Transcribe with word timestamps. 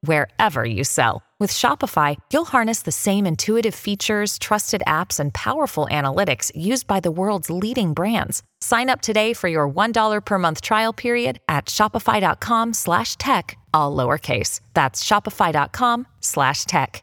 wherever 0.00 0.64
you 0.64 0.82
sell. 0.84 1.22
With 1.38 1.52
Shopify, 1.52 2.16
you'll 2.32 2.46
harness 2.46 2.82
the 2.82 2.92
same 2.92 3.26
intuitive 3.26 3.74
features, 3.74 4.38
trusted 4.38 4.82
apps, 4.86 5.20
and 5.20 5.34
powerful 5.34 5.86
analytics 5.90 6.50
used 6.54 6.86
by 6.86 7.00
the 7.00 7.10
world's 7.10 7.50
leading 7.50 7.92
brands. 7.92 8.42
Sign 8.62 8.88
up 8.88 9.02
today 9.02 9.34
for 9.34 9.48
your 9.48 9.68
$1 9.68 10.24
per 10.24 10.38
month 10.38 10.62
trial 10.62 10.94
period 10.94 11.38
at 11.46 11.66
shopify.com 11.66 12.72
slash 12.72 13.16
tech, 13.16 13.58
all 13.74 13.94
lowercase. 13.94 14.60
That's 14.72 15.04
shopify.com 15.04 16.06
slash 16.20 16.64
tech. 16.64 17.02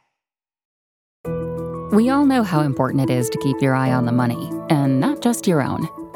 We 1.94 2.10
all 2.10 2.26
know 2.26 2.42
how 2.42 2.62
important 2.62 3.08
it 3.08 3.14
is 3.14 3.30
to 3.30 3.38
keep 3.38 3.62
your 3.62 3.76
eye 3.76 3.94
on 3.94 4.06
the 4.06 4.12
money, 4.12 4.50
and 4.72 5.00
not 5.00 5.22
just 5.22 5.46
your 5.46 5.62
own. 5.62 5.88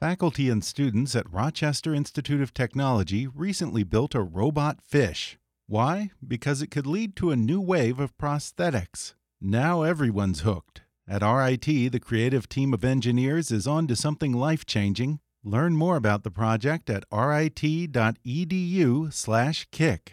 Faculty 0.00 0.48
and 0.48 0.64
students 0.64 1.14
at 1.14 1.30
Rochester 1.30 1.94
Institute 1.94 2.40
of 2.40 2.54
Technology 2.54 3.26
recently 3.26 3.82
built 3.82 4.14
a 4.14 4.22
robot 4.22 4.80
fish. 4.80 5.38
Why? 5.66 6.10
Because 6.26 6.62
it 6.62 6.70
could 6.70 6.86
lead 6.86 7.14
to 7.16 7.30
a 7.30 7.36
new 7.36 7.60
wave 7.60 8.00
of 8.00 8.16
prosthetics. 8.16 9.12
Now 9.42 9.82
everyone's 9.82 10.40
hooked. 10.40 10.80
At 11.06 11.20
RIT, 11.20 11.92
the 11.92 12.00
creative 12.00 12.48
team 12.48 12.72
of 12.72 12.82
engineers 12.82 13.50
is 13.50 13.66
on 13.66 13.86
to 13.88 13.94
something 13.94 14.32
life 14.32 14.64
changing. 14.64 15.20
Learn 15.44 15.76
more 15.76 15.96
about 15.96 16.22
the 16.22 16.30
project 16.30 16.88
at 16.88 17.04
rit.edu/slash 17.12 19.68
kick. 19.70 20.12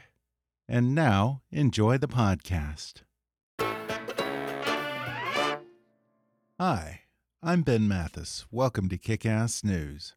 And 0.67 0.93
now, 0.93 1.43
enjoy 1.49 1.97
the 1.97 2.09
podcast. 2.09 3.03
Hi. 6.59 7.06
I'm 7.43 7.61
Ben 7.61 7.87
Mathis. 7.87 8.47
Welcome 8.49 8.89
to 8.89 8.97
Kick 8.97 9.23
Ass 9.23 9.63
News. 9.63 10.15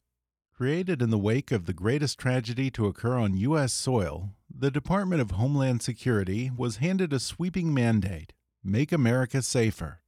Created 0.56 1.02
in 1.02 1.10
the 1.10 1.18
wake 1.18 1.52
of 1.52 1.66
the 1.66 1.74
greatest 1.74 2.18
tragedy 2.18 2.70
to 2.70 2.86
occur 2.86 3.18
on 3.18 3.36
U.S. 3.36 3.74
soil, 3.74 4.30
the 4.48 4.70
Department 4.70 5.20
of 5.20 5.32
Homeland 5.32 5.82
Security 5.82 6.50
was 6.56 6.78
handed 6.78 7.12
a 7.12 7.18
sweeping 7.20 7.74
mandate 7.74 8.32
Make 8.64 8.90
America 8.90 9.42
Safer. 9.42 10.00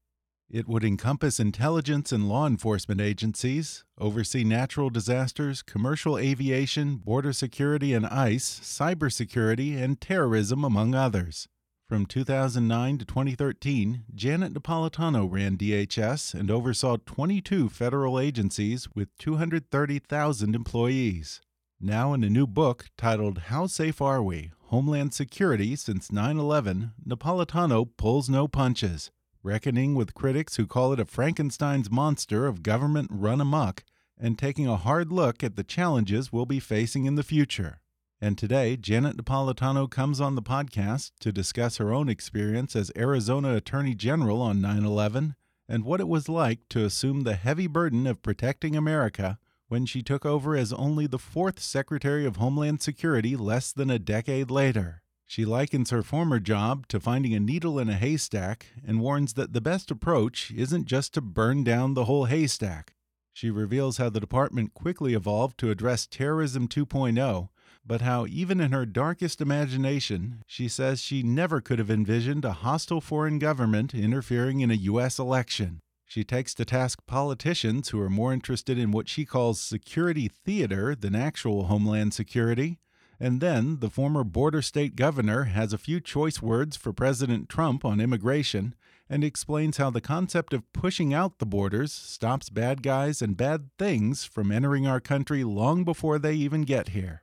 It 0.48 0.66
would 0.66 0.84
encompass 0.84 1.38
intelligence 1.38 2.12
and 2.12 2.30
law 2.30 2.46
enforcement 2.46 3.02
agencies, 3.02 3.84
oversee 3.98 4.42
natural 4.42 4.88
disasters, 4.88 5.60
commercial 5.60 6.16
aviation, 6.16 6.96
border 6.96 7.34
security 7.34 7.92
and 7.92 8.06
ICE, 8.06 8.60
cybersecurity, 8.60 9.76
and 9.76 10.00
terrorism, 10.00 10.64
among 10.64 10.94
others. 10.94 11.46
From 11.92 12.06
2009 12.06 12.96
to 12.96 13.04
2013, 13.04 14.04
Janet 14.14 14.54
Napolitano 14.54 15.30
ran 15.30 15.58
DHS 15.58 16.32
and 16.32 16.50
oversaw 16.50 16.96
22 17.04 17.68
federal 17.68 18.18
agencies 18.18 18.88
with 18.94 19.14
230,000 19.18 20.54
employees. 20.54 21.42
Now, 21.78 22.14
in 22.14 22.24
a 22.24 22.30
new 22.30 22.46
book 22.46 22.86
titled 22.96 23.40
How 23.48 23.66
Safe 23.66 24.00
Are 24.00 24.22
We? 24.22 24.52
Homeland 24.68 25.12
Security 25.12 25.76
Since 25.76 26.10
9 26.10 26.38
11, 26.38 26.92
Napolitano 27.06 27.86
pulls 27.98 28.30
no 28.30 28.48
punches, 28.48 29.10
reckoning 29.42 29.94
with 29.94 30.14
critics 30.14 30.56
who 30.56 30.66
call 30.66 30.94
it 30.94 30.98
a 30.98 31.04
Frankenstein's 31.04 31.90
monster 31.90 32.46
of 32.46 32.62
government 32.62 33.10
run 33.12 33.38
amok, 33.38 33.84
and 34.18 34.38
taking 34.38 34.66
a 34.66 34.78
hard 34.78 35.12
look 35.12 35.44
at 35.44 35.56
the 35.56 35.62
challenges 35.62 36.32
we'll 36.32 36.46
be 36.46 36.58
facing 36.58 37.04
in 37.04 37.16
the 37.16 37.22
future. 37.22 37.81
And 38.22 38.38
today, 38.38 38.76
Janet 38.76 39.16
Napolitano 39.16 39.90
comes 39.90 40.20
on 40.20 40.36
the 40.36 40.42
podcast 40.42 41.10
to 41.18 41.32
discuss 41.32 41.78
her 41.78 41.92
own 41.92 42.08
experience 42.08 42.76
as 42.76 42.92
Arizona 42.96 43.56
Attorney 43.56 43.96
General 43.96 44.40
on 44.40 44.60
9 44.60 44.84
11 44.84 45.34
and 45.68 45.84
what 45.84 45.98
it 45.98 46.06
was 46.06 46.28
like 46.28 46.60
to 46.68 46.84
assume 46.84 47.22
the 47.22 47.34
heavy 47.34 47.66
burden 47.66 48.06
of 48.06 48.22
protecting 48.22 48.76
America 48.76 49.40
when 49.66 49.86
she 49.86 50.04
took 50.04 50.24
over 50.24 50.54
as 50.54 50.72
only 50.72 51.08
the 51.08 51.18
fourth 51.18 51.58
Secretary 51.58 52.24
of 52.24 52.36
Homeland 52.36 52.80
Security 52.80 53.34
less 53.34 53.72
than 53.72 53.90
a 53.90 53.98
decade 53.98 54.52
later. 54.52 55.02
She 55.26 55.44
likens 55.44 55.90
her 55.90 56.04
former 56.04 56.38
job 56.38 56.86
to 56.88 57.00
finding 57.00 57.34
a 57.34 57.40
needle 57.40 57.76
in 57.80 57.88
a 57.88 57.94
haystack 57.94 58.66
and 58.86 59.00
warns 59.00 59.32
that 59.32 59.52
the 59.52 59.60
best 59.60 59.90
approach 59.90 60.52
isn't 60.52 60.84
just 60.84 61.12
to 61.14 61.20
burn 61.20 61.64
down 61.64 61.94
the 61.94 62.04
whole 62.04 62.26
haystack. 62.26 62.94
She 63.32 63.50
reveals 63.50 63.96
how 63.96 64.10
the 64.10 64.20
department 64.20 64.74
quickly 64.74 65.14
evolved 65.14 65.58
to 65.58 65.70
address 65.70 66.06
Terrorism 66.06 66.68
2.0 66.68 67.48
but 67.84 68.00
how, 68.00 68.26
even 68.26 68.60
in 68.60 68.72
her 68.72 68.86
darkest 68.86 69.40
imagination, 69.40 70.42
she 70.46 70.68
says 70.68 71.00
she 71.00 71.22
never 71.22 71.60
could 71.60 71.78
have 71.78 71.90
envisioned 71.90 72.44
a 72.44 72.52
hostile 72.52 73.00
foreign 73.00 73.38
government 73.38 73.92
interfering 73.92 74.60
in 74.60 74.70
a 74.70 74.74
U.S. 74.74 75.18
election. 75.18 75.80
She 76.06 76.24
takes 76.24 76.54
to 76.54 76.64
task 76.64 77.00
politicians 77.06 77.88
who 77.88 78.00
are 78.00 78.10
more 78.10 78.32
interested 78.32 78.78
in 78.78 78.90
what 78.92 79.08
she 79.08 79.24
calls 79.24 79.60
security 79.60 80.28
theater 80.28 80.94
than 80.94 81.14
actual 81.14 81.64
homeland 81.64 82.12
security. 82.14 82.78
And 83.18 83.40
then 83.40 83.78
the 83.80 83.88
former 83.88 84.22
border 84.22 84.62
state 84.62 84.94
governor 84.94 85.44
has 85.44 85.72
a 85.72 85.78
few 85.78 86.00
choice 86.00 86.42
words 86.42 86.76
for 86.76 86.92
President 86.92 87.48
Trump 87.48 87.84
on 87.84 88.00
immigration 88.00 88.74
and 89.08 89.24
explains 89.24 89.78
how 89.78 89.90
the 89.90 90.00
concept 90.00 90.52
of 90.52 90.70
pushing 90.72 91.14
out 91.14 91.38
the 91.38 91.46
borders 91.46 91.92
stops 91.92 92.50
bad 92.50 92.82
guys 92.82 93.22
and 93.22 93.36
bad 93.36 93.70
things 93.78 94.24
from 94.24 94.52
entering 94.52 94.86
our 94.86 95.00
country 95.00 95.44
long 95.44 95.82
before 95.82 96.18
they 96.18 96.34
even 96.34 96.62
get 96.62 96.90
here. 96.90 97.22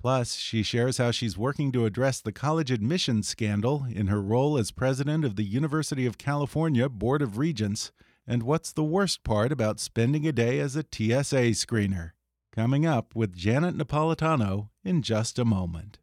Plus, 0.00 0.34
she 0.34 0.62
shares 0.62 0.98
how 0.98 1.10
she's 1.10 1.38
working 1.38 1.72
to 1.72 1.84
address 1.84 2.20
the 2.20 2.32
college 2.32 2.70
admissions 2.70 3.26
scandal 3.26 3.86
in 3.90 4.06
her 4.06 4.22
role 4.22 4.58
as 4.58 4.70
president 4.70 5.24
of 5.24 5.36
the 5.36 5.44
University 5.44 6.06
of 6.06 6.18
California 6.18 6.88
Board 6.88 7.22
of 7.22 7.38
Regents, 7.38 7.92
and 8.26 8.42
what's 8.42 8.72
the 8.72 8.84
worst 8.84 9.24
part 9.24 9.52
about 9.52 9.80
spending 9.80 10.26
a 10.26 10.32
day 10.32 10.58
as 10.60 10.76
a 10.76 10.82
TSA 10.82 11.52
screener. 11.54 12.12
Coming 12.52 12.86
up 12.86 13.14
with 13.14 13.36
Janet 13.36 13.76
Napolitano 13.76 14.70
in 14.84 15.02
just 15.02 15.38
a 15.38 15.44
moment. 15.44 15.98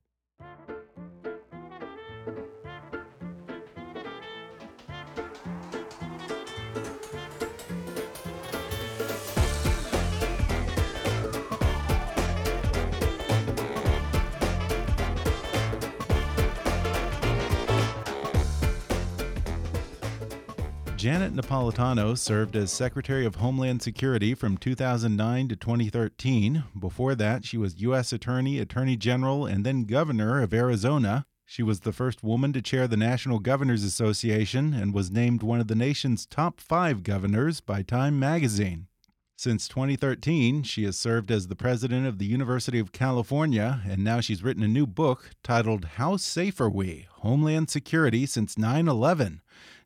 Janet 21.04 21.34
Napolitano 21.34 22.18
served 22.18 22.56
as 22.56 22.72
Secretary 22.72 23.26
of 23.26 23.36
Homeland 23.36 23.82
Security 23.82 24.34
from 24.34 24.56
2009 24.56 25.50
to 25.50 25.56
2013. 25.58 26.64
Before 26.80 27.14
that, 27.14 27.44
she 27.44 27.58
was 27.58 27.82
U.S. 27.82 28.14
Attorney, 28.14 28.58
Attorney 28.58 28.96
General, 28.96 29.46
and 29.46 29.66
then 29.66 29.84
Governor 29.84 30.42
of 30.42 30.54
Arizona. 30.54 31.26
She 31.44 31.62
was 31.62 31.82
the 31.82 31.92
first 31.92 32.24
woman 32.24 32.54
to 32.54 32.62
chair 32.62 32.88
the 32.88 32.96
National 32.96 33.40
Governors 33.40 33.84
Association 33.84 34.74
and 34.74 34.94
was 34.94 35.12
named 35.12 35.44
one 35.44 35.60
of 35.60 35.68
the 35.68 35.76
nation's 35.76 36.26
top 36.26 36.62
five 36.62 37.04
governors 37.04 37.60
by 37.60 37.82
Time 37.82 38.18
magazine. 38.18 38.88
Since 39.36 39.68
2013, 39.68 40.64
she 40.64 40.86
has 40.86 40.96
served 40.96 41.32
as 41.32 41.48
the 41.48 41.56
president 41.56 42.08
of 42.08 42.18
the 42.18 42.28
University 42.28 42.80
of 42.80 42.94
California, 42.94 43.82
and 43.86 44.06
now 44.06 44.22
she's 44.22 44.42
written 44.42 44.64
a 44.64 44.70
new 44.70 44.88
book 44.88 45.32
titled 45.44 45.84
How 45.96 46.16
Safe 46.16 46.62
Are 46.62 46.70
We? 46.70 47.08
Homeland 47.16 47.70
Security 47.70 48.26
Since 48.26 48.58
9 48.58 48.88
11. 48.88 49.42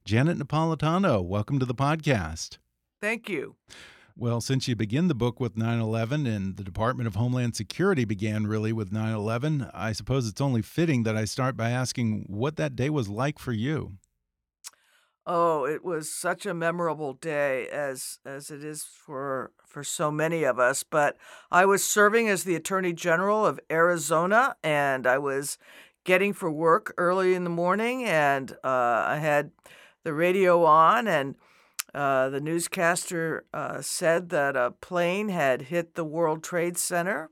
Janet 0.07 0.37
Napolitano, 0.37 1.21
welcome 1.21 1.59
to 1.59 1.65
the 1.65 1.75
podcast. 1.75 2.59
Thank 3.01 3.27
you. 3.27 3.57
Well, 4.15 4.39
since 4.39 4.65
you 4.65 4.73
begin 4.73 5.09
the 5.09 5.13
book 5.13 5.41
with 5.41 5.57
9 5.57 5.81
11 5.81 6.25
and 6.25 6.55
the 6.55 6.63
Department 6.63 7.07
of 7.07 7.15
Homeland 7.15 7.57
Security 7.57 8.05
began 8.05 8.47
really 8.47 8.71
with 8.71 8.89
9 8.89 9.13
11, 9.13 9.69
I 9.73 9.91
suppose 9.91 10.25
it's 10.25 10.39
only 10.39 10.61
fitting 10.61 11.03
that 11.03 11.17
I 11.17 11.25
start 11.25 11.57
by 11.57 11.71
asking 11.71 12.23
what 12.29 12.55
that 12.55 12.73
day 12.73 12.89
was 12.89 13.09
like 13.09 13.37
for 13.37 13.51
you. 13.51 13.97
Oh, 15.25 15.65
it 15.65 15.83
was 15.83 16.09
such 16.09 16.45
a 16.45 16.53
memorable 16.53 17.11
day 17.11 17.67
as 17.67 18.19
as 18.25 18.49
it 18.49 18.63
is 18.63 18.85
for 18.85 19.51
for 19.65 19.83
so 19.83 20.09
many 20.09 20.43
of 20.45 20.57
us, 20.57 20.83
but 20.83 21.17
I 21.51 21.65
was 21.65 21.83
serving 21.83 22.29
as 22.29 22.45
the 22.45 22.55
Attorney 22.55 22.93
General 22.93 23.45
of 23.45 23.59
Arizona 23.69 24.55
and 24.63 25.05
I 25.05 25.17
was 25.17 25.57
getting 26.05 26.31
for 26.31 26.49
work 26.49 26.93
early 26.97 27.33
in 27.33 27.43
the 27.43 27.49
morning, 27.49 28.05
and 28.05 28.53
uh, 28.63 29.03
I 29.05 29.17
had 29.17 29.51
the 30.07 30.13
radio 30.13 30.63
on, 30.63 31.05
and 31.05 31.35
uh, 31.93 32.29
the 32.29 32.39
newscaster 32.39 33.43
uh, 33.53 33.81
said 33.81 34.29
that 34.29 34.55
a 34.55 34.71
plane 34.71 35.27
had 35.27 35.63
hit 35.63 35.95
the 35.95 36.05
World 36.05 36.41
Trade 36.41 36.77
Center, 36.77 37.29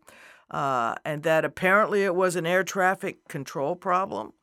uh, 0.51 0.95
and 1.05 1.23
that 1.23 1.45
apparently 1.45 2.03
it 2.03 2.15
was 2.15 2.35
an 2.35 2.45
air 2.45 2.65
traffic 2.65 3.29
control 3.29 3.77
problem. 3.77 4.33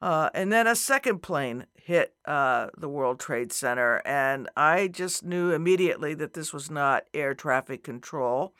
Uh, 0.00 0.30
and 0.32 0.50
then 0.50 0.66
a 0.66 0.74
second 0.74 1.20
plane 1.20 1.66
hit 1.74 2.14
uh, 2.24 2.68
the 2.78 2.88
World 2.88 3.20
Trade 3.20 3.52
Center, 3.52 4.00
and 4.06 4.48
I 4.56 4.88
just 4.88 5.22
knew 5.22 5.52
immediately 5.52 6.14
that 6.14 6.32
this 6.32 6.54
was 6.54 6.70
not 6.70 7.04
air 7.12 7.34
traffic 7.34 7.84
control, 7.84 8.54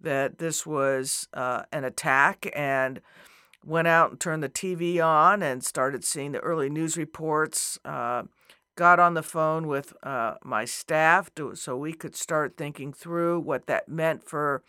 that 0.00 0.38
this 0.38 0.66
was 0.66 1.28
uh, 1.34 1.62
an 1.70 1.84
attack, 1.84 2.50
and 2.52 3.00
went 3.64 3.86
out 3.86 4.10
and 4.10 4.18
turned 4.18 4.42
the 4.42 4.48
TV 4.48 5.00
on 5.00 5.40
and 5.40 5.62
started 5.62 6.02
seeing 6.04 6.32
the 6.32 6.40
early 6.40 6.68
news 6.68 6.96
reports. 6.96 7.78
Got 8.76 9.00
on 9.00 9.14
the 9.14 9.22
phone 9.22 9.66
with 9.66 9.94
uh, 10.02 10.34
my 10.44 10.66
staff 10.66 11.34
to, 11.36 11.54
so 11.54 11.76
we 11.78 11.94
could 11.94 12.14
start 12.14 12.58
thinking 12.58 12.92
through 12.92 13.40
what 13.40 13.66
that 13.66 13.88
meant 13.88 14.22
for 14.22 14.62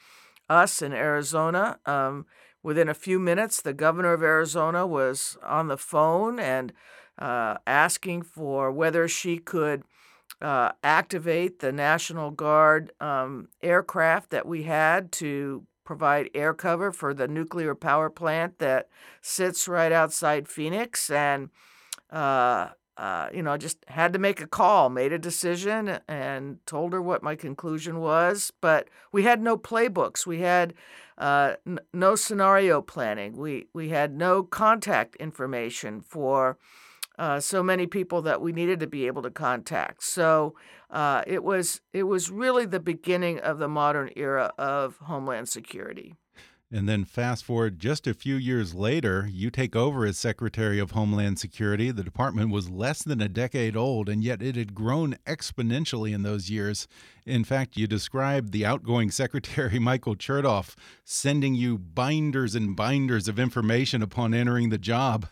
us 0.50 0.82
in 0.82 0.94
Arizona. 0.94 1.78
Um, 1.86 2.26
within 2.64 2.88
a 2.88 2.94
few 2.94 3.20
minutes, 3.20 3.62
the 3.62 3.74
governor 3.74 4.14
of 4.14 4.24
Arizona 4.24 4.88
was 4.88 5.38
on 5.44 5.68
the 5.68 5.78
phone 5.78 6.40
and 6.40 6.72
uh, 7.20 7.58
asking 7.68 8.22
for 8.22 8.72
whether 8.72 9.10
she 9.10 9.40
could 9.40 9.84
uh, 10.42 10.72
activate 10.84 11.60
the 11.60 11.74
National 11.74 12.32
Guard 12.32 12.94
um, 13.02 13.50
aircraft 13.62 14.30
that 14.30 14.46
we 14.46 14.64
had 14.64 15.12
to 15.14 15.66
provide 15.84 16.30
air 16.34 16.54
cover 16.54 16.94
for 16.94 17.14
the 17.14 17.28
nuclear 17.28 17.76
power 17.76 18.10
plant 18.10 18.60
that 18.60 18.88
sits 19.22 19.68
right 19.68 19.92
outside 19.92 20.48
Phoenix. 20.48 21.10
And 21.10 21.50
uh, 22.10 22.70
uh, 22.98 23.30
you 23.32 23.44
know, 23.44 23.52
I 23.54 23.58
just 23.58 23.78
had 23.88 24.12
to 24.14 24.20
make 24.20 24.42
a 24.42 24.48
call, 24.48 24.90
made 24.90 25.14
a 25.14 25.20
decision, 25.20 26.00
and 26.08 26.66
told 26.66 26.94
her 26.94 27.02
what 27.02 27.22
my 27.22 27.36
conclusion 27.36 28.00
was. 28.00 28.52
But 28.60 28.90
we 29.12 29.24
had 29.24 29.42
no 29.42 29.56
playbooks. 29.56 30.26
We 30.26 30.40
had 30.40 30.74
uh, 31.18 31.56
n- 31.66 31.80
no 31.94 32.16
scenario 32.16 32.82
planning. 32.82 33.38
We 33.38 33.68
we 33.74 33.90
had 33.90 34.16
no 34.16 34.44
contact 34.44 35.16
information 35.18 36.02
for 36.02 36.58
uh, 37.20 37.40
so 37.40 37.64
many 37.64 37.88
people 37.88 38.22
that 38.24 38.42
we 38.42 38.52
needed 38.52 38.80
to 38.80 38.88
be 38.88 39.08
able 39.08 39.22
to 39.24 39.32
contact. 39.32 40.04
So 40.04 40.56
uh, 40.90 41.24
it 41.28 41.44
was 41.44 41.82
it 41.94 42.04
was 42.04 42.32
really 42.32 42.66
the 42.66 42.80
beginning 42.80 43.40
of 43.40 43.60
the 43.60 43.68
modern 43.68 44.10
era 44.16 44.54
of 44.58 44.98
Homeland 44.98 45.50
Security. 45.50 46.16
And 46.70 46.88
then 46.88 47.06
fast 47.06 47.46
forward 47.46 47.80
just 47.80 48.08
a 48.08 48.14
few 48.14 48.36
years 48.36 48.76
later, 48.76 49.30
you 49.32 49.50
take 49.50 49.74
over 49.74 50.06
as 50.06 50.18
Secretary 50.18 50.80
of 50.80 50.92
Homeland 50.92 51.40
Security. 51.40 51.92
The 51.92 52.04
department 52.04 52.52
was 52.52 52.70
less 52.70 53.04
than 53.04 53.22
a 53.22 53.30
decade 53.30 53.78
old, 53.78 54.10
and 54.10 54.22
yet 54.22 54.42
it 54.42 54.58
had 54.58 54.76
grown 54.76 55.16
exponentially 55.26 56.14
in 56.14 56.24
those 56.24 56.50
years. 56.50 56.86
In 57.28 57.44
fact, 57.44 57.76
you 57.76 57.88
described 57.88 58.54
the 58.54 58.66
outgoing 58.66 59.12
Secretary, 59.18 59.80
Michael 59.80 60.16
Chertoff, 60.16 60.76
sending 61.04 61.56
you 61.56 61.78
binders 61.78 62.56
and 62.56 62.76
binders 62.76 63.28
of 63.28 63.38
information 63.38 64.02
upon 64.02 64.34
entering 64.34 64.70
the 64.70 64.78
job. 64.78 65.28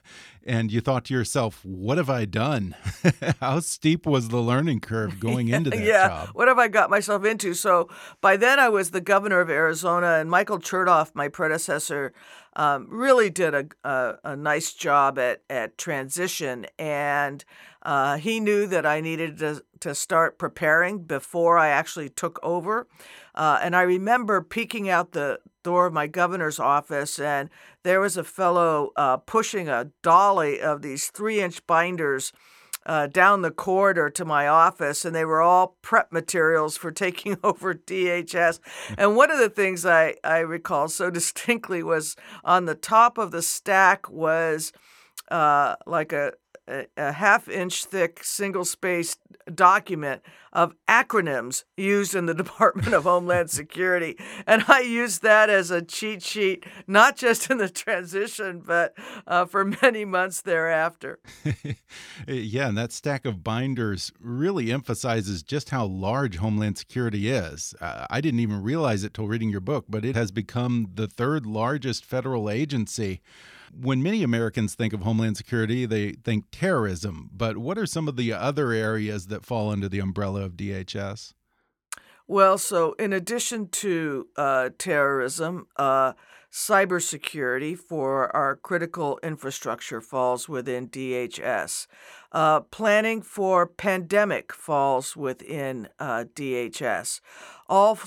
And 0.48 0.72
you 0.72 0.80
thought 0.82 1.06
to 1.06 1.14
yourself, 1.14 1.66
what 1.66 1.98
have 1.98 2.10
I 2.10 2.26
done? 2.26 2.76
How 3.40 3.62
steep 3.62 4.06
was 4.06 4.28
the 4.28 4.42
learning 4.42 4.82
curve 4.82 5.20
going 5.22 5.48
into 5.48 5.72
that 5.72 5.80
yeah, 5.80 6.08
job? 6.08 6.30
What 6.34 6.48
have 6.48 6.60
I 6.60 6.68
got 6.68 6.90
myself 6.90 7.26
into? 7.26 7.54
So 7.56 7.90
by 8.22 8.38
then 8.38 8.60
I 8.60 8.70
was 8.70 8.92
the 8.92 9.02
governor 9.02 9.40
of 9.40 9.50
Arizona, 9.50 10.20
and 10.20 10.30
Michael 10.30 10.60
Chertoff, 10.60 11.16
my 11.16 11.30
predecessor, 11.30 12.14
um, 12.56 12.88
really 12.90 13.30
did 13.30 13.54
a, 13.54 13.66
a, 13.84 14.16
a, 14.24 14.36
nice 14.36 14.74
job 14.74 15.20
at, 15.20 15.42
at 15.50 15.78
transition. 15.78 16.66
And 16.80 17.44
uh, 17.82 18.18
he 18.18 18.40
knew 18.40 18.66
that 18.68 18.86
I 18.86 19.02
needed 19.02 19.38
to, 19.40 19.64
to 19.82 19.94
start 19.94 20.40
preparing 20.40 21.04
before 21.04 21.58
I 21.58 21.68
actually 21.68 22.10
took 22.10 22.40
over. 22.42 22.88
Uh, 23.34 23.60
and 23.62 23.76
I 23.76 23.82
remember 23.82 24.42
peeking 24.42 24.90
out 24.90 25.12
the 25.12 25.40
door 25.64 25.88
of 25.88 25.94
my 25.94 26.08
governor's 26.08 26.60
office, 26.60 27.20
and 27.20 27.50
there 27.84 28.00
was 28.00 28.18
a 28.18 28.24
fellow 28.24 28.92
uh, 28.96 29.18
pushing 29.18 29.68
a 29.68 29.92
dolly 30.02 30.62
of 30.62 30.82
these 30.82 31.08
three 31.08 31.42
inch 31.42 31.66
binders 31.68 32.32
uh, 32.86 33.08
down 33.08 33.42
the 33.42 33.52
corridor 33.52 34.10
to 34.12 34.26
my 34.26 34.48
office, 34.48 35.06
and 35.06 35.16
they 35.16 35.26
were 35.26 35.42
all 35.42 35.78
prep 35.82 36.12
materials 36.12 36.78
for 36.78 36.92
taking 36.92 37.38
over 37.44 37.74
DHS. 37.74 38.60
And 38.98 39.16
one 39.16 39.32
of 39.32 39.40
the 39.40 39.50
things 39.50 39.86
I, 39.86 40.16
I 40.24 40.40
recall 40.40 40.88
so 40.88 41.10
distinctly 41.12 41.84
was 41.84 42.16
on 42.44 42.66
the 42.66 42.76
top 42.76 43.18
of 43.18 43.32
the 43.32 43.42
stack 43.42 44.10
was 44.10 44.72
uh, 45.32 45.76
like 45.86 46.14
a, 46.14 46.34
a, 46.68 46.86
a 46.98 47.12
half 47.14 47.48
inch 47.48 47.86
thick 47.86 48.24
single 48.24 48.66
spaced 48.66 49.20
document 49.54 50.22
of 50.54 50.74
acronyms 50.88 51.64
used 51.76 52.16
in 52.16 52.26
the 52.26 52.34
Department 52.46 52.94
of 52.94 53.04
Homeland 53.04 53.50
Security. 53.50 54.18
And 54.48 54.64
I 54.68 54.82
used 54.82 55.22
that 55.22 55.50
as 55.50 55.72
a 55.72 55.82
cheat 55.82 56.24
sheet, 56.24 56.66
not 56.88 57.18
just 57.18 57.50
in 57.50 57.58
the 57.58 57.70
transition, 57.70 58.62
but 58.66 58.94
uh, 59.28 59.46
for 59.46 59.66
many 59.82 60.06
months 60.06 60.42
thereafter. 60.42 61.20
yeah, 62.28 62.70
and 62.70 62.78
that 62.78 62.92
stack 62.92 63.26
of 63.26 63.44
binders 63.44 64.12
really 64.20 64.72
emphasizes 64.72 65.44
just 65.44 65.70
how 65.70 65.86
large 65.86 66.38
Homeland 66.38 66.78
Security 66.78 67.30
is. 67.30 67.74
Uh, 67.82 68.06
I 68.10 68.22
didn't 68.22 68.40
even 68.40 68.64
realize 68.64 69.04
it 69.04 69.14
till 69.14 69.28
reading 69.28 69.50
your 69.50 69.62
book, 69.62 69.86
but 69.90 70.06
it 70.06 70.16
has 70.16 70.32
become 70.32 70.92
the 70.94 71.08
third 71.08 71.46
largest 71.46 72.06
federal 72.06 72.50
agency 72.50 73.22
when 73.80 74.02
many 74.02 74.24
Americans 74.24 74.76
think 74.76 74.94
of 74.94 75.02
Homeland 75.02 75.38
Security, 75.38 75.86
they 75.86 76.12
think 76.12 76.46
terrorism. 76.52 77.30
But 77.34 77.58
what 77.58 77.78
are 77.78 77.86
some 77.86 78.08
of 78.08 78.16
the 78.16 78.34
other 78.34 78.72
areas 78.72 79.28
that 79.28 79.46
fall 79.46 79.70
under 79.70 79.90
the 79.90 80.00
umbrella 80.00 80.42
of 80.42 80.54
DHS? 80.54 81.34
Well, 82.28 82.58
so 82.58 82.94
in 82.94 83.14
addition 83.14 83.68
to 83.70 84.28
uh, 84.36 84.70
terrorism, 84.78 85.68
uh, 85.76 86.14
cybersecurity 86.56 87.78
for 87.78 88.34
our 88.34 88.56
critical 88.56 89.20
infrastructure 89.22 90.00
falls 90.00 90.48
within 90.48 90.88
DHS. 90.88 91.86
Uh, 92.32 92.62
planning 92.62 93.22
for 93.22 93.68
pandemic 93.68 94.54
falls 94.54 95.18
within 95.18 95.90
uh, 96.00 96.24
DHS. 96.34 97.20
All 97.68 98.00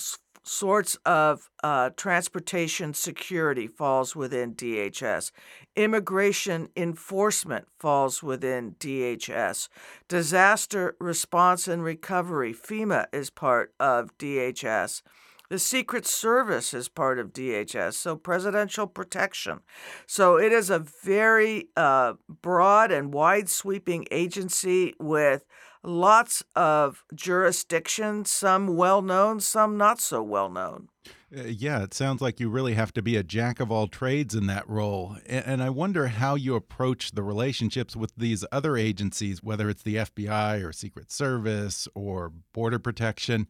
sorts 0.49 0.97
of 1.05 1.51
uh, 1.63 1.91
transportation 1.97 2.95
security 2.95 3.67
falls 3.67 4.17
within 4.17 4.55
DHS. 4.55 5.31
Immigration 5.77 6.69
enforcement 6.77 7.67
falls 7.79 8.23
within 8.23 8.75
DHS. 8.81 9.69
Disaster 10.09 10.97
response 10.99 11.69
and 11.69 11.85
recovery, 11.85 12.55
FEMA, 12.55 13.07
is 13.13 13.31
part 13.31 13.75
of 13.79 14.17
DHS. 14.19 15.03
The 15.51 15.59
Secret 15.59 16.07
Service 16.07 16.75
is 16.75 16.91
part 16.91 17.19
of 17.19 17.33
DHS, 17.33 17.95
so 17.95 18.17
presidential 18.17 18.87
protection. 18.87 19.61
So 20.07 20.39
it 20.39 20.53
is 20.53 20.69
a 20.69 20.79
very 20.79 21.69
uh, 21.75 22.15
broad 22.43 22.93
and 22.93 23.15
wide 23.15 23.49
sweeping 23.49 24.07
agency 24.11 24.95
with 25.01 25.47
lots 25.89 26.45
of 26.55 27.05
jurisdiction, 27.15 28.25
some 28.25 28.77
well 28.77 29.03
known, 29.03 29.41
some 29.41 29.77
not 29.77 30.01
so 30.01 30.23
well 30.23 30.49
known. 30.51 30.89
Uh, 31.37 31.43
yeah, 31.43 31.83
it 31.83 31.93
sounds 31.93 32.23
like 32.23 32.41
you 32.41 32.49
really 32.49 32.75
have 32.75 32.93
to 32.93 33.03
be 33.03 33.17
a 33.17 33.23
jack 33.23 33.61
of 33.61 33.71
all 33.71 33.87
trades 33.87 34.35
in 34.35 34.47
that 34.47 34.69
role. 34.69 35.17
And, 35.27 35.45
and, 35.47 35.63
I 35.63 35.69
wonder 35.69 36.07
how 36.07 36.37
you 36.37 36.55
approach 36.55 37.13
the 37.13 37.23
relationships 37.23 37.95
with 37.95 38.13
these 38.17 38.47
other 38.51 38.77
agencies, 38.77 39.43
whether 39.43 39.69
it's 39.69 39.83
the 39.83 39.97
FBI 39.97 40.65
or 40.65 40.73
Secret 40.73 41.13
Service 41.13 41.87
or 41.95 42.33
Border 42.55 42.79
Protection, 42.79 43.47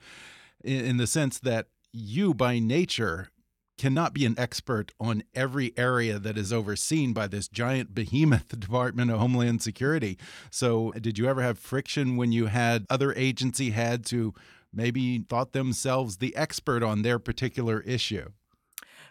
in, 0.64 0.84
in 0.84 0.96
the 0.96 1.06
sense 1.06 1.38
that 1.38 1.66
you, 1.92 2.34
by 2.34 2.58
nature, 2.58 3.30
cannot 3.78 4.12
be 4.12 4.26
an 4.26 4.34
expert 4.38 4.92
on 5.00 5.22
every 5.34 5.72
area 5.76 6.18
that 6.18 6.36
is 6.36 6.52
overseen 6.52 7.12
by 7.12 7.26
this 7.26 7.48
giant 7.48 7.94
behemoth 7.94 8.48
Department 8.60 9.10
of 9.10 9.18
Homeland 9.18 9.62
Security. 9.62 10.18
So, 10.50 10.92
did 10.92 11.18
you 11.18 11.26
ever 11.26 11.42
have 11.42 11.58
friction 11.58 12.16
when 12.16 12.32
you 12.32 12.46
had 12.46 12.84
other 12.90 13.14
agency 13.14 13.70
heads 13.70 14.10
who 14.10 14.34
maybe 14.72 15.20
thought 15.20 15.52
themselves 15.52 16.18
the 16.18 16.36
expert 16.36 16.82
on 16.82 17.02
their 17.02 17.18
particular 17.18 17.80
issue? 17.80 18.28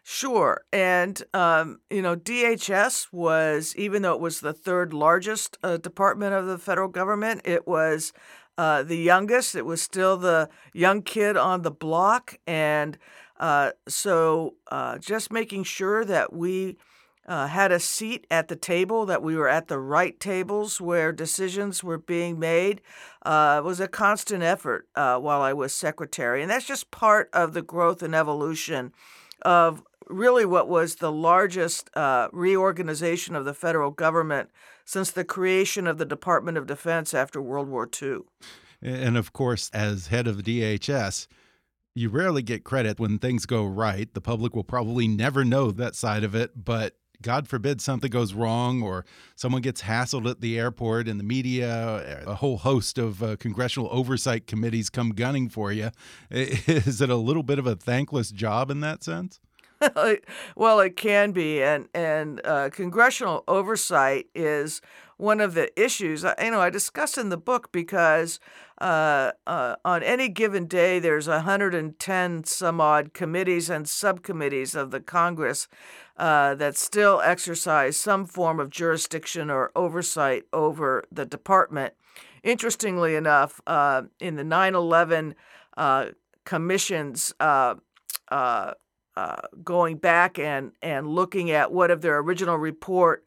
Sure. 0.03 0.62
And, 0.71 1.21
um, 1.33 1.81
you 1.89 2.01
know, 2.01 2.15
DHS 2.15 3.07
was, 3.12 3.75
even 3.75 4.03
though 4.03 4.13
it 4.13 4.21
was 4.21 4.39
the 4.39 4.53
third 4.53 4.93
largest 4.93 5.57
uh, 5.63 5.75
department 5.75 6.33
of 6.33 6.45
the 6.45 6.57
federal 6.57 6.88
government, 6.88 7.41
it 7.43 7.67
was 7.67 8.13
uh, 8.57 8.83
the 8.83 8.97
youngest. 8.97 9.53
It 9.53 9.65
was 9.65 9.81
still 9.81 10.15
the 10.15 10.50
young 10.74 11.01
kid 11.01 11.36
on 11.36 11.63
the 11.63 11.71
block. 11.71 12.39
And 12.47 12.97
uh, 13.39 13.72
so 13.88 14.56
uh, 14.72 14.98
just 14.98 15.32
making 15.32 15.63
sure 15.63 16.03
that 16.06 16.34
we 16.34 16.77
uh, 17.27 17.48
had 17.48 17.72
a 17.72 17.79
seat 17.79 18.25
at 18.32 18.48
the 18.48 18.56
table, 18.56 19.06
that 19.06 19.22
we 19.22 19.36
were 19.36 19.50
at 19.50 19.67
the 19.67 19.79
right 19.79 20.20
tables 20.20 20.79
where 20.79 21.12
decisions 21.12 21.84
were 21.84 21.98
being 21.98 22.39
made, 22.39 22.82
uh, 23.25 23.62
was 23.63 23.79
a 23.79 23.88
constant 23.88 24.44
effort 24.44 24.88
uh, 24.96 25.17
while 25.17 25.41
I 25.41 25.53
was 25.53 25.74
secretary. 25.74 26.41
And 26.41 26.50
that's 26.50 26.65
just 26.65 26.89
part 26.89 27.29
of 27.34 27.53
the 27.53 27.62
growth 27.62 28.01
and 28.01 28.15
evolution 28.15 28.94
of 29.41 29.84
really 30.08 30.46
what 30.46 30.70
was 30.70 30.96
the 30.96 31.12
largest 31.12 31.89
reorganization 32.32 33.36
of 33.36 33.44
the 33.44 33.53
federal 33.53 33.91
government 33.91 34.50
since 34.86 35.12
the 35.12 35.25
creation 35.25 35.86
of 35.86 35.98
the 35.98 36.06
Department 36.06 36.58
of 36.58 36.65
Defense 36.65 37.13
after 37.13 37.41
World 37.41 37.67
War 37.67 37.89
II. 38.01 38.20
And 38.82 39.17
of 39.17 39.34
course, 39.34 39.70
as 39.74 40.08
head 40.08 40.27
of 40.27 40.38
DHS, 40.38 41.27
you 41.97 42.09
rarely 42.09 42.41
get 42.41 42.63
credit 42.63 42.99
when 42.99 43.17
things 43.17 43.45
go 43.45 43.65
right. 43.65 44.13
The 44.13 44.21
public 44.21 44.55
will 44.55 44.63
probably 44.63 45.07
never 45.07 45.43
know 45.43 45.71
that 45.71 45.95
side 45.95 46.23
of 46.23 46.35
it, 46.35 46.63
but 46.63 46.95
God 47.21 47.47
forbid 47.47 47.81
something 47.81 48.11
goes 48.11 48.33
wrong 48.33 48.83
or 48.83 49.05
someone 49.35 49.61
gets 49.63 49.81
hassled 49.81 50.29
at 50.29 50.41
the 50.41 50.59
airport 50.59 51.07
and 51.07 51.19
the 51.19 51.23
media, 51.23 52.23
a 52.27 52.35
whole 52.35 52.57
host 52.57 52.99
of 52.99 53.23
uh, 53.23 53.35
congressional 53.37 53.89
oversight 53.91 54.45
committees 54.45 54.89
come 54.89 55.09
gunning 55.09 55.49
for 55.49 55.71
you. 55.71 55.89
Is 56.29 57.01
it 57.01 57.09
a 57.09 57.15
little 57.15 57.43
bit 57.43 57.57
of 57.57 57.65
a 57.65 57.75
thankless 57.75 58.29
job 58.29 58.69
in 58.69 58.81
that 58.81 59.03
sense? 59.03 59.39
well, 60.55 60.79
it 60.79 60.95
can 60.97 61.31
be, 61.31 61.61
and 61.61 61.87
and 61.93 62.41
uh, 62.43 62.69
congressional 62.71 63.43
oversight 63.47 64.25
is 64.33 64.81
one 65.17 65.41
of 65.41 65.55
the 65.55 65.69
issues. 65.81 66.24
You 66.24 66.51
know, 66.51 66.62
I 66.62 66.69
discuss 66.69 67.17
in 67.17 67.29
the 67.29 67.38
book 67.38 67.71
because 67.71 68.39
uh, 68.79 69.31
uh, 69.47 69.75
on 69.83 70.03
any 70.03 70.29
given 70.29 70.67
day, 70.67 71.00
there's 71.00 71.27
110 71.27 72.43
some 72.43 72.79
odd 72.79 73.13
committees 73.13 73.69
and 73.69 73.89
subcommittees 73.89 74.75
of 74.75 74.91
the 74.91 75.00
Congress 75.00 75.67
uh, 76.17 76.55
that 76.55 76.77
still 76.77 77.21
exercise 77.21 77.97
some 77.97 78.25
form 78.25 78.59
of 78.59 78.69
jurisdiction 78.69 79.50
or 79.50 79.71
oversight 79.75 80.43
over 80.53 81.03
the 81.12 81.25
department. 81.25 81.93
Interestingly 82.43 83.15
enough, 83.15 83.59
uh, 83.65 84.03
in 84.19 84.36
the 84.36 84.43
9 84.43 84.75
11 84.75 85.36
uh, 85.75 86.05
commissions, 86.45 87.33
uh, 87.39 87.75
going 89.63 89.97
back 89.97 90.38
and, 90.38 90.74
and 90.83 91.07
looking 91.07 91.50
at 91.50 91.71
what 91.71 91.89
of 91.89 92.01
their 92.01 92.19
original 92.19 92.55
report 92.55 93.25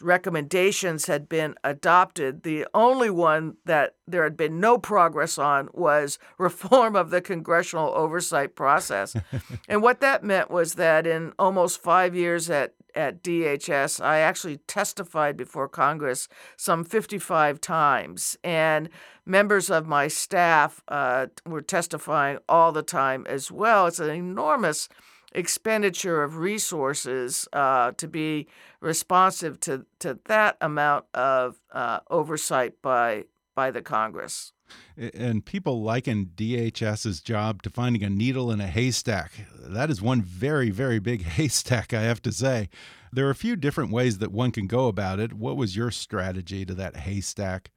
recommendations 0.00 1.06
had 1.06 1.28
been 1.28 1.54
adopted. 1.64 2.42
The 2.42 2.66
only 2.74 3.10
one 3.10 3.56
that 3.64 3.96
there 4.06 4.24
had 4.24 4.36
been 4.36 4.60
no 4.60 4.78
progress 4.78 5.38
on 5.38 5.68
was 5.72 6.18
reform 6.38 6.96
of 6.96 7.10
the 7.10 7.20
congressional 7.20 7.92
oversight 7.94 8.54
process. 8.54 9.14
and 9.68 9.82
what 9.82 10.00
that 10.00 10.24
meant 10.24 10.50
was 10.50 10.74
that 10.74 11.06
in 11.06 11.32
almost 11.38 11.82
five 11.82 12.14
years 12.14 12.50
at, 12.50 12.74
at 12.94 13.22
DHS, 13.22 14.02
I 14.04 14.18
actually 14.18 14.58
testified 14.58 15.36
before 15.36 15.68
Congress 15.68 16.28
some 16.56 16.84
55 16.84 17.60
times. 17.60 18.36
And 18.44 18.88
members 19.24 19.70
of 19.70 19.86
my 19.86 20.08
staff 20.08 20.82
uh, 20.88 21.26
were 21.46 21.62
testifying 21.62 22.38
all 22.48 22.72
the 22.72 22.82
time 22.82 23.26
as 23.28 23.50
well. 23.50 23.86
It's 23.86 24.00
an 24.00 24.10
enormous 24.10 24.88
expenditure 25.34 26.22
of 26.22 26.36
resources 26.38 27.48
uh, 27.52 27.92
to 27.92 28.08
be 28.08 28.46
responsive 28.80 29.60
to, 29.60 29.86
to 30.00 30.18
that 30.26 30.56
amount 30.60 31.06
of 31.14 31.60
uh, 31.72 32.00
oversight 32.10 32.80
by 32.82 33.24
by 33.54 33.70
the 33.70 33.82
Congress. 33.82 34.52
And 34.96 35.44
people 35.44 35.82
liken 35.82 36.30
DHS's 36.34 37.20
job 37.20 37.62
to 37.62 37.70
finding 37.70 38.02
a 38.02 38.10
needle 38.10 38.50
in 38.50 38.60
a 38.60 38.66
haystack. 38.66 39.32
That 39.58 39.90
is 39.90 40.00
one 40.00 40.22
very, 40.22 40.70
very 40.70 40.98
big 40.98 41.22
haystack, 41.36 41.92
I 41.92 42.02
have 42.02 42.22
to 42.22 42.32
say. 42.32 42.68
There 43.12 43.26
are 43.26 43.30
a 43.30 43.34
few 43.34 43.56
different 43.56 43.90
ways 43.90 44.18
that 44.18 44.32
one 44.32 44.52
can 44.52 44.66
go 44.66 44.88
about 44.88 45.20
it. 45.20 45.34
What 45.34 45.56
was 45.56 45.76
your 45.76 45.90
strategy 45.90 46.64
to 46.64 46.74
that 46.74 46.96
haystack? 46.96 47.70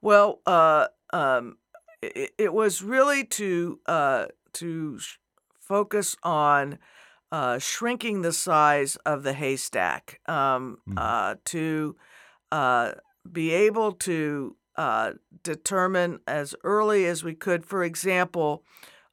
Well, 0.00 0.40
uh, 0.46 0.88
um, 1.12 1.58
it, 2.02 2.32
it, 2.38 2.52
was 2.52 2.82
really 2.82 3.24
to 3.24 3.80
uh, 3.86 4.26
to 4.54 4.98
focus 5.66 6.16
on 6.22 6.78
uh, 7.32 7.58
shrinking 7.58 8.22
the 8.22 8.32
size 8.32 8.96
of 9.04 9.22
the 9.22 9.32
haystack 9.32 10.20
um, 10.26 10.78
mm-hmm. 10.88 10.98
uh, 10.98 11.34
to 11.44 11.96
uh, 12.52 12.92
be 13.30 13.50
able 13.50 13.92
to 13.92 14.56
uh, 14.76 15.12
determine 15.42 16.20
as 16.26 16.54
early 16.62 17.06
as 17.06 17.24
we 17.24 17.34
could, 17.34 17.64
for 17.64 17.82
example, 17.82 18.62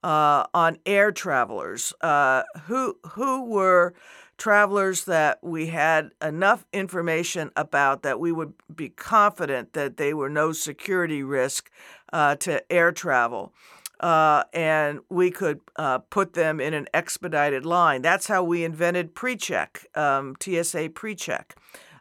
uh, 0.04 0.46
on 0.54 0.78
air 0.86 1.12
travelers 1.12 1.94
uh, 2.02 2.44
who 2.64 2.98
who 3.14 3.46
were 3.46 3.94
travelers 4.38 5.06
that 5.06 5.38
we 5.44 5.68
had 5.68 6.10
enough 6.22 6.66
information 6.74 7.52
about 7.56 8.02
that 8.02 8.20
we 8.20 8.32
would 8.32 8.54
be 8.76 8.90
confident 8.90 9.74
that 9.74 9.98
they 9.98 10.16
were 10.16 10.30
no 10.30 10.52
security 10.52 11.22
risk 11.22 11.70
to 12.12 12.64
air 12.72 12.92
travel 12.92 13.54
uh, 14.02 14.44
and 14.52 15.00
we 15.10 15.32
could 15.32 15.62
uh, 15.76 16.00
put 16.00 16.34
them 16.34 16.60
in 16.60 16.74
an 16.74 16.88
expedited 16.94 17.66
line. 17.66 18.02
That's 18.02 18.28
how 18.28 18.44
we 18.44 18.66
invented 18.66 19.16
PreCheck, 19.16 19.96
um, 19.98 20.36
TSA 20.42 20.90
PreCheck. 20.90 21.52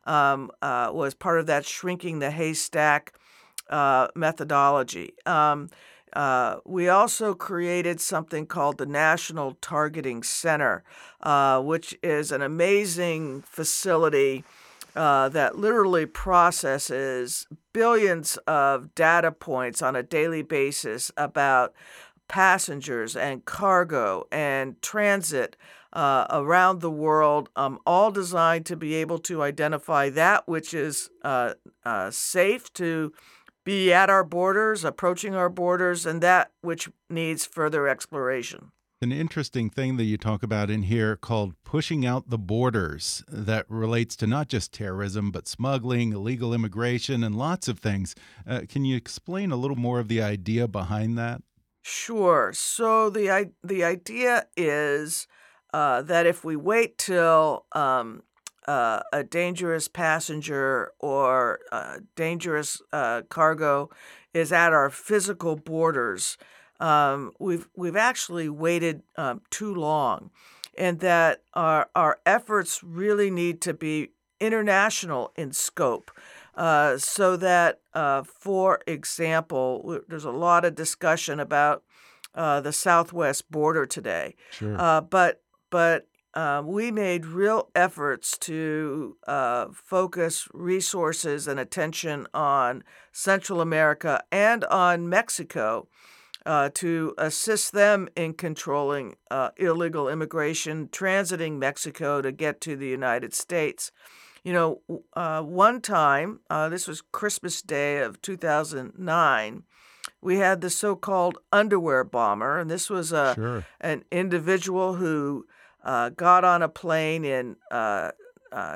Um, 0.07 0.51
uh, 0.63 0.91
was 0.93 1.13
part 1.15 1.39
of 1.39 1.47
that 1.47 1.67
shrinking 1.67 2.19
the 2.19 2.31
haystack 2.31 3.13
uh, 3.69 4.09
methodology. 4.17 5.13
Um, 5.27 5.69
uh, 6.15 6.57
we 6.65 6.89
also 6.89 7.35
created 7.35 8.01
something 8.01 8.47
called 8.47 8.79
the 8.79 8.87
National 8.87 9.57
Targeting 9.61 10.23
Center, 10.23 10.83
uh, 11.21 11.61
which 11.61 11.97
is 12.03 12.33
an 12.33 12.43
amazing 12.43 13.43
facility 13.43 14.43
uh, 14.97 15.29
that 15.29 15.57
literally 15.57 16.07
processes 16.07 17.47
billions 17.73 18.37
of 18.47 18.95
data 18.95 19.33
points 19.33 19.83
on 19.83 19.97
a 19.97 20.03
daily 20.03 20.43
basis 20.43 21.11
about 21.17 21.75
passengers 22.29 23.17
and 23.17 23.45
cargo 23.45 24.27
and 24.31 24.81
transit 24.83 25.57
uh, 25.93 26.27
around 26.31 26.81
the 26.81 26.91
world, 26.91 27.49
um, 27.57 27.79
all 27.85 28.11
designed 28.11 28.65
to 28.65 28.77
be 28.77 28.95
able 28.95 29.19
to 29.19 29.43
identify 29.43 30.09
that 30.09 30.47
which 30.47 30.73
is 30.73 31.11
uh, 31.23 31.55
uh, 31.85 32.11
safe 32.11 32.73
to 32.73 33.13
be 33.65 33.93
at 33.93 34.09
our 34.09 34.25
borders, 34.25 34.85
approaching 34.85 35.35
our 35.35 35.49
borders, 35.49 36.07
and 36.07 36.23
that 36.23 36.53
which 36.63 36.89
needs 37.09 37.45
further 37.45 37.89
exploration 37.89 38.71
an 39.03 39.13
interesting 39.13 39.71
thing 39.71 39.97
that 39.97 40.05
you 40.05 40.19
talk 40.19 40.43
about 40.43 40.69
in 40.69 40.83
here 40.83 41.17
called 41.17 41.55
pushing 41.65 42.05
out 42.05 42.29
the 42.29 42.39
borders 42.39 43.25
that 43.29 43.65
relates 43.69 44.15
to 44.17 44.27
not 44.27 44.49
just 44.49 44.75
terrorism, 44.75 45.31
but 45.31 45.49
smuggling, 45.49 46.13
illegal 46.13 46.53
immigration, 46.53 47.25
and 47.25 47.35
lots 47.35 47.67
of 47.67 47.79
things. 47.79 48.15
Uh, 48.47 48.61
can 48.69 48.85
you 48.85 48.97
explain 48.97 49.51
a 49.51 49.57
little 49.57 49.77
more 49.77 50.01
of 50.01 50.09
the 50.09 50.21
idea 50.21 50.69
behind 50.69 51.17
that? 51.17 51.43
Sure. 51.83 52.53
So 52.55 53.09
the 53.09 53.51
the 53.65 53.85
idea 53.85 54.47
is 54.55 55.27
uh, 55.73 56.03
that 56.03 56.27
if 56.27 56.45
we 56.45 56.57
wait 56.57 56.99
till 56.99 57.65
um, 57.73 58.23
uh, 58.69 59.01
a 59.13 59.25
dangerous 59.25 59.89
passenger 59.89 60.93
or 61.01 61.61
dangerous 62.17 62.83
uh, 62.93 63.23
cargo 63.31 63.89
is 64.35 64.53
at 64.53 64.75
our 64.75 64.91
physical 64.91 65.57
borders, 65.57 66.37
um, 66.81 67.33
we've 67.39 67.69
we've 67.77 67.97
actually 67.97 68.49
waited 68.49 69.03
um, 69.17 69.43
too 69.51 69.75
long, 69.75 70.31
and 70.77 71.01
that 71.01 71.43
our 71.55 71.89
our 71.95 72.19
efforts 72.27 72.83
really 72.83 73.31
need 73.31 73.61
to 73.63 73.75
be 73.75 74.13
international 74.41 75.33
in 75.37 75.53
scope. 75.53 76.11
Uh, 76.55 76.99
so 76.99 77.37
that, 77.37 77.81
uh, 77.95 78.23
for 78.23 78.81
example, 78.87 80.01
there's 80.09 80.25
a 80.25 80.31
lot 80.31 80.65
of 80.65 80.75
discussion 80.75 81.39
about 81.39 81.85
uh, 82.35 82.61
the 82.61 82.73
southwest 82.73 83.51
border 83.51 83.87
today, 83.87 84.35
sure. 84.51 84.81
Uh, 84.81 85.01
but 85.01 85.43
but 85.69 86.09
uh, 86.35 86.63
we 86.65 86.91
made 86.91 87.27
real 87.27 87.71
efforts 87.75 88.39
to 88.39 89.17
uh, 89.27 89.67
focus 89.73 90.49
resources 90.53 91.47
and 91.49 91.59
attention 91.59 92.27
on 92.33 92.85
Central 93.13 93.61
America 93.61 94.23
and 94.31 94.65
on 94.65 95.09
Mexico 95.09 95.89
uh, 96.47 96.71
to 96.75 97.15
assist 97.19 97.73
them 97.73 98.09
in 98.17 98.35
controlling 98.35 99.17
uh, 99.31 99.51
illegal 99.57 100.09
immigration 100.09 100.89
transiting 100.89 101.59
Mexico 101.59 102.23
to 102.23 102.33
get 102.33 102.61
to 102.63 102.77
the 102.77 102.89
United 102.89 103.35
States. 103.35 103.93
You 104.43 104.53
know, 104.55 105.03
uh, 105.15 105.43
one 105.43 105.81
time, 105.83 106.41
uh, 106.49 106.71
this 106.71 106.89
was 106.89 107.03
Christmas 107.03 107.61
Day 107.61 107.99
of 107.99 108.23
2009, 108.23 109.65
we 110.23 110.37
had 110.37 110.61
the 110.61 110.71
so 110.71 110.97
called 110.97 111.39
underwear 111.53 112.05
bomber, 112.05 112.59
and 112.59 112.71
this 112.71 112.89
was 112.89 113.13
a, 113.13 113.35
sure. 113.35 113.67
an 113.81 114.05
individual 114.11 114.95
who 114.95 115.47
uh, 115.85 116.11
got 116.11 116.45
on 116.45 116.63
a 116.63 116.69
plane 116.69 117.25
in 117.25 117.57
uh, 117.71 118.11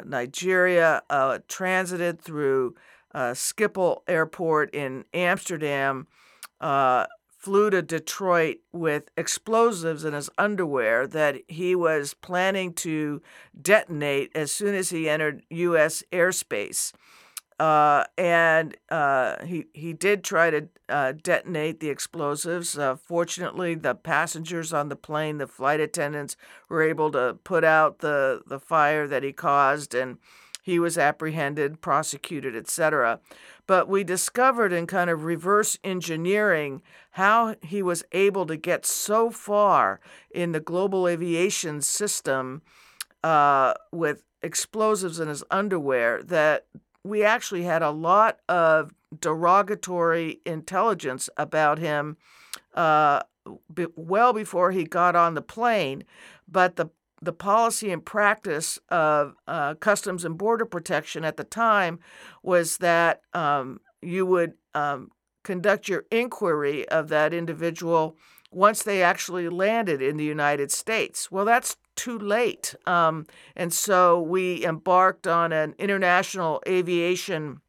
Nigeria, 0.04 1.02
transited 1.48 2.20
through 2.20 2.74
Schiphol 3.14 4.02
Airport 4.06 4.74
in 4.74 5.04
Amsterdam. 5.14 6.06
Uh, 6.60 7.06
flew 7.44 7.70
to 7.70 7.82
Detroit 7.82 8.58
with 8.72 9.10
explosives 9.16 10.04
in 10.04 10.14
his 10.14 10.30
underwear 10.38 11.06
that 11.06 11.36
he 11.48 11.74
was 11.74 12.14
planning 12.14 12.72
to 12.74 13.22
detonate 13.60 14.30
as 14.34 14.50
soon 14.52 14.74
as 14.74 14.90
he 14.90 15.08
entered 15.08 15.42
U.S. 15.50 16.02
airspace. 16.12 16.92
uh, 17.60 18.04
and 18.18 18.76
uh, 18.90 19.44
he 19.44 19.66
he 19.74 19.92
did 19.92 20.24
try 20.24 20.50
to 20.50 20.68
uh, 20.88 21.12
detonate 21.12 21.80
the 21.80 21.88
explosives. 21.90 22.76
Uh, 22.76 22.96
fortunately, 22.96 23.74
the 23.76 23.94
passengers 23.94 24.72
on 24.72 24.88
the 24.88 24.96
plane, 24.96 25.38
the 25.38 25.46
flight 25.46 25.80
attendants, 25.80 26.36
were 26.68 26.82
able 26.82 27.12
to 27.12 27.38
put 27.44 27.62
out 27.64 28.00
the 28.00 28.42
the 28.46 28.58
fire 28.58 29.06
that 29.06 29.22
he 29.22 29.32
caused, 29.32 29.94
and 29.94 30.18
he 30.64 30.78
was 30.78 30.96
apprehended, 30.96 31.82
prosecuted, 31.82 32.56
etc. 32.56 33.20
But 33.66 33.86
we 33.86 34.02
discovered 34.02 34.72
in 34.72 34.86
kind 34.86 35.10
of 35.10 35.24
reverse 35.24 35.78
engineering 35.84 36.80
how 37.10 37.56
he 37.60 37.82
was 37.82 38.02
able 38.12 38.46
to 38.46 38.56
get 38.56 38.86
so 38.86 39.30
far 39.30 40.00
in 40.30 40.52
the 40.52 40.60
global 40.60 41.06
aviation 41.06 41.82
system 41.82 42.62
uh, 43.22 43.74
with 43.92 44.24
explosives 44.40 45.20
in 45.20 45.28
his 45.28 45.44
underwear 45.50 46.22
that 46.22 46.64
we 47.02 47.22
actually 47.22 47.64
had 47.64 47.82
a 47.82 47.90
lot 47.90 48.38
of 48.48 48.94
derogatory 49.20 50.40
intelligence 50.46 51.28
about 51.36 51.78
him 51.78 52.16
uh, 52.72 53.20
well 53.96 54.32
before 54.32 54.70
he 54.70 54.84
got 54.84 55.14
on 55.14 55.34
the 55.34 55.42
plane. 55.42 56.04
But 56.48 56.76
the 56.76 56.88
the 57.24 57.32
policy 57.32 57.90
and 57.90 58.04
practice 58.04 58.78
of 58.88 59.34
uh, 59.46 59.74
Customs 59.74 60.24
and 60.24 60.38
Border 60.38 60.64
Protection 60.64 61.24
at 61.24 61.36
the 61.36 61.44
time 61.44 61.98
was 62.42 62.78
that 62.78 63.22
um, 63.32 63.80
you 64.02 64.26
would 64.26 64.54
um, 64.74 65.10
conduct 65.42 65.88
your 65.88 66.04
inquiry 66.10 66.88
of 66.88 67.08
that 67.08 67.32
individual 67.32 68.16
once 68.50 68.82
they 68.82 69.02
actually 69.02 69.48
landed 69.48 70.00
in 70.00 70.16
the 70.16 70.24
United 70.24 70.70
States. 70.70 71.30
Well, 71.30 71.44
that's 71.44 71.76
too 71.96 72.18
late. 72.18 72.74
Um, 72.86 73.26
and 73.56 73.72
so 73.72 74.20
we 74.20 74.64
embarked 74.64 75.26
on 75.26 75.52
an 75.52 75.74
international 75.78 76.62
aviation 76.66 77.60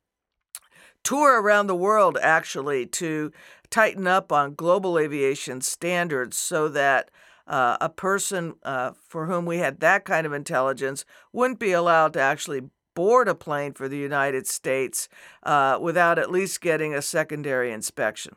tour 1.03 1.41
around 1.41 1.67
the 1.67 1.75
world, 1.75 2.17
actually, 2.21 2.85
to 2.87 3.31
tighten 3.69 4.07
up 4.07 4.31
on 4.31 4.55
global 4.55 4.97
aviation 4.97 5.61
standards 5.61 6.37
so 6.37 6.67
that 6.69 7.11
uh, 7.47 7.77
a 7.81 7.89
person 7.89 8.55
uh, 8.63 8.91
for 9.07 9.27
whom 9.27 9.45
we 9.45 9.57
had 9.57 9.79
that 9.79 10.05
kind 10.05 10.25
of 10.25 10.33
intelligence 10.33 11.05
wouldn't 11.31 11.59
be 11.59 11.71
allowed 11.71 12.13
to 12.13 12.19
actually 12.19 12.61
board 12.95 13.27
a 13.27 13.35
plane 13.35 13.73
for 13.73 13.87
the 13.87 13.97
United 13.97 14.47
States 14.47 15.09
uh, 15.43 15.77
without 15.81 16.17
at 16.17 16.31
least 16.31 16.61
getting 16.61 16.93
a 16.93 17.01
secondary 17.01 17.71
inspection. 17.71 18.35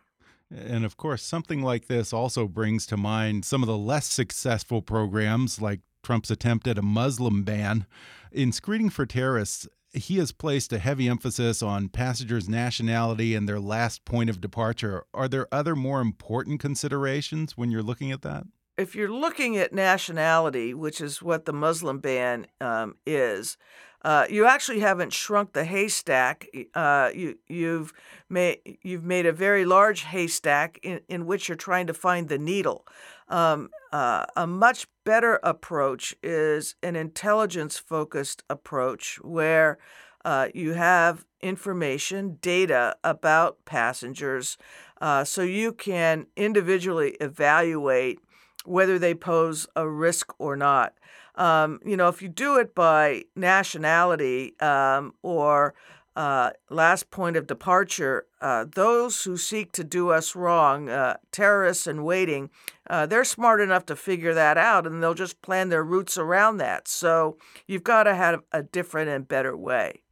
And 0.51 0.85
of 0.85 0.97
course, 0.97 1.23
something 1.23 1.63
like 1.63 1.87
this 1.87 2.13
also 2.13 2.49
brings 2.49 2.87
to 2.87 2.97
mind 2.97 3.45
some 3.45 3.63
of 3.63 3.67
the 3.67 3.79
less 3.79 4.07
successful 4.07 4.83
programs 4.83 5.61
like 5.61 5.81
Trump's 6.03 6.31
attempt 6.31 6.67
at 6.67 6.79
a 6.79 6.83
Muslim 6.83 7.43
ban. 7.45 7.87
In 8.33 8.53
screening 8.53 8.91
for 8.91 9.05
terrorists, 9.07 9.69
he 9.93 10.19
has 10.19 10.33
placed 10.33 10.73
a 10.73 10.79
heavy 10.79 11.09
emphasis 11.09 11.63
on 11.63 11.89
passengers' 11.89 12.49
nationality 12.49 13.35
and 13.35 13.49
their 13.49 13.61
last 13.61 14.05
point 14.05 14.31
of 14.31 14.41
departure. 14.41 15.05
Are 15.15 15.29
there 15.29 15.53
other 15.53 15.77
more 15.77 16.01
important 16.01 16.61
considerations 16.61 17.57
when 17.57 17.71
you're 17.71 17.83
looking 17.83 18.13
at 18.13 18.23
that? 18.23 18.45
If 18.79 18.95
you're 18.95 19.11
looking 19.11 19.57
at 19.57 19.73
nationality, 19.73 20.73
which 20.73 21.01
is 21.01 21.21
what 21.21 21.47
the 21.47 21.53
Muslim 21.53 21.99
ban 21.99 22.47
um, 22.61 22.95
is, 23.05 23.57
uh, 24.03 24.27
you 24.31 24.47
actually 24.47 24.79
haven't 24.79 25.13
shrunk 25.13 25.53
the 25.53 25.65
haystack. 25.65 26.47
Uh, 26.75 27.11
you, 27.13 27.39
you've 27.49 27.93
made 28.29 28.79
you've 28.83 29.03
made 29.03 29.27
a 29.27 29.33
very 29.33 29.65
large 29.65 30.03
haystack 30.03 30.79
in, 30.85 31.01
in 31.09 31.27
which 31.27 31.49
you're 31.49 31.57
trying 31.57 31.89
to 31.89 31.93
find 31.95 32.29
the 32.29 32.39
needle. 32.39 32.87
Um, 33.29 33.71
uh, 33.93 34.27
a 34.37 34.47
much 34.47 34.87
better 35.05 35.41
approach 35.43 36.15
is 36.23 36.77
an 36.81 36.95
intelligence 36.95 37.79
focused 37.79 38.45
approach 38.49 39.19
where 39.23 39.79
uh, 40.25 40.49
you 40.55 40.75
have 40.75 41.27
information, 41.41 42.39
data 42.41 42.97
about 43.03 43.65
passengers, 43.65 44.57
uh, 45.01 45.25
so 45.25 45.43
you 45.43 45.73
can 45.73 46.27
individually 46.37 47.17
evaluate 47.21 48.21
whether 48.69 48.99
they 48.99 49.15
pose 49.15 49.67
a 49.75 49.89
risk 49.89 50.33
or 50.39 50.57
not. 50.57 50.95
Um, 51.35 51.81
you 51.85 51.97
know, 51.97 52.09
if 52.09 52.21
you 52.21 52.29
do 52.29 52.57
it 52.57 52.75
by 52.75 53.25
nationality 53.37 54.59
um, 54.61 55.15
or 55.23 55.75
uh, 56.17 56.51
last 56.69 57.11
point 57.11 57.37
of 57.37 57.47
departure, 57.47 58.27
uh, 58.41 58.65
those 58.75 59.23
who 59.23 59.37
seek 59.37 59.71
to 59.71 59.85
do 59.85 60.11
us 60.11 60.35
wrong, 60.35 60.89
uh, 60.89 61.17
terrorists 61.31 61.87
in 61.87 62.03
waiting, 62.03 62.51
uh, 62.91 63.07
they're 63.07 63.25
smart 63.25 63.61
enough 63.61 63.87
to 63.87 63.95
figure 63.95 64.35
that 64.35 64.59
out 64.59 64.85
and 64.85 65.01
they'll 65.01 65.15
just 65.15 65.41
plan 65.43 65.69
their 65.69 65.85
routes 65.85 66.19
around 66.19 66.57
that. 66.57 66.89
So 66.89 67.39
you've 67.69 67.85
got 67.85 68.03
to 68.03 68.17
have 68.17 68.43
a 68.51 68.65
different 68.65 69.11
and 69.11 69.29
better 69.29 69.57
way. 69.57 70.03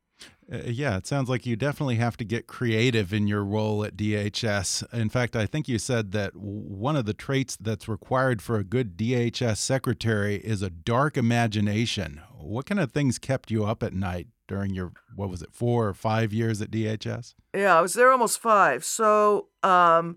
Uh, 0.52 0.59
yeah, 0.66 0.96
it 0.96 1.06
sounds 1.06 1.28
like 1.28 1.44
you 1.44 1.56
definitely 1.56 1.96
have 1.96 2.16
to 2.16 2.24
get 2.24 2.46
creative 2.46 3.12
in 3.12 3.26
your 3.26 3.44
role 3.44 3.85
at 3.85 3.96
DHS. 3.96 4.92
In 4.92 5.09
fact, 5.09 5.35
I 5.35 5.44
think 5.44 5.66
you 5.66 5.78
said 5.78 6.12
that 6.12 6.37
one 6.37 6.94
of 6.94 7.04
the 7.04 7.14
traits 7.14 7.56
that's 7.56 7.88
required 7.88 8.40
for 8.40 8.56
a 8.56 8.64
good 8.64 8.96
DHS 8.96 9.56
secretary 9.56 10.37
is 10.37 10.62
a 10.62 10.70
dark 10.70 11.16
imagination. 11.16 12.20
What 12.38 12.66
kind 12.66 12.78
of 12.78 12.92
things 12.92 13.18
kept 13.18 13.50
you 13.50 13.64
up 13.64 13.82
at 13.82 13.92
night 13.92 14.28
during 14.46 14.72
your, 14.72 14.92
what 15.16 15.28
was 15.28 15.42
it, 15.42 15.52
four 15.52 15.88
or 15.88 15.94
five 15.94 16.32
years 16.32 16.62
at 16.62 16.70
DHS? 16.70 17.35
Yeah, 17.52 17.76
I 17.76 17.80
was 17.80 17.94
there 17.94 18.12
almost 18.12 18.38
five. 18.38 18.85
So 18.85 19.48
um, 19.64 20.16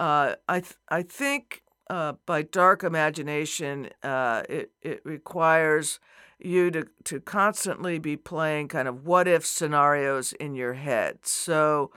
uh, 0.00 0.34
I, 0.48 0.60
th 0.60 0.74
I 0.88 1.02
think 1.02 1.62
uh, 1.88 2.14
by 2.26 2.42
dark 2.42 2.82
imagination, 2.82 3.90
uh, 4.02 4.42
it, 4.48 4.72
it 4.82 5.00
requires 5.04 6.00
you 6.38 6.70
to, 6.70 6.86
to 7.04 7.20
constantly 7.20 7.98
be 7.98 8.16
playing 8.16 8.68
kind 8.68 8.88
of 8.88 9.04
what 9.04 9.26
if 9.26 9.44
scenarios 9.44 10.32
in 10.34 10.54
your 10.54 10.74
head. 10.74 11.18
So, 11.22 11.90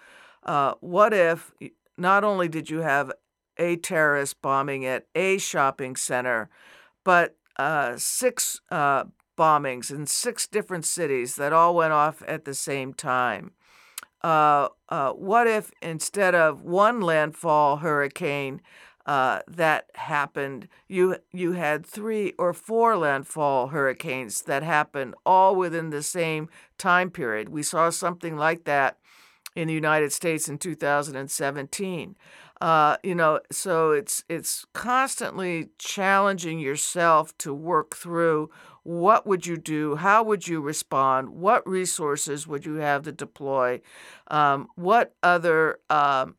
uh, 0.44 0.74
what 0.80 1.14
if 1.14 1.52
not 1.98 2.24
only 2.24 2.48
did 2.48 2.70
you 2.70 2.80
have 2.80 3.12
a 3.58 3.76
terrorist 3.76 4.42
bombing 4.42 4.86
at 4.86 5.06
a 5.14 5.38
shopping 5.38 5.96
center, 5.96 6.50
but 7.04 7.36
uh, 7.58 7.96
six 7.98 8.60
uh, 8.72 9.04
bombings 9.38 9.92
in 9.92 10.08
six 10.08 10.48
different 10.48 10.86
cities 10.86 11.36
that 11.36 11.54
all 11.54 11.76
went 11.76 11.94
off 11.94 12.24
at 12.28 12.46
the 12.46 12.56
same 12.56 12.94
time? 12.94 13.52
Uh, 14.24 14.70
uh, 14.90 15.12
what 15.12 15.48
if 15.48 15.72
instead 15.82 16.36
of 16.36 16.62
one 16.62 17.02
landfall 17.02 17.78
hurricane, 17.78 18.62
uh, 19.12 19.42
that 19.46 19.90
happened. 19.96 20.70
You 20.88 21.18
you 21.34 21.52
had 21.52 21.86
three 21.86 22.32
or 22.40 22.54
four 22.54 22.96
landfall 22.96 23.68
hurricanes 23.68 24.44
that 24.44 24.64
happened 24.64 25.16
all 25.26 25.54
within 25.54 25.90
the 25.90 26.02
same 26.02 26.48
time 26.78 27.12
period. 27.12 27.50
We 27.50 27.62
saw 27.62 27.90
something 27.90 28.38
like 28.38 28.64
that 28.64 29.00
in 29.54 29.68
the 29.68 29.74
United 29.74 30.14
States 30.14 30.48
in 30.48 30.58
2017. 30.58 32.16
Uh, 32.62 32.96
you 33.04 33.14
know, 33.14 33.42
so 33.52 33.92
it's 33.92 34.24
it's 34.30 34.66
constantly 34.72 35.72
challenging 35.78 36.60
yourself 36.60 37.38
to 37.40 37.54
work 37.54 37.98
through 37.98 38.50
what 38.84 39.28
would 39.28 39.46
you 39.46 39.58
do, 39.58 39.98
how 39.98 40.24
would 40.24 40.48
you 40.48 40.62
respond, 40.62 41.32
what 41.32 41.68
resources 41.68 42.48
would 42.48 42.66
you 42.66 42.76
have 42.76 43.02
to 43.04 43.12
deploy, 43.12 43.82
um, 44.30 44.70
what 44.76 45.14
other 45.22 45.80
um, 45.90 46.36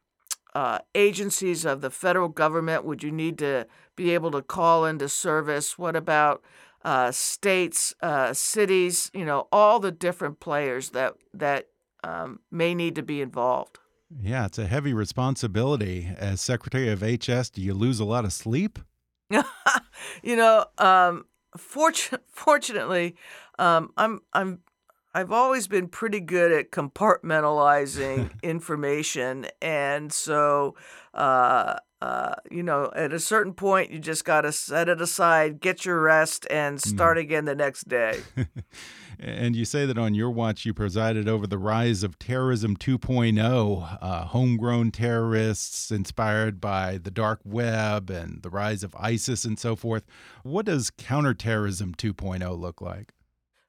uh, 0.54 0.78
agencies 0.94 1.64
of 1.64 1.80
the 1.80 1.90
federal 1.90 2.28
government 2.28 2.84
would 2.84 3.02
you 3.02 3.10
need 3.10 3.38
to 3.38 3.66
be 3.96 4.10
able 4.10 4.30
to 4.30 4.42
call 4.42 4.84
into 4.84 5.08
service? 5.08 5.78
What 5.78 5.96
about 5.96 6.42
uh, 6.84 7.10
states, 7.12 7.94
uh, 8.02 8.32
cities? 8.32 9.10
You 9.14 9.24
know, 9.24 9.48
all 9.52 9.80
the 9.80 9.92
different 9.92 10.40
players 10.40 10.90
that 10.90 11.14
that 11.34 11.68
um, 12.04 12.40
may 12.50 12.74
need 12.74 12.94
to 12.96 13.02
be 13.02 13.20
involved. 13.20 13.78
Yeah, 14.20 14.46
it's 14.46 14.58
a 14.58 14.66
heavy 14.66 14.92
responsibility. 14.92 16.10
As 16.18 16.40
Secretary 16.40 16.90
of 16.90 17.00
HS, 17.00 17.50
do 17.50 17.62
you 17.62 17.72
lose 17.72 17.98
a 18.00 18.04
lot 18.04 18.24
of 18.24 18.32
sleep? 18.32 18.78
you 20.22 20.36
know, 20.36 20.66
um, 20.78 21.24
fortu- 21.56 22.18
fortunately, 22.30 23.16
um, 23.58 23.90
I'm 23.96 24.20
I'm 24.32 24.60
I've 25.14 25.33
always 25.33 25.66
been 25.68 25.88
pretty 25.88 26.20
good 26.20 26.53
at 26.53 26.70
compartmentalizing 26.70 28.31
information, 28.42 29.46
and 29.61 30.12
so 30.12 30.75
uh, 31.14 31.77
uh, 32.03 32.35
you 32.51 32.64
know, 32.64 32.90
at 32.96 33.12
a 33.12 33.20
certain 33.20 33.55
point, 33.55 33.92
you 33.92 33.98
just 34.01 34.25
got 34.25 34.40
to 34.40 34.51
set 34.51 34.88
it 34.88 35.01
aside, 35.01 35.61
get 35.61 35.85
your 35.85 36.01
rest, 36.01 36.48
and 36.51 36.79
mm. 36.79 36.81
start 36.81 37.16
mm. 37.16 37.20
again 37.20 37.44
the 37.44 37.55
next 37.55 37.87
day. 37.88 38.20
and 39.20 39.55
you 39.55 39.64
say 39.64 39.87
that 39.87 39.96
on 39.96 40.12
your 40.12 40.31
watch, 40.31 40.66
you 40.66 40.75
presided 40.75 41.29
over 41.29 41.46
the 41.46 41.59
rise 41.59 42.03
of 42.03 42.18
terrorism 42.18 42.77
2.0, 42.77 43.98
uh, 44.03 44.25
homegrown 44.25 44.90
terrorists 44.90 45.92
inspired 45.92 46.61
by 46.61 46.98
the 46.98 47.11
dark 47.11 47.38
web 47.44 48.11
and 48.11 48.42
the 48.42 48.51
rise 48.51 48.83
of 48.83 48.96
ISIS 48.98 49.44
and 49.44 49.57
so 49.57 49.77
forth. 49.77 50.05
What 50.42 50.66
does 50.66 50.90
counterterrorism 50.90 51.94
2.0 51.94 52.59
look 52.59 52.81
like? 52.81 53.12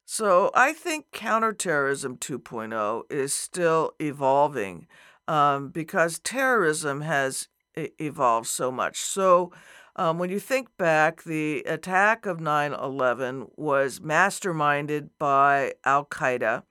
So 0.04 0.50
I 0.54 0.72
think 0.72 1.06
counterterrorism 1.12 2.18
2.0 2.18 3.10
is 3.10 3.32
still 3.32 3.92
evolving 3.98 4.86
um, 5.26 5.70
because 5.70 6.18
terrorism 6.18 7.00
has 7.00 7.48
evolved 7.76 8.46
so 8.46 8.70
much. 8.70 8.98
So 8.98 9.50
um, 9.96 10.18
when 10.18 10.30
you 10.30 10.40
think 10.40 10.68
back, 10.76 11.22
the 11.22 11.62
attack 11.62 12.26
of 12.26 12.40
9 12.40 12.72
11 12.72 13.46
was 13.56 14.00
masterminded 14.00 15.10
by 15.18 15.72
Al 15.84 16.04
Qaeda. 16.04 16.64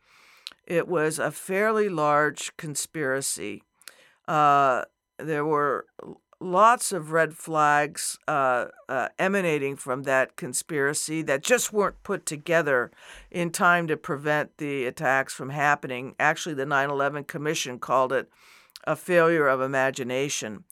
it 0.65 0.87
was 0.87 1.19
a 1.19 1.31
fairly 1.31 1.89
large 1.89 2.55
conspiracy. 2.57 3.63
Uh, 4.27 4.83
there 5.17 5.45
were 5.45 5.85
lots 6.43 6.91
of 6.91 7.11
red 7.11 7.35
flags 7.35 8.17
uh, 8.27 8.65
uh, 8.89 9.09
emanating 9.17 9.75
from 9.75 10.03
that 10.03 10.35
conspiracy 10.35 11.21
that 11.23 11.43
just 11.43 11.73
weren't 11.73 12.01
put 12.03 12.25
together 12.25 12.91
in 13.31 13.49
time 13.49 13.87
to 13.87 13.97
prevent 13.97 14.57
the 14.57 14.85
attacks 14.85 15.33
from 15.33 15.49
happening. 15.49 16.15
Actually, 16.19 16.55
the 16.55 16.65
9 16.65 16.89
11 16.89 17.23
Commission 17.23 17.79
called 17.79 18.13
it 18.13 18.29
a 18.85 18.95
failure 18.95 19.47
of 19.47 19.61
imagination. 19.61 20.65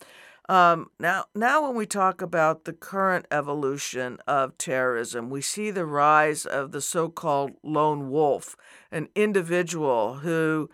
Um, 0.50 0.90
now, 1.00 1.26
now, 1.34 1.66
when 1.66 1.76
we 1.76 1.86
talk 1.86 2.22
about 2.22 2.66
the 2.66 2.74
current 2.74 3.26
evolution 3.32 4.18
of 4.28 4.58
terrorism, 4.58 5.30
we 5.30 5.42
see 5.42 5.72
the 5.72 5.86
rise 5.86 6.46
of 6.46 6.72
the 6.72 6.82
so 6.82 7.08
called 7.08 7.52
lone 7.64 8.10
wolf, 8.10 8.58
an 8.92 9.08
individual 9.16 10.16
who 10.16 10.70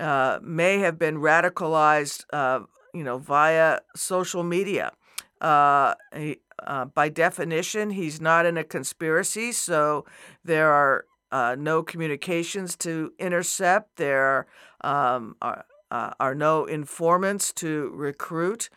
uh, 0.00 0.38
may 0.42 0.78
have 0.78 0.98
been 0.98 1.16
radicalized 1.16 2.24
uh, 2.32 2.60
you 2.94 3.04
know, 3.04 3.18
via 3.18 3.80
social 3.94 4.42
media. 4.42 4.92
Uh, 5.40 5.94
he, 6.16 6.38
uh, 6.66 6.84
by 6.86 7.08
definition, 7.08 7.90
he's 7.90 8.20
not 8.20 8.46
in 8.46 8.56
a 8.56 8.64
conspiracy, 8.64 9.52
so 9.52 10.04
there 10.44 10.72
are 10.72 11.04
uh, 11.30 11.56
no 11.58 11.82
communications 11.82 12.76
to 12.76 13.12
intercept. 13.18 13.96
There 13.96 14.46
um, 14.82 15.36
are, 15.40 15.64
uh, 15.90 16.12
are 16.18 16.34
no 16.34 16.64
informants 16.64 17.52
to 17.54 17.90
recruit. 17.94 18.70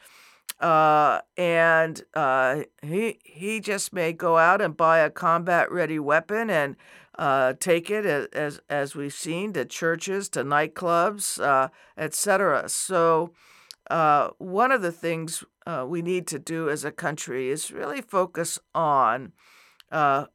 Uh, 0.59 1.21
and 1.37 2.03
uh, 2.13 2.61
he 2.83 3.19
he 3.23 3.59
just 3.59 3.93
may 3.93 4.13
go 4.13 4.37
out 4.37 4.61
and 4.61 4.77
buy 4.77 4.99
a 4.99 5.09
combat 5.09 5.71
ready 5.71 5.97
weapon 5.97 6.51
and 6.51 6.75
uh, 7.17 7.53
take 7.59 7.89
it 7.89 8.05
as 8.05 8.61
as 8.69 8.95
we've 8.95 9.13
seen 9.13 9.53
to 9.53 9.65
churches, 9.65 10.29
to 10.29 10.43
nightclubs, 10.43 11.41
uh, 11.43 11.69
etc. 11.97 12.69
So 12.69 13.31
uh, 13.91 14.29
one 14.37 14.71
of 14.71 14.81
the 14.81 14.91
things 14.91 15.43
uh, 15.67 15.85
we 15.87 16.01
need 16.01 16.25
to 16.27 16.39
do 16.39 16.69
as 16.69 16.85
a 16.85 16.91
country 16.91 17.49
is 17.49 17.71
really 17.71 18.01
focus 18.01 18.57
on 18.73 19.33
uh, 19.91 20.25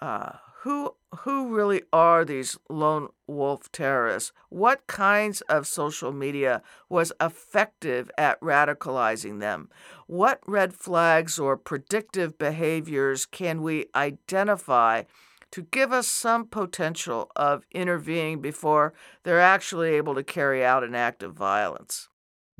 uh, 0.00 0.32
who 0.60 0.94
who 1.18 1.54
really 1.54 1.82
are 1.92 2.24
these 2.24 2.56
lone 2.70 3.08
wolf 3.26 3.70
terrorists? 3.72 4.32
What 4.48 4.86
kinds 4.86 5.40
of 5.42 5.66
social 5.66 6.12
media 6.12 6.62
was 6.88 7.12
effective 7.20 8.10
at 8.16 8.40
radicalizing 8.40 9.40
them? 9.40 9.68
What 10.06 10.40
red 10.46 10.72
flags 10.72 11.38
or 11.40 11.56
predictive 11.56 12.38
behaviors 12.38 13.26
can 13.26 13.62
we 13.62 13.86
identify 13.96 15.02
to 15.50 15.62
give 15.62 15.92
us 15.92 16.06
some 16.06 16.46
potential 16.46 17.30
of 17.34 17.64
intervening 17.72 18.40
before 18.40 18.94
they're 19.24 19.40
actually 19.40 19.90
able 19.96 20.14
to 20.14 20.22
carry 20.22 20.64
out 20.64 20.84
an 20.84 20.94
act 20.94 21.24
of 21.24 21.34
violence? 21.34 22.08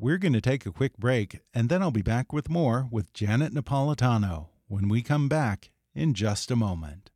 We're 0.03 0.17
going 0.17 0.33
to 0.33 0.41
take 0.41 0.65
a 0.65 0.71
quick 0.73 0.97
break, 0.97 1.39
and 1.53 1.69
then 1.69 1.81
I'll 1.81 1.89
be 1.89 2.01
back 2.01 2.33
with 2.33 2.49
more 2.49 2.89
with 2.91 3.13
Janet 3.13 3.53
Napolitano 3.53 4.49
when 4.67 4.89
we 4.89 5.01
come 5.01 5.29
back 5.29 5.71
in 5.95 6.13
just 6.13 6.51
a 6.51 6.57
moment. 6.57 7.09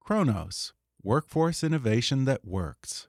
Kronos, 0.01 0.73
workforce 1.03 1.65
innovation 1.65 2.25
that 2.27 2.45
works. 2.45 3.09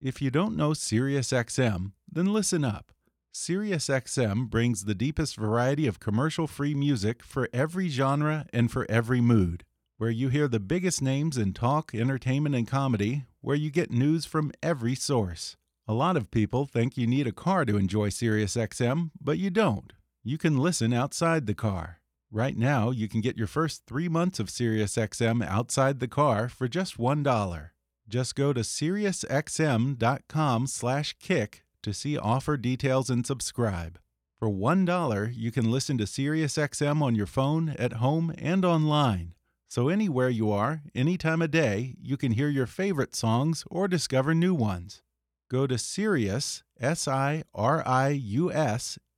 If 0.00 0.22
you 0.22 0.30
don't 0.30 0.56
know 0.56 0.70
SiriusXM, 0.70 1.94
then 2.08 2.32
listen 2.32 2.64
up. 2.64 2.92
SiriusXM 3.38 4.50
brings 4.50 4.84
the 4.84 4.96
deepest 4.96 5.36
variety 5.36 5.86
of 5.86 6.00
commercial 6.00 6.48
free 6.48 6.74
music 6.74 7.22
for 7.22 7.48
every 7.52 7.88
genre 7.88 8.46
and 8.52 8.68
for 8.68 8.84
every 8.90 9.20
mood. 9.20 9.62
Where 9.96 10.10
you 10.10 10.28
hear 10.28 10.48
the 10.48 10.58
biggest 10.58 11.00
names 11.00 11.38
in 11.38 11.52
talk, 11.52 11.94
entertainment, 11.94 12.56
and 12.56 12.66
comedy, 12.66 13.26
where 13.40 13.54
you 13.54 13.70
get 13.70 13.92
news 13.92 14.26
from 14.26 14.50
every 14.60 14.96
source. 14.96 15.56
A 15.86 15.94
lot 15.94 16.16
of 16.16 16.32
people 16.32 16.66
think 16.66 16.96
you 16.96 17.06
need 17.06 17.28
a 17.28 17.32
car 17.32 17.64
to 17.64 17.76
enjoy 17.76 18.08
SiriusXM, 18.08 19.12
but 19.20 19.38
you 19.38 19.50
don't. 19.50 19.92
You 20.24 20.36
can 20.36 20.58
listen 20.58 20.92
outside 20.92 21.46
the 21.46 21.54
car. 21.54 22.00
Right 22.32 22.56
now, 22.56 22.90
you 22.90 23.08
can 23.08 23.20
get 23.20 23.38
your 23.38 23.46
first 23.46 23.86
three 23.86 24.08
months 24.08 24.40
of 24.40 24.48
SiriusXM 24.48 25.46
outside 25.46 26.00
the 26.00 26.08
car 26.08 26.48
for 26.48 26.66
just 26.66 26.98
$1. 26.98 27.70
Just 28.08 28.34
go 28.34 28.52
to 28.52 28.62
SiriusXM.com 28.62 30.66
slash 30.66 31.14
kick 31.20 31.62
to 31.82 31.92
see 31.92 32.16
offer 32.18 32.56
details 32.56 33.10
and 33.10 33.26
subscribe. 33.26 33.98
For 34.38 34.48
$1, 34.48 35.32
you 35.36 35.50
can 35.50 35.70
listen 35.70 35.98
to 35.98 36.04
SiriusXM 36.04 37.02
on 37.02 37.14
your 37.14 37.26
phone, 37.26 37.70
at 37.78 37.94
home, 37.94 38.32
and 38.38 38.64
online. 38.64 39.34
So 39.68 39.88
anywhere 39.88 40.28
you 40.30 40.50
are, 40.50 40.82
any 40.94 41.18
time 41.18 41.42
of 41.42 41.50
day, 41.50 41.96
you 42.00 42.16
can 42.16 42.32
hear 42.32 42.48
your 42.48 42.66
favorite 42.66 43.14
songs 43.14 43.64
or 43.70 43.88
discover 43.88 44.34
new 44.34 44.54
ones. 44.54 45.02
Go 45.50 45.66
to 45.66 45.76
Sirius, 45.76 46.62
S-I-R-I-U-S, 46.80 47.48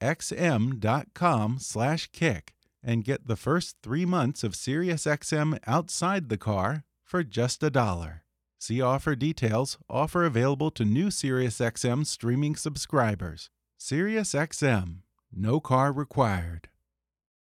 X-M 0.01 0.79
dot 0.81 1.09
com 1.14 1.59
slash 1.59 2.09
kick 2.12 2.55
and 2.83 3.05
get 3.05 3.27
the 3.27 3.37
first 3.37 3.77
three 3.83 4.07
months 4.07 4.42
of 4.42 4.53
SiriusXM 4.53 5.59
outside 5.66 6.29
the 6.29 6.38
car 6.38 6.85
for 7.05 7.23
just 7.23 7.62
a 7.62 7.70
dollar. 7.70 8.23
See 8.61 8.83
offer 8.83 9.16
details. 9.16 9.79
Offer 9.88 10.27
available 10.27 10.70
to 10.73 10.85
new 10.85 11.07
SiriusXM 11.07 12.05
streaming 12.05 12.57
subscribers. 12.57 13.49
SiriusXM. 13.81 14.96
No 15.33 15.61
car 15.61 15.90
required. 15.92 16.68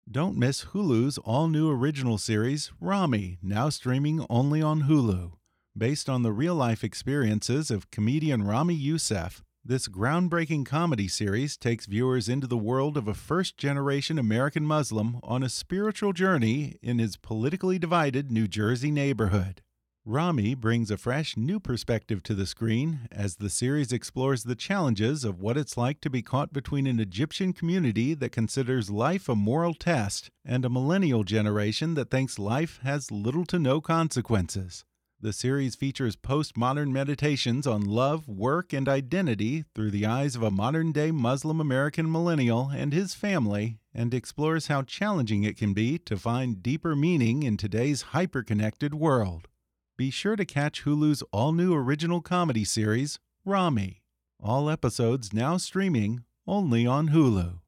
Don't 0.08 0.38
miss 0.38 0.66
Hulu's 0.66 1.18
all 1.18 1.48
new 1.48 1.70
original 1.72 2.18
series, 2.18 2.70
Ramy, 2.80 3.36
now 3.42 3.68
streaming 3.68 4.24
only 4.30 4.62
on 4.62 4.84
Hulu. 4.84 5.32
Based 5.76 6.08
on 6.08 6.22
the 6.22 6.32
real 6.32 6.54
life 6.54 6.84
experiences 6.84 7.72
of 7.72 7.90
comedian 7.90 8.44
Ramy 8.44 8.74
Youssef, 8.74 9.42
this 9.64 9.88
groundbreaking 9.88 10.66
comedy 10.66 11.08
series 11.08 11.56
takes 11.56 11.86
viewers 11.86 12.28
into 12.28 12.46
the 12.46 12.56
world 12.56 12.96
of 12.96 13.08
a 13.08 13.12
first 13.12 13.58
generation 13.58 14.20
American 14.20 14.64
Muslim 14.64 15.18
on 15.24 15.42
a 15.42 15.48
spiritual 15.48 16.12
journey 16.12 16.76
in 16.80 17.00
his 17.00 17.16
politically 17.16 17.78
divided 17.78 18.30
New 18.30 18.46
Jersey 18.46 18.92
neighborhood. 18.92 19.62
Ramy 20.10 20.54
brings 20.54 20.90
a 20.90 20.96
fresh, 20.96 21.36
new 21.36 21.60
perspective 21.60 22.22
to 22.22 22.34
the 22.34 22.46
screen 22.46 23.00
as 23.12 23.36
the 23.36 23.50
series 23.50 23.92
explores 23.92 24.44
the 24.44 24.54
challenges 24.54 25.22
of 25.22 25.38
what 25.38 25.58
it's 25.58 25.76
like 25.76 26.00
to 26.00 26.08
be 26.08 26.22
caught 26.22 26.50
between 26.50 26.86
an 26.86 26.98
Egyptian 26.98 27.52
community 27.52 28.14
that 28.14 28.32
considers 28.32 28.88
life 28.88 29.28
a 29.28 29.34
moral 29.34 29.74
test 29.74 30.30
and 30.46 30.64
a 30.64 30.70
millennial 30.70 31.24
generation 31.24 31.92
that 31.92 32.10
thinks 32.10 32.38
life 32.38 32.80
has 32.82 33.10
little 33.10 33.44
to 33.44 33.58
no 33.58 33.82
consequences. 33.82 34.86
The 35.20 35.34
series 35.34 35.74
features 35.74 36.16
postmodern 36.16 36.90
meditations 36.90 37.66
on 37.66 37.82
love, 37.82 38.26
work, 38.26 38.72
and 38.72 38.88
identity 38.88 39.66
through 39.74 39.90
the 39.90 40.06
eyes 40.06 40.34
of 40.34 40.42
a 40.42 40.50
modern 40.50 40.90
day 40.90 41.10
Muslim 41.10 41.60
American 41.60 42.10
millennial 42.10 42.70
and 42.70 42.94
his 42.94 43.12
family, 43.12 43.78
and 43.92 44.14
explores 44.14 44.68
how 44.68 44.80
challenging 44.84 45.44
it 45.44 45.58
can 45.58 45.74
be 45.74 45.98
to 45.98 46.16
find 46.16 46.62
deeper 46.62 46.96
meaning 46.96 47.42
in 47.42 47.58
today's 47.58 48.00
hyper 48.16 48.42
connected 48.42 48.94
world 48.94 49.48
be 49.98 50.10
sure 50.12 50.36
to 50.36 50.44
catch 50.44 50.84
Hulu's 50.84 51.24
all 51.32 51.50
new 51.50 51.74
original 51.74 52.20
comedy 52.20 52.64
series, 52.64 53.18
Ramy. 53.44 54.04
All 54.40 54.70
episodes 54.70 55.32
now 55.32 55.56
streaming 55.56 56.22
only 56.46 56.86
on 56.86 57.08
Hulu. 57.08 57.58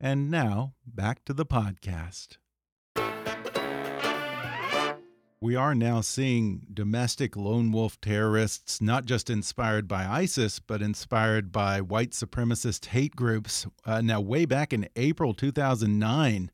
And 0.00 0.28
now, 0.28 0.74
back 0.84 1.24
to 1.24 1.32
the 1.32 1.46
podcast. 1.46 2.38
we 5.40 5.54
are 5.54 5.76
now 5.76 6.00
seeing 6.00 6.66
domestic 6.74 7.36
lone 7.36 7.70
wolf 7.70 8.00
terrorists, 8.00 8.80
not 8.80 9.04
just 9.04 9.30
inspired 9.30 9.86
by 9.86 10.04
ISIS, 10.04 10.58
but 10.58 10.82
inspired 10.82 11.52
by 11.52 11.80
white 11.80 12.10
supremacist 12.10 12.86
hate 12.86 13.14
groups. 13.14 13.68
Uh, 13.84 14.00
now, 14.00 14.20
way 14.20 14.46
back 14.46 14.72
in 14.72 14.88
April 14.96 15.32
2009, 15.32 16.50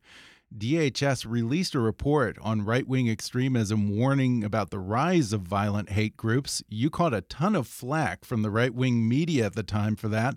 DHS 0.58 1.24
released 1.28 1.74
a 1.74 1.80
report 1.80 2.36
on 2.40 2.64
right 2.64 2.86
wing 2.86 3.08
extremism 3.08 3.96
warning 3.96 4.44
about 4.44 4.70
the 4.70 4.78
rise 4.78 5.32
of 5.32 5.42
violent 5.42 5.90
hate 5.90 6.16
groups. 6.16 6.62
You 6.68 6.90
caught 6.90 7.14
a 7.14 7.22
ton 7.22 7.56
of 7.56 7.66
flack 7.66 8.24
from 8.24 8.42
the 8.42 8.50
right 8.50 8.74
wing 8.74 9.08
media 9.08 9.46
at 9.46 9.54
the 9.54 9.62
time 9.62 9.96
for 9.96 10.08
that. 10.08 10.36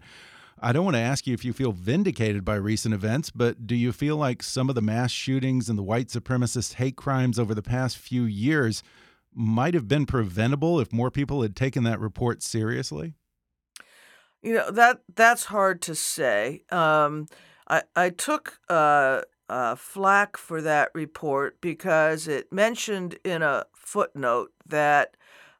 I 0.59 0.71
don't 0.71 0.85
want 0.85 0.95
to 0.95 1.01
ask 1.01 1.27
you 1.27 1.33
if 1.33 1.43
you 1.43 1.51
feel 1.53 1.73
vindicated 1.73 2.45
by 2.45 2.55
recent 2.55 2.93
events, 2.93 3.29
but 3.29 3.67
do 3.67 3.75
you 3.75 3.91
feel 3.91 4.15
like 4.15 4.41
some 4.41 4.69
of 4.69 4.75
the 4.75 4.81
mass 4.81 5.11
shootings 5.11 5.69
and 5.69 5.77
the 5.77 5.83
white 5.83 6.07
supremacist 6.07 6.75
hate 6.75 6.95
crimes 6.95 7.37
over 7.37 7.53
the 7.53 7.61
past 7.61 7.97
few 7.97 8.23
years 8.23 8.81
might 9.33 9.73
have 9.73 9.87
been 9.87 10.05
preventable 10.05 10.79
if 10.79 10.93
more 10.93 11.11
people 11.11 11.41
had 11.41 11.55
taken 11.55 11.83
that 11.83 11.99
report 11.99 12.41
seriously? 12.41 13.13
You 14.41 14.53
know 14.53 14.71
that 14.71 15.01
that's 15.13 15.45
hard 15.45 15.81
to 15.83 15.95
say. 15.95 16.61
Um, 16.71 17.27
I 17.67 17.81
I 17.95 18.11
took 18.11 18.59
uh, 18.69 19.21
uh, 19.49 19.75
flack 19.75 20.37
for 20.37 20.61
that 20.61 20.89
report 20.93 21.59
because 21.61 22.27
it 22.27 22.51
mentioned 22.51 23.17
in 23.23 23.41
a 23.41 23.65
footnote 23.73 24.51
that 24.65 25.15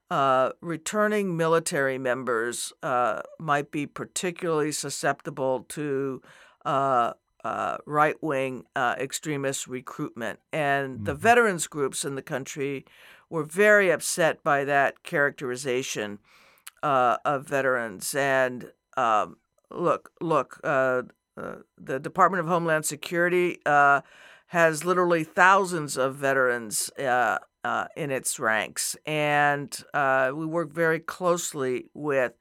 uh, 0.09 0.51
returning 0.61 1.35
military 1.35 1.97
members 1.97 2.73
uh, 2.83 3.21
might 3.39 3.71
be 3.71 3.85
particularly 3.85 4.71
susceptible 4.71 5.65
to 5.69 6.21
uh, 6.63 7.13
uh 7.43 7.77
right 7.85 8.21
wing 8.23 8.63
uh, 8.75 8.95
extremist 8.99 9.67
recruitment. 9.67 10.39
And 10.51 10.95
mm-hmm. 10.95 11.03
the 11.05 11.15
veterans 11.15 11.67
groups 11.67 12.03
in 12.05 12.15
the 12.15 12.21
country 12.21 12.85
were 13.29 13.43
very 13.43 13.91
upset 13.91 14.43
by 14.43 14.63
that 14.63 15.03
characterization 15.03 16.19
uh, 16.83 17.17
of 17.25 17.47
veterans. 17.47 18.13
And 18.15 18.71
um, 18.97 19.37
look, 19.71 20.11
look, 20.21 20.59
the 21.35 21.99
Department 21.99 22.41
of 22.41 22.47
Homeland 22.47 22.85
Security 22.85 23.59
has 24.47 24.85
literally 24.85 25.23
thousands 25.23 25.97
of 25.97 26.15
veterans 26.15 26.89
uh, 26.99 27.39
uh, 27.63 27.85
in 27.95 28.11
its 28.11 28.39
ranks. 28.39 28.95
And 29.05 29.75
uh, 29.93 30.31
we 30.35 30.45
work 30.45 30.71
very 30.71 30.99
closely 30.99 31.85
with 31.93 32.33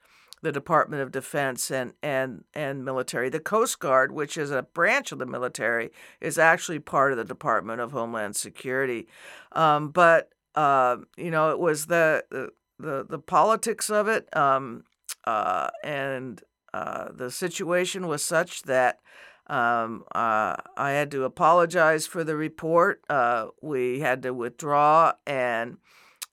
the 0.42 0.52
Department 0.52 1.02
of 1.02 1.10
Defense 1.10 1.70
and, 1.70 1.94
and, 2.02 2.44
and 2.52 2.84
military. 2.84 3.30
The 3.30 3.40
Coast 3.40 3.78
Guard, 3.78 4.12
which 4.12 4.36
is 4.36 4.50
a 4.50 4.62
branch 4.62 5.10
of 5.12 5.18
the 5.18 5.26
military, 5.26 5.90
is 6.20 6.36
actually 6.36 6.78
part 6.78 7.12
of 7.12 7.18
the 7.18 7.24
Department 7.24 7.80
of 7.80 7.92
Homeland 7.92 8.36
Security. 8.36 9.08
Um, 9.52 9.88
but, 9.88 10.28
uh, 10.54 10.98
you 11.16 11.30
know, 11.30 11.50
it 11.50 11.58
was 11.58 11.86
the, 11.86 12.50
the, 12.78 13.06
the, 13.08 13.18
politics 13.18 13.88
of 13.88 14.08
it 14.08 14.28
um, 14.36 14.84
uh, 15.26 15.70
and 15.82 16.42
uh, 16.74 17.12
the 17.14 17.30
situation 17.30 18.08
was 18.08 18.24
such 18.24 18.62
that 18.62 18.98
um, 19.46 20.02
uh, 20.12 20.56
I 20.76 20.90
had 20.90 21.12
to 21.12 21.22
apologize 21.22 22.04
for 22.08 22.24
the 22.24 22.34
report. 22.34 23.04
Uh, 23.08 23.48
we 23.62 24.00
had 24.00 24.24
to 24.24 24.34
withdraw 24.34 25.12
and 25.24 25.76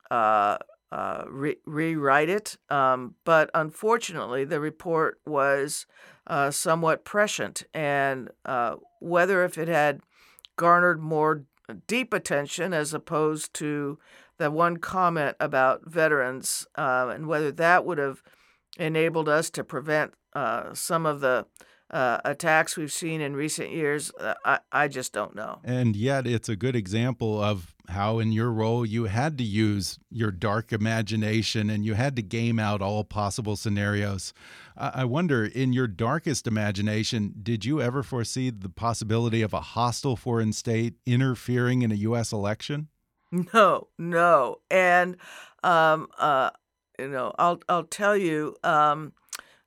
uh, 0.10 0.58
uh 0.92 1.26
re- 1.30 1.60
rewrite 1.68 2.30
it. 2.30 2.58
Um, 2.70 3.14
but 3.24 3.52
unfortunately, 3.54 4.44
the 4.44 4.60
report 4.60 5.22
was 5.28 5.86
somewhat 6.50 7.06
prescient. 7.06 7.64
And 7.72 8.32
whether 9.00 9.44
if 9.44 9.60
it 9.60 9.68
had 9.68 10.02
garnered 10.56 11.00
more 11.00 11.44
deep 11.86 12.14
attention 12.14 12.74
as 12.74 12.96
opposed 12.96 13.54
to 13.56 14.00
the 14.40 14.50
one 14.50 14.78
comment 14.78 15.38
about 15.40 15.86
veterans, 15.86 16.66
and 16.76 17.28
whether 17.28 17.52
that 17.52 17.86
would 17.86 18.00
have 18.00 18.24
enabled 18.78 19.30
us 19.30 19.50
to 19.52 19.64
prevent 19.64 20.14
some 20.74 21.06
of 21.06 21.20
the 21.20 21.46
uh, 21.92 22.20
attacks 22.24 22.78
we've 22.78 22.92
seen 22.92 23.20
in 23.20 23.36
recent 23.36 23.70
years, 23.70 24.12
uh, 24.20 24.34
I, 24.46 24.60
I 24.72 24.88
just 24.88 25.12
don't 25.12 25.36
know. 25.36 25.60
And 25.64 25.96
yet, 25.96 26.26
it's 26.26 26.48
a 26.48 26.56
good 26.56 26.76
example 26.76 27.42
of 27.42 27.76
how, 27.90 28.20
in 28.20 28.32
your 28.32 28.50
role, 28.50 28.86
you 28.86 29.06
had 29.06 29.38
to 29.40 29.44
use 29.44 30.00
your 30.10 30.32
dark 30.32 30.72
imagination 30.72 31.70
and 31.70 31.86
you 31.86 31.96
had 31.96 32.16
to 32.16 32.22
game 32.22 32.60
out 32.60 32.82
all 32.82 33.04
possible 33.04 33.58
scenarios. 33.58 34.34
I 34.78 35.04
wonder, 35.04 35.46
in 35.46 35.74
your 35.74 35.88
darkest 35.88 36.48
imagination, 36.48 37.34
did 37.44 37.66
you 37.66 37.82
ever 37.82 38.04
foresee 38.04 38.50
the 38.50 38.70
possibility 38.70 39.42
of 39.42 39.54
a 39.54 39.60
hostile 39.60 40.16
foreign 40.16 40.54
state 40.54 40.96
interfering 41.06 41.82
in 41.82 41.92
a 41.92 41.96
U.S. 41.96 42.32
election? 42.32 42.88
No, 43.54 43.88
no. 43.98 44.58
And, 44.70 45.16
um, 45.64 46.10
uh, 46.20 46.50
you 47.02 47.10
know, 47.10 47.34
I'll, 47.38 47.62
I'll 47.68 47.84
tell 47.84 48.16
you, 48.16 48.56
um, 48.64 49.14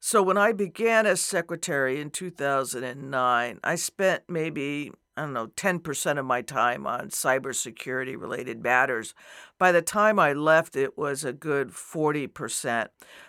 so 0.01 0.23
when 0.23 0.39
I 0.39 0.53
began 0.53 1.07
as 1.07 1.21
secretary 1.21 2.01
in 2.01 2.11
2009, 2.11 3.61
I 3.63 3.75
spent 3.75 4.23
maybe 4.29 4.93
I 5.17 5.23
don't 5.23 5.33
know, 5.33 5.47
10% 5.47 6.19
of 6.19 6.27
my 6.27 6.43
time 6.43 6.87
on 6.87 7.09
cybersecurity 7.11 8.21
related 8.21 8.63
matters. 8.63 9.15
By 9.59 9.71
the 9.71 9.83
time 9.83 10.19
I 10.19 10.33
left, 10.33 10.75
it 10.75 10.99
was 10.99 11.25
a 11.25 11.33
good 11.33 11.69
40%. 11.69 12.89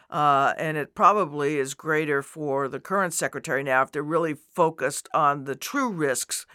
Uh, 0.10 0.54
and 0.58 0.78
it 0.78 0.96
probably 0.96 1.60
is 1.60 1.74
greater 1.76 2.24
for 2.24 2.68
the 2.68 2.80
current 2.80 3.14
secretary 3.14 3.64
now 3.64 3.84
if 3.84 3.92
they're 3.92 4.04
really 4.04 4.34
focused 4.34 5.08
on 5.14 5.44
the 5.44 5.56
true 5.56 5.90
risks 5.90 6.46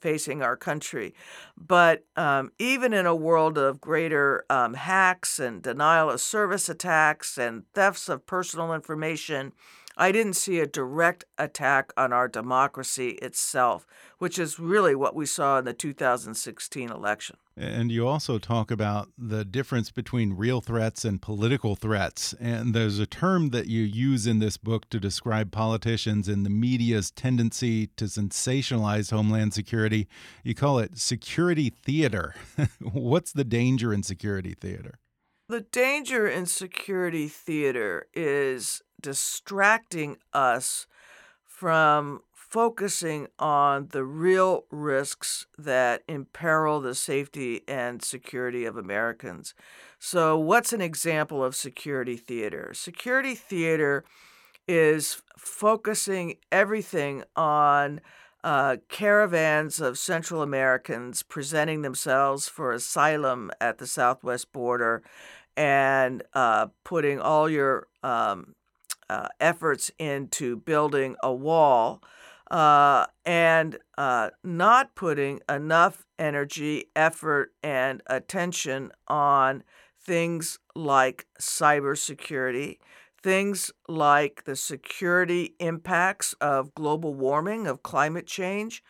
facing 0.00 0.42
our 0.42 0.56
country. 0.56 1.14
But 1.56 2.04
um, 2.16 2.52
even 2.58 2.92
in 2.92 3.06
a 3.06 3.14
world 3.14 3.58
of 3.58 3.80
greater 3.80 4.44
um, 4.50 4.74
hacks 4.74 5.38
and 5.38 5.62
denial 5.62 6.10
of 6.10 6.20
service 6.20 6.68
attacks 6.68 7.38
and 7.38 7.64
thefts 7.74 8.08
of 8.08 8.26
personal 8.26 8.72
information, 8.72 9.52
I 9.96 10.12
didn't 10.12 10.34
see 10.34 10.60
a 10.60 10.66
direct 10.66 11.24
attack 11.38 11.92
on 11.96 12.12
our 12.12 12.28
democracy 12.28 13.10
itself, 13.22 13.86
which 14.18 14.38
is 14.38 14.58
really 14.58 14.94
what 14.94 15.14
we 15.14 15.24
saw 15.24 15.58
in 15.58 15.64
the 15.64 15.72
2016 15.72 16.90
election. 16.90 17.36
And 17.58 17.90
you 17.90 18.06
also 18.06 18.38
talk 18.38 18.70
about 18.70 19.08
the 19.16 19.42
difference 19.42 19.90
between 19.90 20.34
real 20.34 20.60
threats 20.60 21.06
and 21.06 21.22
political 21.22 21.74
threats. 21.74 22.34
And 22.38 22.74
there's 22.74 22.98
a 22.98 23.06
term 23.06 23.48
that 23.50 23.66
you 23.66 23.82
use 23.82 24.26
in 24.26 24.40
this 24.40 24.58
book 24.58 24.90
to 24.90 25.00
describe 25.00 25.52
politicians 25.52 26.28
and 26.28 26.44
the 26.44 26.50
media's 26.50 27.10
tendency 27.10 27.86
to 27.96 28.04
sensationalize 28.04 29.10
Homeland 29.10 29.54
Security. 29.54 30.06
You 30.44 30.54
call 30.54 30.78
it 30.78 30.98
security 30.98 31.70
theater. 31.70 32.34
What's 32.80 33.32
the 33.32 33.44
danger 33.44 33.90
in 33.90 34.02
security 34.02 34.52
theater? 34.52 34.98
The 35.48 35.62
danger 35.62 36.26
in 36.28 36.44
security 36.44 37.28
theater 37.28 38.08
is 38.12 38.82
distracting 39.00 40.18
us 40.34 40.86
from 41.44 42.20
focusing 42.56 43.28
on 43.38 43.88
the 43.90 44.02
real 44.02 44.64
risks 44.70 45.44
that 45.58 46.02
imperil 46.08 46.80
the 46.80 46.94
safety 46.94 47.60
and 47.68 48.02
security 48.02 48.64
of 48.64 48.78
Americans. 48.78 49.52
So, 49.98 50.38
what's 50.38 50.72
an 50.72 50.80
example 50.80 51.44
of 51.44 51.54
security 51.54 52.16
theater? 52.16 52.70
Security 52.72 53.34
theater 53.34 54.06
is 54.66 55.20
focusing 55.36 56.36
everything 56.50 57.24
on 57.36 58.00
uh, 58.42 58.78
caravans 58.88 59.78
of 59.78 59.98
Central 59.98 60.40
Americans 60.40 61.22
presenting 61.22 61.82
themselves 61.82 62.48
for 62.48 62.72
asylum 62.72 63.50
at 63.60 63.76
the 63.76 63.86
southwest 63.86 64.50
border 64.54 65.02
and 65.58 66.22
uh, 66.32 66.68
putting 66.84 67.20
all 67.20 67.50
your 67.50 67.88
um, 68.02 68.54
uh, 69.10 69.28
efforts 69.40 69.90
into 69.98 70.56
building 70.56 71.16
a 71.22 71.34
wall 71.34 72.02
uh, 72.50 73.06
and 73.24 73.78
uh, 73.98 74.30
not 74.44 74.94
putting 74.94 75.40
enough 75.48 76.04
energy, 76.18 76.86
effort, 76.94 77.52
and 77.62 78.02
attention 78.06 78.92
on 79.08 79.62
things 80.00 80.58
like 80.74 81.26
cybersecurity, 81.40 82.78
things 83.22 83.72
like 83.88 84.44
the 84.44 84.54
security 84.56 85.54
impacts 85.58 86.34
of 86.34 86.74
global 86.74 87.14
warming, 87.14 87.66
of 87.66 87.82
climate 87.82 88.26
change, 88.26 88.82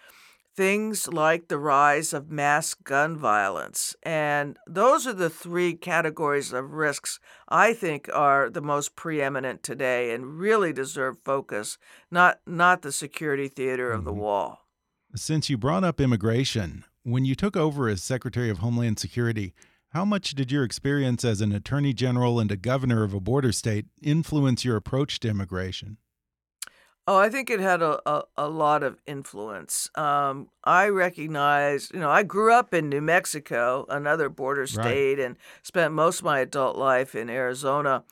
things 0.56 1.06
like 1.06 1.48
the 1.48 1.58
rise 1.58 2.14
of 2.14 2.30
mass 2.30 2.72
gun 2.72 3.16
violence. 3.16 3.94
And 4.02 4.56
those 4.66 5.06
are 5.06 5.12
the 5.12 5.28
three 5.28 5.74
categories 5.74 6.52
of 6.52 6.72
risks 6.72 7.20
I 7.48 7.74
think 7.74 8.08
are 8.12 8.48
the 8.48 8.62
most 8.62 8.96
preeminent 8.96 9.62
today 9.62 10.12
and 10.14 10.38
really 10.38 10.72
deserve 10.72 11.18
focus, 11.24 11.76
not, 12.10 12.40
not 12.46 12.82
the 12.82 12.92
security 12.92 13.48
theater 13.48 13.92
of 13.92 14.04
the 14.04 14.10
mm-hmm. 14.10 14.20
wall. 14.20 14.66
Since 15.14 15.50
you 15.50 15.58
brought 15.58 15.84
up 15.84 16.00
immigration, 16.00 16.84
when 17.02 17.24
you 17.24 17.34
took 17.34 17.56
over 17.56 17.88
as 17.88 18.02
Secretary 18.02 18.50
of 18.50 18.58
Homeland 18.58 18.98
Security, 18.98 19.54
how 19.90 20.04
much 20.04 20.30
did 20.30 20.50
your 20.50 20.64
experience 20.64 21.24
as 21.24 21.40
an 21.40 21.52
attorney 21.52 21.92
general 21.92 22.40
and 22.40 22.50
a 22.50 22.56
governor 22.56 23.04
of 23.04 23.14
a 23.14 23.20
border 23.20 23.52
state 23.52 23.86
influence 24.02 24.64
your 24.64 24.76
approach 24.76 25.20
to 25.20 25.28
immigration? 25.28 25.98
Oh, 27.08 27.16
I 27.18 27.28
think 27.28 27.50
it 27.50 27.60
had 27.60 27.82
a, 27.82 28.00
a, 28.08 28.24
a 28.36 28.48
lot 28.48 28.82
of 28.82 28.98
influence. 29.06 29.88
Um, 29.94 30.48
I 30.64 30.88
recognize, 30.88 31.88
you 31.94 32.00
know, 32.00 32.10
I 32.10 32.24
grew 32.24 32.52
up 32.52 32.74
in 32.74 32.88
New 32.88 33.00
Mexico, 33.00 33.86
another 33.88 34.28
border 34.28 34.66
state, 34.66 35.20
and 35.20 35.36
spent 35.62 35.94
most 35.94 36.18
of 36.20 36.24
my 36.24 36.40
adult 36.40 36.76
life 36.76 37.14
in 37.14 37.30
Arizona. 37.30 38.02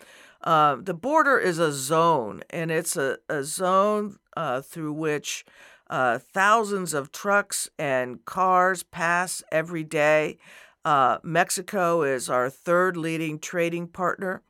Uh, 0.43 0.77
the 0.79 0.95
border 0.95 1.39
is 1.39 1.59
a 1.59 1.73
zone, 1.73 2.43
and 2.51 2.71
it's 2.71 2.97
a, 2.97 3.19
a 3.29 3.43
zone 3.43 4.17
uh, 4.37 4.61
through 4.61 4.93
which 4.93 5.45
uh, 5.91 6.19
thousands 6.19 6.95
of 6.95 7.11
trucks 7.11 7.69
and 7.77 8.25
cars 8.25 8.85
pass 8.85 9.43
every 9.51 9.83
day. 9.83 10.39
Uh, 10.85 11.19
Mexico 11.25 12.03
is 12.03 12.31
our 12.31 12.49
third 12.49 12.97
leading 12.97 13.41
trading 13.41 13.89
partner. 13.89 14.43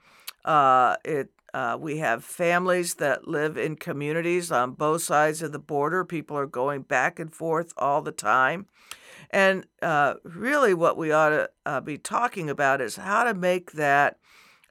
Uh, 0.44 0.96
it 1.04 1.30
uh, 1.54 1.78
we 1.80 1.98
have 1.98 2.24
families 2.24 2.94
that 2.94 3.28
live 3.28 3.56
in 3.56 3.76
communities 3.76 4.50
on 4.50 4.72
both 4.72 5.02
sides 5.02 5.40
of 5.40 5.52
the 5.52 5.58
border. 5.60 6.04
People 6.04 6.36
are 6.36 6.46
going 6.46 6.82
back 6.82 7.20
and 7.20 7.32
forth 7.32 7.72
all 7.78 8.02
the 8.02 8.12
time. 8.12 8.66
And 9.30 9.64
uh, 9.80 10.14
really, 10.24 10.74
what 10.74 10.96
we 10.96 11.12
ought 11.12 11.28
to 11.28 11.50
uh, 11.64 11.80
be 11.80 11.96
talking 11.96 12.50
about 12.50 12.80
is 12.80 12.96
how 12.96 13.22
to 13.22 13.34
make 13.34 13.72
that 13.72 14.18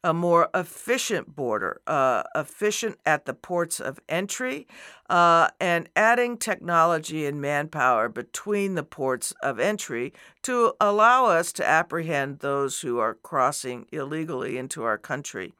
a 0.04 0.13
more 0.13 0.50
efficient 0.54 1.34
border, 1.34 1.80
uh, 1.88 2.24
efficient 2.36 2.98
at 3.06 3.26
the 3.26 3.34
ports 3.34 3.80
of 3.80 4.02
entry, 4.10 4.67
uh, 5.10 5.48
and 5.62 5.88
adding 5.96 6.38
technology 6.38 7.26
and 7.26 7.39
manpower 7.39 8.10
between 8.10 8.76
the 8.76 8.84
ports 8.84 9.32
of 9.41 9.60
entry 9.60 10.12
to 10.41 10.74
allow 10.82 11.28
us 11.28 11.54
to 11.54 11.65
apprehend 11.65 12.39
those 12.39 12.82
who 12.82 13.00
are 13.00 13.13
crossing 13.13 13.86
illegally 13.93 14.58
into 14.58 14.84
our 14.84 14.98
country. 14.98 15.54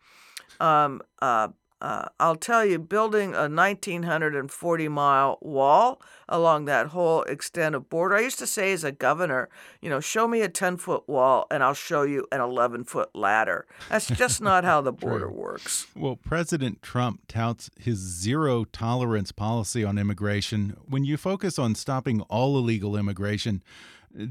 Um, 0.60 1.02
uh, 1.22 1.50
uh, 1.84 2.08
I'll 2.18 2.38
tell 2.38 2.66
you, 2.66 2.80
building 2.80 3.36
a 3.36 3.50
1,940 3.50 4.88
mile 4.88 5.38
wall 5.42 6.02
along 6.30 6.64
that 6.66 6.88
whole 6.88 7.24
extent 7.24 7.76
of 7.76 7.90
border. 7.90 8.16
I 8.16 8.22
used 8.22 8.40
to 8.40 8.48
say 8.48 8.72
as 8.72 8.86
a 8.86 8.92
governor, 8.94 9.50
you 9.82 9.90
know, 9.90 10.00
show 10.00 10.26
me 10.26 10.42
a 10.42 10.48
10 10.48 10.78
foot 10.78 11.08
wall 11.10 11.46
and 11.52 11.62
I'll 11.62 11.74
show 11.74 12.04
you 12.04 12.26
an 12.32 12.40
11 12.40 12.86
foot 12.86 13.10
ladder. 13.14 13.66
That's 13.90 14.08
just 14.08 14.42
not 14.42 14.64
how 14.64 14.80
the 14.80 14.94
border 14.94 15.30
works. 15.30 15.88
Well, 15.94 16.16
President 16.16 16.82
Trump 16.82 17.24
touts 17.28 17.70
his 17.78 17.98
zero 17.98 18.64
tolerance 18.64 19.34
policy 19.34 19.84
on 19.84 19.98
immigration. 19.98 20.78
When 20.88 21.04
you 21.04 21.18
focus 21.18 21.60
on 21.60 21.76
stopping 21.76 22.22
all 22.22 22.58
illegal 22.58 22.96
immigration, 22.96 23.62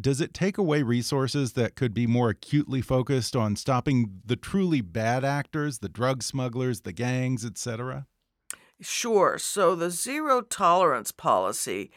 does 0.00 0.20
it 0.20 0.32
take 0.32 0.58
away 0.58 0.82
resources 0.82 1.54
that 1.54 1.74
could 1.74 1.92
be 1.92 2.06
more 2.06 2.30
acutely 2.30 2.80
focused 2.80 3.34
on 3.34 3.56
stopping 3.56 4.20
the 4.24 4.36
truly 4.36 4.80
bad 4.80 5.24
actors, 5.24 5.78
the 5.78 5.88
drug 5.88 6.22
smugglers, 6.22 6.82
the 6.82 6.92
gangs, 6.92 7.44
etc.? 7.44 8.06
Sure. 8.80 9.38
So 9.38 9.74
the 9.74 9.90
zero 9.90 10.40
tolerance 10.40 11.12
policy 11.12 11.90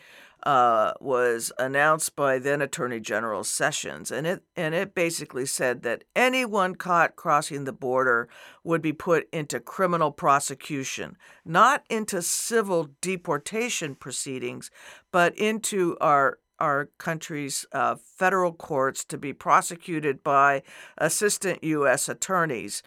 uh, 0.46 0.94
was 1.00 1.52
announced 1.58 2.16
by 2.16 2.38
then 2.38 2.62
Attorney 2.62 3.00
General 3.00 3.44
Sessions, 3.44 4.12
and 4.12 4.28
it 4.28 4.44
and 4.56 4.76
it 4.76 4.94
basically 4.94 5.48
said 5.48 5.82
that 5.82 6.04
anyone 6.16 6.76
caught 6.76 7.16
crossing 7.16 7.64
the 7.64 7.74
border 7.74 8.30
would 8.64 8.82
be 8.82 8.94
put 8.94 9.28
into 9.34 9.60
criminal 9.60 10.12
prosecution, 10.12 11.18
not 11.44 11.84
into 11.90 12.22
civil 12.22 12.90
deportation 13.02 13.96
proceedings, 13.96 14.70
but 15.12 15.36
into 15.36 15.98
our 16.00 16.38
our 16.60 16.90
country's 16.98 17.66
uh, 17.72 17.96
federal 17.96 18.54
courts 18.54 19.04
to 19.06 19.18
be 19.18 19.34
prosecuted 19.34 20.24
by 20.24 20.64
assistant 20.98 21.64
U.S. 21.64 22.10
attorneys. 22.10 22.84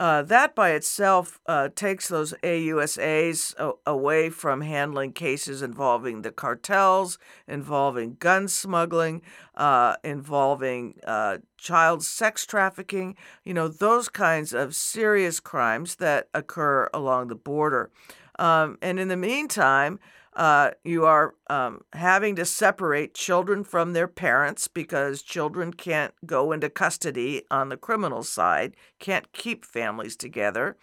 Uh, 0.00 0.22
that 0.22 0.56
by 0.56 0.70
itself 0.70 1.38
uh, 1.46 1.68
takes 1.76 2.08
those 2.08 2.34
AUSAs 2.42 3.54
a- 3.58 3.72
away 3.86 4.28
from 4.28 4.60
handling 4.60 5.12
cases 5.12 5.62
involving 5.62 6.22
the 6.22 6.32
cartels, 6.32 7.16
involving 7.46 8.16
gun 8.18 8.48
smuggling, 8.48 9.22
uh, 9.54 9.94
involving 10.02 10.98
uh, 11.06 11.38
child 11.56 12.02
sex 12.02 12.44
trafficking, 12.44 13.14
you 13.44 13.54
know, 13.54 13.68
those 13.68 14.08
kinds 14.08 14.52
of 14.52 14.74
serious 14.74 15.38
crimes 15.38 15.96
that 15.96 16.28
occur 16.34 16.90
along 16.92 17.28
the 17.28 17.36
border. 17.36 17.90
Um, 18.36 18.78
and 18.82 18.98
in 18.98 19.06
the 19.06 19.16
meantime, 19.16 20.00
uh, 20.36 20.70
you 20.84 21.04
are 21.04 21.34
um, 21.48 21.82
having 21.92 22.36
to 22.36 22.44
separate 22.44 23.14
children 23.14 23.64
from 23.64 23.92
their 23.92 24.08
parents 24.08 24.68
because 24.68 25.22
children 25.22 25.72
can't 25.72 26.14
go 26.26 26.52
into 26.52 26.68
custody 26.68 27.42
on 27.50 27.68
the 27.68 27.76
criminal 27.76 28.22
side, 28.22 28.74
can't 28.98 29.32
keep 29.32 29.64
families 29.64 30.16
together, 30.16 30.76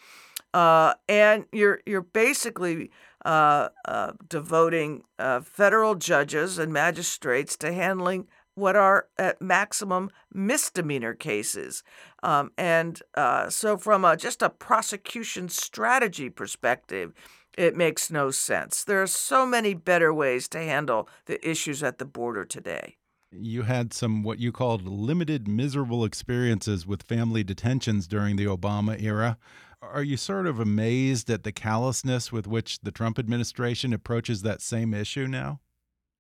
uh, 0.54 0.94
and 1.08 1.46
you're 1.52 1.82
you're 1.86 2.02
basically 2.02 2.92
uh, 3.26 3.70
uh 3.86 4.12
devoting 4.28 5.04
uh, 5.20 5.42
federal 5.42 5.96
judges 5.96 6.58
and 6.58 6.74
magistrates 6.74 7.56
to 7.58 7.72
handling 7.72 8.28
what 8.56 8.76
are 8.76 9.08
at 9.18 9.42
maximum 9.42 10.10
misdemeanor 10.34 11.14
cases. 11.14 11.84
Um, 12.24 12.52
and 12.58 13.02
uh, 13.16 13.50
so, 13.50 13.78
from 13.78 14.06
a, 14.06 14.18
just 14.18 14.42
a 14.42 14.50
prosecution 14.50 15.50
strategy 15.50 16.30
perspective, 16.30 17.14
it 17.58 17.76
makes 17.76 18.10
no 18.10 18.32
sense. 18.32 18.84
There 18.84 19.02
are 19.02 19.08
so 19.08 19.46
many 19.46 19.74
better 19.74 20.14
ways 20.14 20.48
to 20.50 20.60
handle 20.60 21.10
the 21.26 21.48
issues 21.48 21.84
at 21.84 21.98
the 21.98 22.06
border 22.06 22.46
today. 22.46 22.98
You 23.32 23.64
had 23.64 23.94
some 23.94 24.24
what 24.24 24.40
you 24.40 24.52
called 24.52 24.86
limited 24.86 25.48
miserable 25.48 26.04
experiences 26.04 26.86
with 26.86 27.04
family 27.04 27.44
detentions 27.44 28.08
during 28.08 28.36
the 28.36 28.46
Obama 28.46 29.02
era. 29.02 29.38
Are 29.82 30.04
you 30.04 30.18
sort 30.18 30.48
of 30.48 30.60
amazed 30.60 31.30
at 31.30 31.44
the 31.44 31.52
callousness 31.52 32.32
with 32.32 32.46
which 32.46 32.80
the 32.82 32.92
Trump 32.92 33.18
administration 33.18 33.94
approaches 33.94 34.42
that 34.42 34.62
same 34.62 34.94
issue 34.94 35.28
now? 35.28 35.60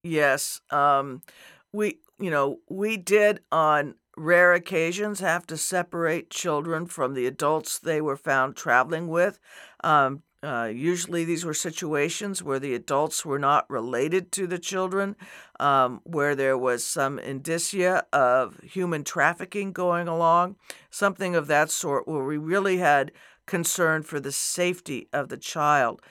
Yes. 0.03 0.61
Um, 0.71 1.21
we, 1.71 1.99
you 2.19 2.31
know, 2.31 2.59
we 2.69 2.97
did 2.97 3.41
on 3.51 3.95
rare 4.17 4.53
occasions 4.53 5.19
have 5.19 5.45
to 5.47 5.57
separate 5.57 6.29
children 6.29 6.85
from 6.85 7.13
the 7.13 7.25
adults 7.25 7.77
they 7.77 8.01
were 8.01 8.17
found 8.17 8.55
traveling 8.55 9.07
with. 9.07 9.39
Um, 9.83 10.23
uh, 10.43 10.71
usually, 10.73 11.23
these 11.23 11.45
were 11.45 11.53
situations 11.53 12.41
where 12.41 12.59
the 12.59 12.73
adults 12.73 13.23
were 13.23 13.37
not 13.37 13.69
related 13.69 14.31
to 14.31 14.47
the 14.47 14.57
children, 14.57 15.15
um, 15.59 16.01
where 16.03 16.35
there 16.35 16.57
was 16.57 16.83
some 16.83 17.19
indicia 17.19 18.03
of 18.11 18.59
human 18.63 19.03
trafficking 19.03 19.71
going 19.71 20.07
along, 20.07 20.55
something 20.89 21.35
of 21.35 21.45
that 21.45 21.69
sort, 21.69 22.07
where 22.07 22.23
we 22.23 22.37
really 22.37 22.77
had 22.77 23.11
concern 23.45 24.01
for 24.01 24.19
the 24.19 24.31
safety 24.31 25.07
of 25.13 25.29
the 25.29 25.37
child. 25.37 26.01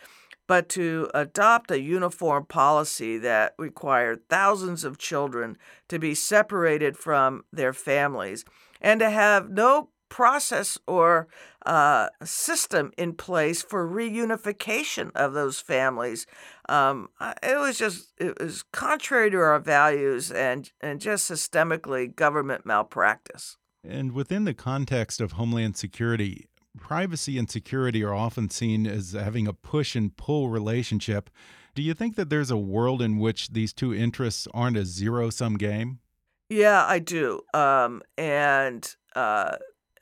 But 0.46 0.68
to 0.70 1.10
adopt 1.12 1.72
a 1.72 1.80
uniform 1.80 2.46
policy 2.46 3.18
that 3.18 3.54
required 3.58 4.28
thousands 4.28 4.84
of 4.84 4.98
children 4.98 5.56
to 5.88 5.98
be 5.98 6.14
separated 6.14 6.96
from 6.96 7.44
their 7.52 7.72
families 7.72 8.44
and 8.80 9.00
to 9.00 9.10
have 9.10 9.50
no 9.50 9.90
process 10.10 10.76
or 10.86 11.28
uh, 11.64 12.08
system 12.22 12.92
in 12.98 13.14
place 13.14 13.62
for 13.62 13.88
reunification 13.88 15.10
of 15.14 15.32
those 15.32 15.60
families. 15.60 16.26
Um, 16.68 17.08
it 17.42 17.58
was 17.58 17.78
just 17.78 18.12
it 18.18 18.38
was 18.38 18.62
contrary 18.72 19.30
to 19.30 19.38
our 19.38 19.58
values 19.58 20.30
and 20.30 20.70
and 20.82 21.00
just 21.00 21.30
systemically 21.30 22.14
government 22.14 22.66
malpractice. 22.66 23.56
And 23.82 24.12
within 24.12 24.44
the 24.44 24.52
context 24.52 25.22
of 25.22 25.32
homeland 25.32 25.76
security, 25.78 26.50
privacy 26.78 27.38
and 27.38 27.50
security 27.50 28.04
are 28.04 28.14
often 28.14 28.50
seen 28.50 28.86
as 28.86 29.12
having 29.12 29.46
a 29.46 29.54
push 29.54 29.96
and 29.96 30.14
pull 30.16 30.50
relationship. 30.50 31.30
Do 31.74 31.82
you 31.82 31.94
think 31.94 32.16
that 32.16 32.30
there's 32.30 32.50
a 32.50 32.56
world 32.56 33.00
in 33.00 33.18
which 33.18 33.48
these 33.48 33.72
two 33.72 33.94
interests 33.94 34.46
aren't 34.52 34.76
a 34.76 34.84
zero 34.84 35.30
sum 35.30 35.56
game? 35.56 36.00
Yeah, 36.48 36.84
I 36.84 36.98
do. 36.98 37.42
Um, 37.54 38.02
and 38.18 38.94
uh, 39.14 39.56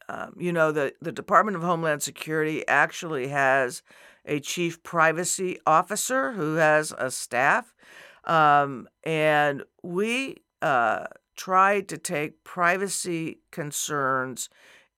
um, 0.09 0.35
you 0.39 0.53
know, 0.53 0.73
the, 0.73 0.95
the 1.01 1.13
Department 1.13 1.57
of 1.57 1.63
Homeland 1.63 2.03
Security 2.03 2.67
actually 2.67 3.29
has 3.29 3.83
a 4.25 4.41
chief 4.41 4.83
privacy 4.83 5.59
officer 5.67 6.33
who 6.33 6.55
has 6.55 6.93
a 6.99 7.11
staff. 7.11 7.75
Um, 8.25 8.89
and 9.05 9.65
we 9.83 10.37
uh, 10.61 11.05
tried 11.37 11.89
to 11.89 11.99
take 11.99 12.45
privacy 12.45 13.41
concerns 13.51 14.49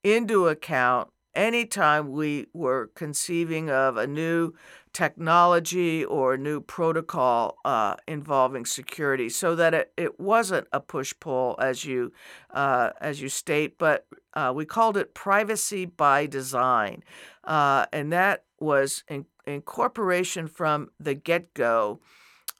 into 0.03 0.49
account 0.49 1.11
anytime 1.35 2.11
we 2.11 2.47
were 2.53 2.91
conceiving 2.95 3.71
of 3.71 3.97
a 3.97 4.07
new 4.07 4.53
technology 4.93 6.05
or 6.05 6.37
new 6.37 6.61
protocol 6.61 7.57
uh, 7.65 7.95
involving 8.09 8.65
security 8.65 9.29
so 9.29 9.55
that 9.55 9.73
it, 9.73 9.93
it 9.97 10.19
wasn't 10.19 10.67
a 10.73 10.81
push 10.81 11.15
pull 11.21 11.57
as 11.61 11.85
you 11.85 12.13
uh, 12.51 12.91
as 13.01 13.21
you 13.21 13.29
state 13.29 13.79
but 13.79 14.07
uh, 14.35 14.53
we 14.55 14.65
called 14.65 14.97
it 14.97 15.15
privacy 15.15 15.85
by 15.85 16.27
design 16.27 17.03
uh, 17.45 17.87
and 17.93 18.13
that 18.13 18.45
was 18.59 19.05
in, 19.09 19.25
incorporation 19.47 20.49
from 20.49 20.91
the 20.99 21.15
get-go 21.15 22.01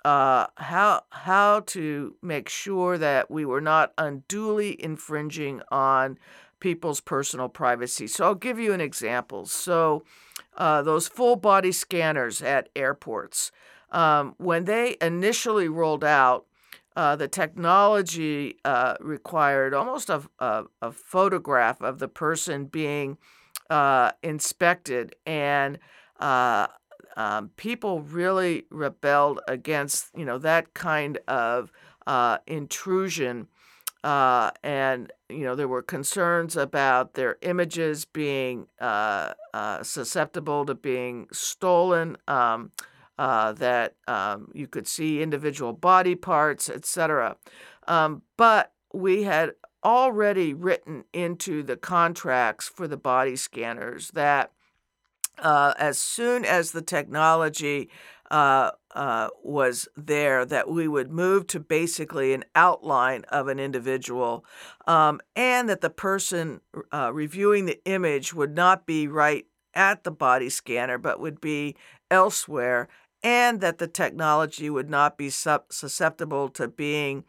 uh, 0.05 0.47
how 0.57 1.03
how 1.11 1.61
to 1.61 2.17
make 2.23 2.49
sure 2.49 2.97
that 2.97 3.31
we 3.31 3.45
were 3.45 3.61
not 3.61 3.93
unduly 3.99 4.83
infringing 4.83 5.61
on 5.71 6.19
people's 6.59 7.01
personal 7.01 7.49
privacy. 7.49 8.07
So 8.07 8.25
I'll 8.25 8.35
give 8.35 8.59
you 8.59 8.73
an 8.73 8.81
example. 8.81 9.47
So 9.47 10.05
uh, 10.57 10.83
those 10.83 11.09
full 11.09 11.37
body 11.37 11.73
scanners 11.73 12.43
at 12.43 12.69
airports, 12.75 13.53
um, 13.93 14.35
when 14.39 14.65
they 14.65 14.97
initially 15.01 15.69
rolled 15.69 16.05
out, 16.05 16.47
uh, 16.97 17.17
the 17.17 17.29
technology 17.29 18.57
uh, 18.65 18.95
required 19.01 19.73
almost 19.73 20.11
a, 20.11 20.23
a, 20.39 20.65
a, 20.83 20.93
photograph 20.93 21.81
of 21.81 21.99
the 21.99 22.09
person 22.09 22.65
being 22.65 23.17
uh, 23.71 24.11
inspected, 24.23 25.15
and 25.25 25.79
uh, 26.19 26.67
um, 27.17 27.51
people 27.57 28.01
really 28.01 28.65
rebelled 28.71 29.41
against 29.47 30.09
you 30.17 30.25
know 30.25 30.39
that 30.39 30.75
kind 30.75 31.19
of 31.29 31.73
intrusion. 32.47 33.47
Uh, 34.03 34.51
and 34.63 35.13
you 35.29 35.45
know 35.45 35.55
there 35.55 35.69
were 35.69 35.83
concerns 35.83 36.57
about 36.57 37.15
their 37.15 37.37
images 37.43 38.05
being 38.07 38.67
uh, 38.81 39.33
uh, 39.53 39.83
susceptible 39.83 40.65
to 40.67 40.75
being 40.75 41.29
stolen. 41.33 42.17
Um, 42.27 42.73
uh, 43.19 43.53
that 43.53 43.97
um, 44.09 44.51
you 44.55 44.67
could 44.67 44.89
see 44.89 45.21
individual 45.21 45.75
body 45.75 46.15
parts, 46.15 46.71
etc. 46.71 47.37
Um, 47.87 48.23
but 48.39 48.73
we 48.95 49.25
had 49.25 49.51
already 49.85 50.55
written 50.55 51.05
into 51.13 51.63
the 51.63 51.77
contracts 51.77 52.67
for 52.67 52.89
the 52.89 52.97
body 52.97 53.37
scanners 53.37 54.11
that 54.13 54.53
uh, 55.39 55.75
as 55.79 55.99
soon 55.99 56.45
as 56.45 56.73
the 56.73 56.83
technology 56.83 57.91
uh, 58.31 58.71
uh, 58.95 59.29
was 59.43 59.89
there, 59.97 60.45
that 60.45 60.69
we 60.69 60.89
would 60.89 61.11
move 61.11 61.47
to 61.49 61.61
basically 61.61 62.33
an 62.33 62.45
outline 62.55 63.25
of 63.29 63.49
an 63.49 63.59
individual, 63.59 64.45
um, 64.87 65.21
and 65.37 65.69
that 65.69 65.81
the 65.81 65.91
person 65.91 66.61
uh, 66.93 67.11
reviewing 67.13 67.67
the 67.67 67.81
image 67.85 68.35
would 68.35 68.55
not 68.55 68.87
be 68.87 69.07
right 69.07 69.47
at 69.75 70.05
the 70.05 70.11
body 70.11 70.49
scanner, 70.49 70.99
but 70.99 71.21
would 71.21 71.41
be 71.41 71.77
elsewhere, 72.11 72.89
and 73.23 73.61
that 73.61 73.79
the 73.79 73.89
technology 73.89 74.71
would 74.71 74.91
not 74.91 75.17
be 75.17 75.31
susceptible 75.31 76.49
to 76.49 76.69
being 76.69 77.25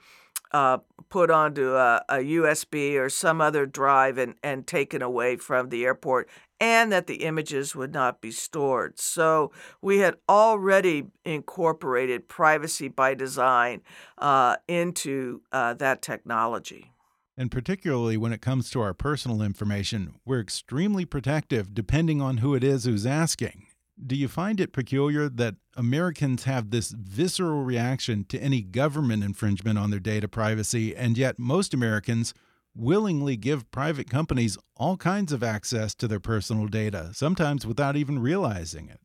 uh, 0.53 0.79
put 1.09 1.31
onto 1.31 1.75
a, 1.75 2.03
a, 2.09 2.15
USB 2.17 2.99
or 2.99 3.09
some 3.09 3.39
other 3.39 3.65
drive 3.65 4.17
and, 4.17 4.35
and 4.43 4.67
taken 4.67 5.01
away 5.01 5.37
from 5.37 5.69
the 5.69 5.85
airport 5.85 6.27
and 6.61 6.91
that 6.91 7.07
the 7.07 7.23
images 7.23 7.75
would 7.75 7.91
not 7.91 8.21
be 8.21 8.31
stored. 8.31 8.99
So 8.99 9.51
we 9.81 9.97
had 9.97 10.17
already 10.29 11.07
incorporated 11.25 12.29
privacy 12.29 12.87
by 12.87 13.15
design 13.15 13.81
uh, 14.19 14.57
into 14.67 15.41
uh, 15.51 15.73
that 15.73 16.03
technology. 16.03 16.91
And 17.35 17.49
particularly 17.49 18.15
when 18.15 18.31
it 18.31 18.41
comes 18.41 18.69
to 18.69 18.81
our 18.81 18.93
personal 18.93 19.41
information, 19.41 20.13
we're 20.23 20.39
extremely 20.39 21.03
protective 21.03 21.73
depending 21.73 22.21
on 22.21 22.37
who 22.37 22.53
it 22.53 22.63
is 22.63 22.85
who's 22.85 23.07
asking. 23.07 23.65
Do 24.05 24.15
you 24.15 24.27
find 24.27 24.59
it 24.59 24.71
peculiar 24.71 25.29
that 25.29 25.55
Americans 25.75 26.43
have 26.43 26.69
this 26.69 26.91
visceral 26.91 27.63
reaction 27.63 28.25
to 28.25 28.39
any 28.41 28.61
government 28.61 29.23
infringement 29.23 29.79
on 29.79 29.89
their 29.89 29.99
data 29.99 30.27
privacy, 30.27 30.95
and 30.95 31.17
yet 31.17 31.39
most 31.39 31.73
Americans 31.73 32.33
willingly 32.75 33.37
give 33.37 33.69
private 33.71 34.09
companies 34.09 34.57
all 34.75 34.97
kinds 34.97 35.31
of 35.31 35.43
access 35.43 35.93
to 35.95 36.07
their 36.07 36.19
personal 36.19 36.67
data, 36.67 37.11
sometimes 37.13 37.65
without 37.65 37.95
even 37.95 38.19
realizing 38.19 38.89
it. 38.89 38.99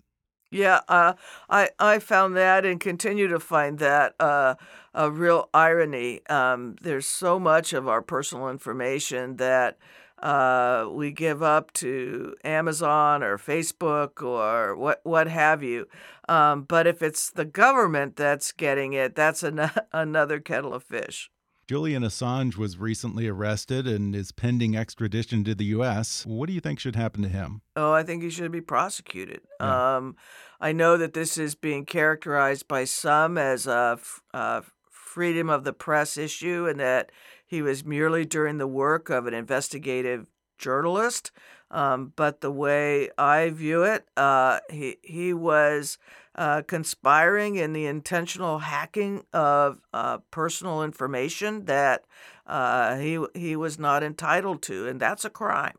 Yeah, 0.51 0.81
uh, 0.89 1.15
I 1.51 1.71
I 1.79 1.99
found 1.99 2.37
that 2.37 2.65
and 2.65 2.79
continue 2.79 3.27
to 3.29 3.41
find 3.41 3.79
that 3.81 4.15
uh, 4.21 4.55
a 4.95 5.11
real 5.11 5.51
irony. 5.53 6.25
Um, 6.29 6.77
there's 6.83 7.07
so 7.07 7.41
much 7.41 7.73
of 7.73 7.89
our 7.89 8.01
personal 8.01 8.49
information 8.49 9.37
that 9.37 9.77
uh, 10.23 10.89
we 10.91 11.11
give 11.11 11.43
up 11.43 11.73
to 11.75 12.35
Amazon 12.45 13.23
or 13.23 13.39
Facebook 13.39 14.23
or 14.23 14.77
what 14.77 15.01
what 15.03 15.29
have 15.29 15.63
you. 15.63 15.89
Um, 16.29 16.63
but 16.63 16.87
if 16.87 17.03
it's 17.03 17.31
the 17.31 17.45
government 17.45 18.17
that's 18.17 18.53
getting 18.53 18.93
it, 18.93 19.15
that's 19.15 19.43
an- 19.43 19.71
another 19.93 20.41
kettle 20.41 20.75
of 20.75 20.85
fish. 20.85 21.31
Julian 21.67 22.05
Assange 22.05 22.57
was 22.57 22.79
recently 22.79 23.27
arrested 23.27 23.89
and 23.89 24.15
is 24.15 24.31
pending 24.31 24.77
extradition 24.77 25.43
to 25.45 25.55
the 25.55 25.65
U.S. 25.67 26.25
What 26.25 26.47
do 26.47 26.53
you 26.53 26.61
think 26.61 26.79
should 26.79 26.95
happen 26.95 27.23
to 27.23 27.29
him? 27.29 27.61
Oh, 27.75 27.93
I 27.93 28.05
think 28.05 28.23
he 28.23 28.31
should 28.31 28.53
be 28.53 28.61
prosecuted. 28.61 29.41
Yeah. 29.59 29.97
Um, 29.97 30.17
I 30.61 30.71
know 30.71 30.97
that 30.97 31.13
this 31.13 31.37
is 31.37 31.57
being 31.57 31.85
characterized 31.85 32.69
by 32.69 32.85
some 32.85 33.37
as 33.37 33.67
a, 33.67 33.99
a 34.33 34.63
freedom 34.91 35.51
of 35.51 35.65
the 35.65 35.73
press 35.73 36.17
issue 36.17 36.69
and 36.69 36.79
that 36.79 37.11
he 37.45 37.63
was 37.63 37.85
merely 37.85 38.25
during 38.25 38.59
the 38.59 38.67
work 38.69 39.11
of 39.11 39.27
an 39.27 39.35
investigative 39.35 40.29
journalist. 40.59 41.33
Um, 41.71 42.13
but 42.15 42.43
the 42.43 42.51
way 42.53 43.11
I 43.19 43.51
view 43.51 43.83
it, 43.83 44.07
uh, 44.17 44.61
he 44.71 44.99
he 45.03 45.33
was 45.33 45.99
uh, 46.37 46.63
conspiring 46.63 47.57
in 47.57 47.73
the 47.73 47.87
intentional 47.87 48.61
hacking 48.61 49.25
of 49.33 49.81
uh, 49.93 50.19
personal 50.31 50.83
information 50.83 51.65
that 51.65 52.05
uh, 52.47 52.97
he 52.97 53.19
he 53.35 53.57
was 53.57 53.79
not 53.79 54.03
entitled 54.03 54.63
to, 54.63 54.87
and 54.87 55.01
that's 55.01 55.25
a 55.25 55.31
crime. 55.31 55.77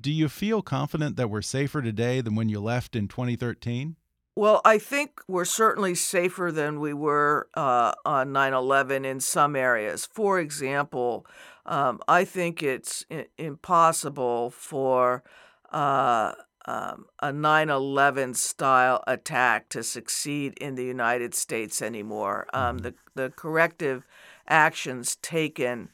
Do 0.00 0.12
you 0.12 0.28
feel 0.28 0.62
confident 0.62 1.16
that 1.16 1.28
we're 1.28 1.42
safer 1.42 1.82
today 1.82 2.20
than 2.20 2.34
when 2.34 2.48
you 2.48 2.60
left 2.60 2.94
in 2.94 3.08
2013? 3.08 3.96
Well, 4.36 4.60
I 4.64 4.78
think 4.78 5.20
we're 5.28 5.44
certainly 5.44 5.94
safer 5.94 6.50
than 6.50 6.80
we 6.80 6.92
were 6.92 7.48
uh, 7.54 7.92
on 8.04 8.32
9 8.32 8.52
11 8.52 9.04
in 9.04 9.20
some 9.20 9.54
areas. 9.54 10.06
For 10.06 10.40
example, 10.40 11.26
um, 11.66 12.00
I 12.08 12.24
think 12.24 12.62
it's 12.62 13.04
I- 13.10 13.26
impossible 13.38 14.50
for 14.50 15.22
uh, 15.70 16.32
um, 16.66 17.06
a 17.20 17.32
9 17.32 17.70
11 17.70 18.34
style 18.34 19.02
attack 19.06 19.68
to 19.70 19.82
succeed 19.82 20.54
in 20.60 20.74
the 20.74 20.84
United 20.84 21.34
States 21.34 21.82
anymore. 21.82 22.46
Um, 22.52 22.76
mm-hmm. 22.76 22.84
the, 22.84 22.94
the 23.14 23.30
corrective 23.30 24.06
actions 24.48 25.16
taken 25.16 25.90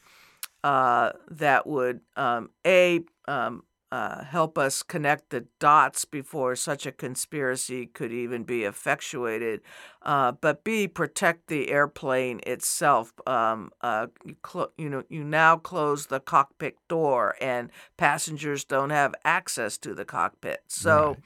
uh, 0.62 1.12
that 1.30 1.66
would, 1.66 2.00
um, 2.16 2.50
A, 2.66 3.00
um, 3.26 3.64
uh, 3.92 4.22
help 4.24 4.56
us 4.56 4.82
connect 4.82 5.30
the 5.30 5.46
dots 5.58 6.04
before 6.04 6.54
such 6.54 6.86
a 6.86 6.92
conspiracy 6.92 7.86
could 7.86 8.12
even 8.12 8.44
be 8.44 8.62
effectuated, 8.62 9.60
uh, 10.02 10.32
but 10.32 10.62
B, 10.62 10.86
protect 10.86 11.48
the 11.48 11.70
airplane 11.70 12.40
itself. 12.46 13.12
Um, 13.26 13.72
uh, 13.80 14.06
you, 14.24 14.36
cl- 14.46 14.72
you, 14.78 14.88
know, 14.88 15.02
you 15.08 15.24
now 15.24 15.56
close 15.56 16.06
the 16.06 16.20
cockpit 16.20 16.76
door, 16.88 17.34
and 17.40 17.70
passengers 17.96 18.64
don't 18.64 18.90
have 18.90 19.14
access 19.24 19.76
to 19.78 19.92
the 19.92 20.04
cockpit. 20.04 20.62
So, 20.68 21.16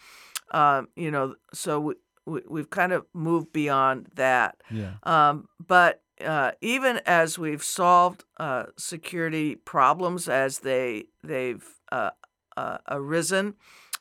right. 0.52 0.78
um, 0.78 0.88
you 0.96 1.10
know, 1.10 1.34
so 1.52 1.80
we, 1.80 1.94
we, 2.24 2.40
we've 2.48 2.70
kind 2.70 2.92
of 2.92 3.04
moved 3.12 3.52
beyond 3.52 4.08
that. 4.14 4.56
Yeah. 4.70 4.94
Um, 5.02 5.48
but 5.64 6.00
uh, 6.24 6.52
even 6.60 7.00
as 7.04 7.38
we've 7.38 7.62
solved 7.62 8.24
uh, 8.38 8.64
security 8.76 9.56
problems 9.56 10.28
as 10.28 10.60
they 10.60 11.06
they've 11.22 11.66
uh, 11.90 12.10
uh, 12.56 12.78
arisen. 12.88 13.54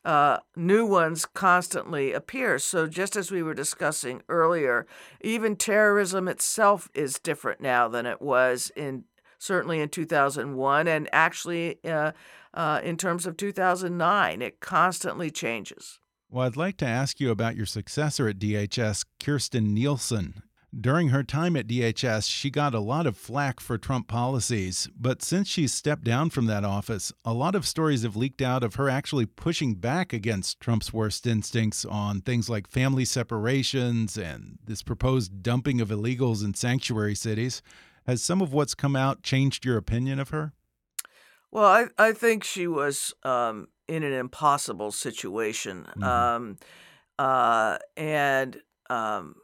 Uh, 0.05 0.39
new 0.55 0.85
ones 0.85 1.25
constantly 1.25 2.11
appear. 2.11 2.59
So, 2.59 2.87
just 2.87 3.15
as 3.15 3.31
we 3.31 3.41
were 3.41 3.53
discussing 3.53 4.21
earlier, 4.27 4.85
even 5.21 5.55
terrorism 5.55 6.27
itself 6.27 6.89
is 6.93 7.19
different 7.19 7.61
now 7.61 7.87
than 7.87 8.05
it 8.05 8.21
was 8.21 8.69
in 8.75 9.05
certainly 9.43 9.81
in 9.81 9.89
2001, 9.89 10.87
and 10.87 11.09
actually 11.11 11.77
uh, 11.85 12.11
uh, 12.53 12.81
in 12.83 12.97
terms 12.97 13.25
of 13.25 13.37
2009, 13.37 14.41
it 14.41 14.59
constantly 14.59 15.29
changes. 15.29 15.99
Well, 16.29 16.47
I'd 16.47 16.55
like 16.57 16.77
to 16.77 16.85
ask 16.85 17.19
you 17.19 17.29
about 17.29 17.55
your 17.55 17.65
successor 17.65 18.27
at 18.27 18.39
DHS, 18.39 19.05
Kirstjen 19.19 19.67
Nielsen. 19.67 20.43
During 20.79 21.09
her 21.09 21.23
time 21.23 21.55
at 21.55 21.67
DHS, 21.67 22.27
she 22.27 22.49
got 22.49 22.73
a 22.73 22.79
lot 22.79 23.05
of 23.05 23.15
flack 23.15 23.59
for 23.59 23.77
Trump 23.77 24.07
policies, 24.07 24.89
but 24.99 25.21
since 25.21 25.47
she's 25.47 25.71
stepped 25.71 26.03
down 26.03 26.31
from 26.31 26.47
that 26.47 26.65
office, 26.65 27.13
a 27.23 27.31
lot 27.31 27.53
of 27.53 27.67
stories 27.67 28.01
have 28.01 28.15
leaked 28.15 28.41
out 28.41 28.63
of 28.63 28.75
her 28.75 28.89
actually 28.89 29.27
pushing 29.27 29.75
back 29.75 30.13
against 30.13 30.59
Trump's 30.59 30.91
worst 30.91 31.27
instincts 31.27 31.85
on 31.85 32.21
things 32.21 32.49
like 32.49 32.67
family 32.67 33.05
separations 33.05 34.17
and 34.17 34.57
this 34.65 34.81
proposed 34.81 35.43
dumping 35.43 35.79
of 35.79 35.89
illegals 35.89 36.43
in 36.43 36.55
sanctuary 36.55 37.15
cities. 37.15 37.61
Has 38.07 38.23
some 38.23 38.41
of 38.41 38.51
what's 38.51 38.73
come 38.73 38.95
out 38.95 39.21
changed 39.21 39.65
your 39.65 39.77
opinion 39.77 40.19
of 40.19 40.29
her? 40.29 40.53
Well, 41.51 41.65
I, 41.65 41.85
I 41.99 42.13
think 42.13 42.43
she 42.43 42.65
was 42.65 43.13
um, 43.21 43.67
in 43.87 44.01
an 44.01 44.13
impossible 44.13 44.91
situation. 44.91 45.85
Mm 45.95 46.03
-hmm. 46.03 46.35
um, 46.35 46.57
uh, 47.19 47.77
and 47.95 48.61
um, 48.89 49.35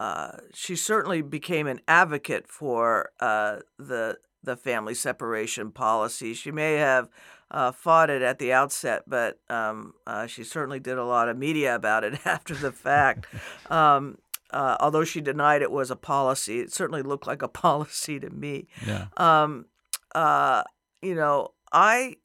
uh, 0.00 0.32
she 0.52 0.76
certainly 0.76 1.22
became 1.22 1.66
an 1.66 1.80
advocate 1.86 2.48
for 2.48 3.10
uh, 3.20 3.58
the 3.78 4.18
the 4.42 4.56
family 4.56 4.94
separation 4.94 5.70
policy. 5.70 6.34
She 6.34 6.50
may 6.50 6.74
have 6.74 7.08
uh, 7.50 7.72
fought 7.72 8.10
it 8.10 8.20
at 8.20 8.38
the 8.38 8.52
outset, 8.52 9.04
but 9.06 9.38
um, 9.48 9.94
uh, 10.06 10.26
she 10.26 10.44
certainly 10.44 10.80
did 10.80 10.98
a 10.98 11.04
lot 11.04 11.28
of 11.28 11.38
media 11.38 11.74
about 11.74 12.04
it 12.04 12.18
after 12.26 12.54
the 12.54 12.72
fact. 12.72 13.26
um, 13.70 14.18
uh, 14.50 14.76
although 14.80 15.04
she 15.04 15.20
denied 15.20 15.62
it 15.62 15.70
was 15.70 15.90
a 15.90 15.96
policy, 15.96 16.60
it 16.60 16.72
certainly 16.72 17.02
looked 17.02 17.26
like 17.26 17.42
a 17.42 17.48
policy 17.66 18.20
to 18.20 18.30
me. 18.30 18.68
Yeah. 18.86 19.06
Um, 19.16 19.66
uh, 20.14 20.62
you 21.02 21.14
know, 21.14 21.54
I 21.72 22.16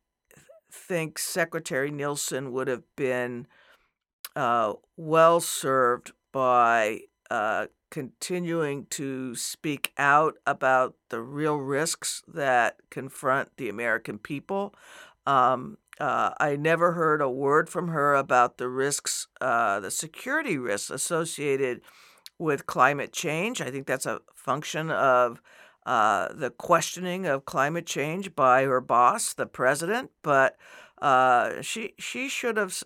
think 0.71 1.17
Secretary 1.17 1.89
Nielsen 1.89 2.51
would 2.51 2.67
have 2.67 2.83
been 2.95 3.47
uh, 4.35 4.73
well 4.95 5.39
served 5.39 6.11
by 6.31 7.01
uh, 7.29 7.67
continuing 7.89 8.85
to 8.87 9.35
speak 9.35 9.91
out 9.97 10.35
about 10.45 10.95
the 11.09 11.21
real 11.21 11.57
risks 11.57 12.23
that 12.27 12.77
confront 12.89 13.57
the 13.57 13.69
American 13.69 14.17
people. 14.17 14.73
Um, 15.25 15.77
uh, 15.99 16.31
I 16.39 16.55
never 16.55 16.93
heard 16.93 17.21
a 17.21 17.29
word 17.29 17.69
from 17.69 17.89
her 17.89 18.15
about 18.15 18.57
the 18.57 18.69
risks, 18.69 19.27
uh, 19.41 19.79
the 19.79 19.91
security 19.91 20.57
risks 20.57 20.89
associated 20.89 21.81
with 22.37 22.65
climate 22.65 23.11
change. 23.11 23.59
I 23.61 23.69
think 23.69 23.85
that's 23.85 24.05
a 24.05 24.21
function 24.33 24.91
of 24.91 25.41
uh, 25.85 26.33
the 26.33 26.51
questioning 26.51 27.25
of 27.25 27.45
climate 27.45 27.85
change 27.85 28.33
by 28.35 28.63
her 28.63 28.79
boss, 28.79 29.33
the 29.33 29.45
president. 29.45 30.11
But 30.23 30.55
uh, 31.01 31.61
she 31.61 31.93
she 31.97 32.29
should 32.29 32.57
have 32.57 32.81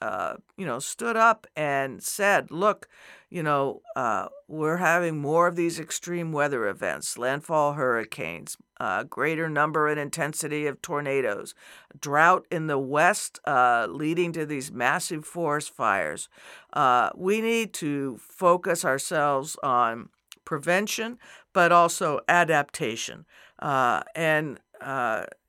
uh, 0.00 0.34
you 0.56 0.66
know 0.66 0.78
stood 0.78 1.16
up 1.16 1.46
and 1.56 2.02
said, 2.02 2.50
"Look, 2.50 2.88
you 3.30 3.42
know, 3.42 3.82
uh, 3.94 4.28
we're 4.46 4.78
having 4.78 5.18
more 5.18 5.46
of 5.46 5.56
these 5.56 5.78
extreme 5.78 6.32
weather 6.32 6.66
events, 6.66 7.18
landfall 7.18 7.74
hurricanes, 7.74 8.56
uh, 8.80 9.02
greater 9.02 9.50
number 9.50 9.88
and 9.88 10.00
intensity 10.00 10.66
of 10.66 10.80
tornadoes, 10.80 11.54
drought 12.00 12.46
in 12.50 12.68
the 12.68 12.78
west 12.78 13.38
uh, 13.44 13.86
leading 13.90 14.32
to 14.32 14.46
these 14.46 14.72
massive 14.72 15.26
forest 15.26 15.74
fires. 15.74 16.28
Uh, 16.72 17.10
we 17.14 17.40
need 17.40 17.74
to 17.74 18.18
focus 18.18 18.84
ourselves 18.84 19.56
on 19.62 20.08
prevention, 20.44 21.18
but 21.52 21.70
also 21.70 22.20
adaptation. 22.28 23.26
And, 23.60 24.58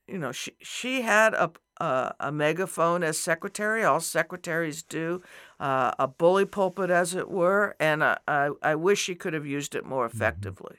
you 0.07 0.17
know, 0.17 0.31
she, 0.33 0.51
she 0.61 1.03
had 1.03 1.33
a, 1.33 1.51
uh, 1.79 2.11
a 2.19 2.31
megaphone 2.31 3.03
as 3.03 3.17
secretary. 3.17 3.83
All 3.83 3.99
secretaries 3.99 4.83
do, 4.83 5.21
uh, 5.59 5.91
a 5.99 6.07
bully 6.07 6.45
pulpit, 6.45 6.89
as 6.89 7.15
it 7.15 7.29
were. 7.29 7.75
And 7.79 8.03
I, 8.03 8.17
I, 8.27 8.49
I 8.61 8.75
wish 8.75 8.99
she 9.01 9.15
could 9.15 9.33
have 9.33 9.45
used 9.45 9.75
it 9.75 9.85
more 9.85 10.05
effectively. 10.05 10.77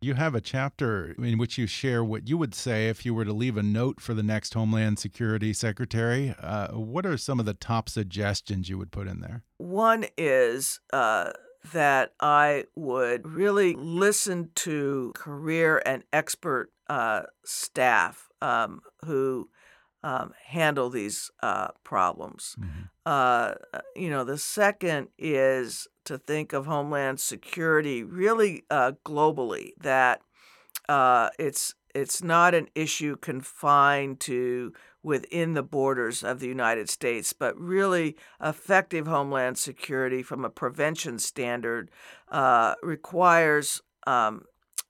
You 0.00 0.14
have 0.14 0.36
a 0.36 0.40
chapter 0.40 1.16
in 1.18 1.38
which 1.38 1.58
you 1.58 1.66
share 1.66 2.04
what 2.04 2.28
you 2.28 2.38
would 2.38 2.54
say 2.54 2.88
if 2.88 3.04
you 3.04 3.12
were 3.14 3.24
to 3.24 3.32
leave 3.32 3.56
a 3.56 3.64
note 3.64 4.00
for 4.00 4.14
the 4.14 4.22
next 4.22 4.54
Homeland 4.54 5.00
Security 5.00 5.52
Secretary. 5.52 6.36
Uh, 6.40 6.68
what 6.68 7.04
are 7.04 7.16
some 7.16 7.40
of 7.40 7.46
the 7.46 7.54
top 7.54 7.88
suggestions 7.88 8.68
you 8.68 8.78
would 8.78 8.92
put 8.92 9.08
in 9.08 9.20
there? 9.20 9.42
One 9.56 10.06
is 10.16 10.78
uh, 10.92 11.32
that 11.72 12.12
I 12.20 12.66
would 12.76 13.26
really 13.26 13.74
listen 13.74 14.50
to 14.56 15.12
career 15.16 15.82
and 15.84 16.04
expert 16.12 16.70
uh, 16.88 17.22
staff 17.44 18.28
um, 18.40 18.82
who 19.04 19.50
um, 20.02 20.32
handle 20.46 20.90
these 20.90 21.30
uh, 21.42 21.68
problems. 21.84 22.56
Mm-hmm. 22.58 22.82
Uh, 23.04 23.54
you 23.96 24.10
know, 24.10 24.24
the 24.24 24.38
second 24.38 25.08
is 25.18 25.88
to 26.04 26.18
think 26.18 26.52
of 26.52 26.66
Homeland 26.66 27.20
Security 27.20 28.02
really 28.02 28.64
uh, 28.70 28.92
globally. 29.04 29.70
That 29.80 30.20
uh, 30.88 31.30
it's 31.38 31.74
it's 31.94 32.22
not 32.22 32.54
an 32.54 32.68
issue 32.74 33.16
confined 33.16 34.20
to 34.20 34.72
within 35.02 35.54
the 35.54 35.62
borders 35.62 36.22
of 36.22 36.40
the 36.40 36.48
United 36.48 36.88
States, 36.88 37.32
but 37.32 37.58
really 37.58 38.16
effective 38.42 39.06
Homeland 39.06 39.58
Security 39.58 40.22
from 40.22 40.44
a 40.44 40.50
prevention 40.50 41.18
standard 41.18 41.90
uh, 42.30 42.74
requires. 42.82 43.82
Um, 44.06 44.44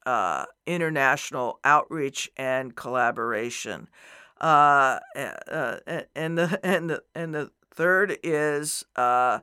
uh, 0.06 0.46
international 0.64 1.60
outreach 1.64 2.30
and 2.38 2.74
collaboration. 2.74 3.88
Uh, 4.40 4.98
uh, 5.16 5.78
and 6.14 6.38
the 6.38 6.60
and 6.64 6.90
the 6.90 7.02
and 7.14 7.34
the 7.34 7.50
third 7.74 8.18
is 8.22 8.84
uh, 8.96 9.40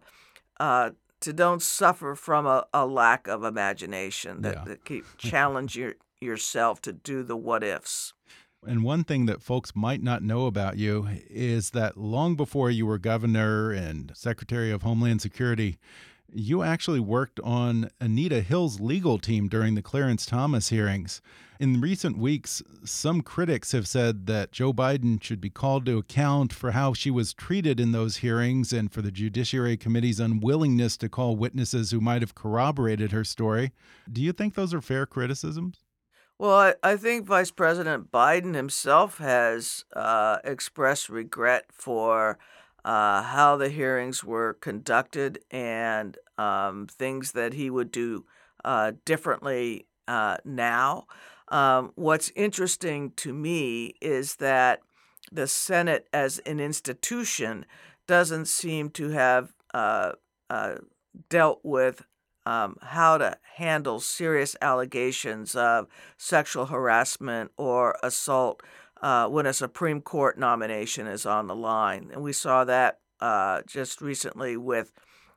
uh, 0.59 0.91
to 1.21 1.33
don't 1.33 1.61
suffer 1.61 2.15
from 2.15 2.45
a, 2.45 2.65
a 2.73 2.85
lack 2.85 3.27
of 3.27 3.43
imagination. 3.43 4.41
That, 4.41 4.55
Yeah. 4.55 4.63
that 4.65 4.85
keep 4.85 5.05
challenge 5.17 5.75
your, 5.75 5.95
yourself 6.19 6.81
to 6.81 6.93
do 6.93 7.23
the 7.23 7.35
what 7.37 7.63
ifs. 7.63 8.13
And 8.67 8.83
one 8.83 9.03
thing 9.03 9.27
that 9.27 9.43
folks 9.43 9.75
might 9.75 10.01
not 10.01 10.23
know 10.23 10.47
about 10.47 10.77
you 10.77 11.07
is 11.29 11.69
that 11.71 11.97
long 11.97 12.35
before 12.35 12.71
you 12.71 12.87
were 12.87 12.97
governor 12.97 13.71
and 13.71 14.11
secretary 14.15 14.71
of 14.71 14.81
Homeland 14.81 15.21
Security, 15.21 15.77
you 16.35 16.63
actually 16.63 16.99
worked 16.99 17.39
on 17.39 17.89
Anita 17.99 18.41
Hill's 18.41 18.79
legal 18.79 19.17
team 19.17 19.47
during 19.47 19.75
the 19.75 19.81
Clarence 19.81 20.25
Thomas 20.25 20.69
hearings. 20.69 21.21
In 21.59 21.79
recent 21.79 22.17
weeks, 22.17 22.61
some 22.83 23.21
critics 23.21 23.71
have 23.71 23.87
said 23.87 24.25
that 24.27 24.51
Joe 24.51 24.73
Biden 24.73 25.23
should 25.23 25.39
be 25.39 25.49
called 25.49 25.85
to 25.85 25.97
account 25.97 26.51
for 26.51 26.71
how 26.71 26.93
she 26.93 27.09
was 27.09 27.33
treated 27.33 27.79
in 27.79 27.93
those 27.93 28.17
hearings 28.17 28.73
and 28.73 28.91
for 28.91 29.01
the 29.01 29.11
Judiciary 29.11 29.77
Committee's 29.77 30.19
unwillingness 30.19 30.97
to 30.97 31.07
call 31.07 31.37
witnesses 31.37 31.91
who 31.91 32.01
might 32.01 32.21
have 32.21 32.35
corroborated 32.35 33.13
her 33.13 33.23
story. 33.23 33.71
Do 34.11 34.21
you 34.21 34.33
think 34.33 34.55
those 34.55 34.73
are 34.73 34.81
fair 34.81 35.05
criticisms? 35.05 35.79
Well, 36.37 36.53
I, 36.53 36.73
I 36.83 36.97
think 36.97 37.25
Vice 37.25 37.51
President 37.51 38.11
Biden 38.11 38.55
himself 38.55 39.19
has 39.19 39.85
uh, 39.95 40.39
expressed 40.43 41.07
regret 41.07 41.67
for 41.71 42.37
uh, 42.85 43.23
how 43.23 43.57
the 43.57 43.69
hearings 43.69 44.23
were 44.23 44.53
conducted 44.53 45.39
and 45.49 46.17
um, 46.37 46.87
things 46.87 47.31
that 47.31 47.53
he 47.53 47.69
would 47.69 47.91
do 47.91 48.25
uh, 48.63 48.91
differently 49.03 49.87
uh, 50.07 50.37
now. 50.45 51.07
Um, 51.47 51.91
what's 51.95 52.31
interesting 52.35 53.11
to 53.17 53.33
me 53.33 53.95
is 54.01 54.35
that 54.35 54.81
the 55.31 55.47
Senate 55.47 56.07
as 56.13 56.37
an 56.39 56.59
institution 56.59 57.65
doesn't 58.07 58.45
seem 58.45 58.91
to 58.91 59.09
have 59.09 59.53
uh, 59.73 60.11
uh, 60.51 60.75
dealt 61.29 61.61
with 61.63 62.03
um, 62.45 62.77
how 62.83 63.17
to 63.17 63.37
handle 63.55 63.99
serious 63.99 64.55
allegations 64.61 65.55
of 65.55 65.87
sexual 66.17 66.67
harassment 66.67 67.51
or 67.57 67.97
assault 68.03 68.61
uh, 69.01 69.27
when 69.27 69.45
a 69.45 69.53
Supreme 69.53 70.01
Court 70.01 70.37
nomination 70.37 71.07
is 71.07 71.25
on 71.25 71.47
the 71.47 71.55
line. 71.55 72.09
And 72.13 72.21
we 72.21 72.33
saw 72.33 72.63
that 72.65 72.99
uh, 73.19 73.61
just 73.67 74.01
recently 74.01 74.57
with 74.57 74.91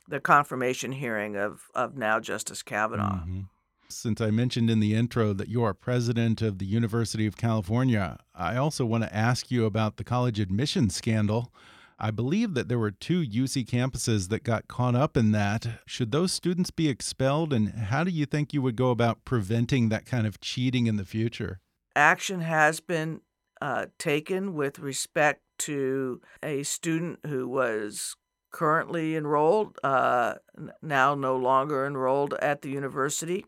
the 0.09 0.21
confirmation 0.21 0.93
hearing 0.93 1.37
of, 1.37 1.69
of 1.75 1.97
now 1.97 2.19
Justice 2.21 2.63
Kavanaugh. 2.63 3.25
Mhm. 3.25 3.49
Since 3.91 4.21
I 4.21 4.31
mentioned 4.31 4.69
in 4.69 4.81
the 4.81 4.95
intro 4.95 5.33
that 5.33 5.49
you 5.49 5.63
are 5.63 5.73
president 5.73 6.43
of 6.43 6.59
the 6.59 6.67
University 6.67 7.27
of 7.27 7.39
California, 7.39 8.19
I 8.35 8.57
also 8.57 8.85
want 8.85 9.05
to 9.05 9.17
ask 9.17 9.51
you 9.51 9.65
about 9.65 9.97
the 9.97 10.05
college 10.05 10.39
admissions 10.39 10.95
scandal. 10.95 11.53
I 11.99 12.11
believe 12.11 12.53
that 12.55 12.69
there 12.69 12.79
were 12.79 12.91
two 12.91 13.23
UC 13.23 13.65
campuses 13.65 14.29
that 14.29 14.45
got 14.45 14.69
caught 14.69 14.95
up 14.95 15.17
in 15.17 15.33
that. 15.33 15.81
Should 15.87 16.13
those 16.13 16.33
students 16.33 16.71
be 16.71 16.89
expelled? 16.89 17.53
And 17.53 17.71
how 17.71 18.05
do 18.05 18.11
you 18.11 18.27
think 18.27 18.53
you 18.53 18.61
would 18.61 18.77
go 18.77 18.91
about 18.91 19.25
preventing 19.25 19.89
that 19.89 20.05
kind 20.05 20.27
of 20.27 20.41
cheating 20.41 20.87
in 20.87 20.97
the 20.97 21.05
future? 21.05 21.61
action 21.99 22.41
has 22.41 22.81
been 22.81 23.21
uh, 23.61 23.87
taken 23.99 24.55
with 24.55 24.79
respect 24.79 25.43
to 25.59 26.21
a 26.43 26.63
student 26.63 27.19
who 27.27 27.49
was 27.49 28.17
currently 28.51 29.17
enrolled, 29.17 29.79
uh, 29.83 30.35
now 30.81 31.15
no 31.15 31.37
longer 31.37 31.87
enrolled 31.87 32.35
at 32.35 32.63
the 32.63 32.71
university, 32.71 33.45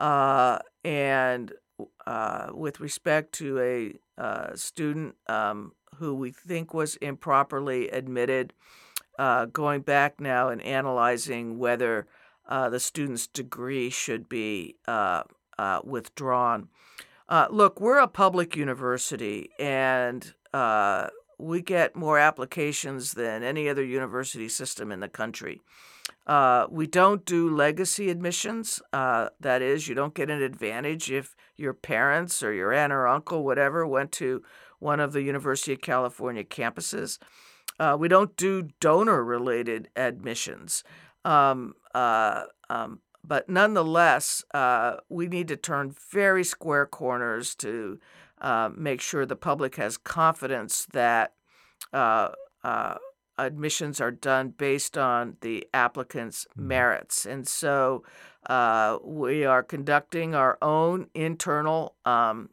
uh, 0.00 0.58
and 0.84 1.52
uh, 2.06 2.48
with 2.52 2.80
respect 2.80 3.32
to 3.32 3.58
a 3.60 4.20
uh, 4.20 4.54
student 4.54 5.14
um, 5.28 5.72
who 5.96 6.14
we 6.14 6.30
think 6.30 6.74
was 6.74 6.96
improperly 6.96 7.88
admitted, 7.88 8.52
going 9.52 9.82
back 9.82 10.20
now 10.20 10.48
and 10.48 10.60
analyzing 10.62 11.58
whether 11.58 12.06
the 12.48 12.80
student's 12.80 13.26
degree 13.28 13.88
should 13.90 14.28
be 14.28 14.74
withdrawn. 15.84 16.68
Uh, 17.32 17.48
look, 17.50 17.80
we're 17.80 17.98
a 17.98 18.06
public 18.06 18.54
university, 18.54 19.48
and 19.58 20.34
uh, 20.52 21.06
we 21.38 21.62
get 21.62 21.96
more 21.96 22.18
applications 22.18 23.12
than 23.12 23.42
any 23.42 23.70
other 23.70 23.82
university 23.82 24.50
system 24.50 24.92
in 24.92 25.00
the 25.00 25.08
country. 25.08 25.62
Uh, 26.26 26.66
we 26.68 26.86
don't 26.86 27.24
do 27.24 27.48
legacy 27.48 28.10
admissions. 28.10 28.82
Uh, 28.92 29.30
that 29.40 29.62
is, 29.62 29.88
you 29.88 29.94
don't 29.94 30.12
get 30.12 30.28
an 30.28 30.42
advantage 30.42 31.10
if 31.10 31.34
your 31.56 31.72
parents 31.72 32.42
or 32.42 32.52
your 32.52 32.70
aunt 32.70 32.92
or 32.92 33.08
uncle, 33.08 33.42
whatever, 33.42 33.86
went 33.86 34.12
to 34.12 34.42
one 34.78 35.00
of 35.00 35.14
the 35.14 35.22
University 35.22 35.72
of 35.72 35.80
California 35.80 36.44
campuses. 36.44 37.16
Uh, 37.80 37.96
we 37.98 38.08
don't 38.08 38.36
do 38.36 38.68
donor 38.78 39.24
related 39.24 39.88
admissions. 39.96 40.84
Um, 41.24 41.76
uh, 41.94 42.42
um, 42.68 43.00
but 43.24 43.48
nonetheless, 43.48 44.44
uh, 44.54 44.96
we 45.08 45.28
need 45.28 45.48
to 45.48 45.56
turn 45.56 45.94
very 46.10 46.44
square 46.44 46.86
corners 46.86 47.54
to 47.56 47.98
uh, 48.40 48.70
make 48.76 49.00
sure 49.00 49.24
the 49.24 49.36
public 49.36 49.76
has 49.76 49.96
confidence 49.96 50.86
that 50.92 51.34
uh, 51.92 52.30
uh, 52.64 52.96
admissions 53.38 54.00
are 54.00 54.10
done 54.10 54.50
based 54.50 54.96
on 54.98 55.36
the 55.40 55.66
applicant's 55.72 56.46
Mhm. 56.56 56.64
merits. 56.66 57.26
And 57.26 57.46
so 57.46 58.02
uh, 58.48 58.98
we 59.04 59.44
are 59.44 59.62
conducting 59.62 60.34
our 60.34 60.58
own 60.60 61.08
internal 61.14 61.94
um, 62.04 62.50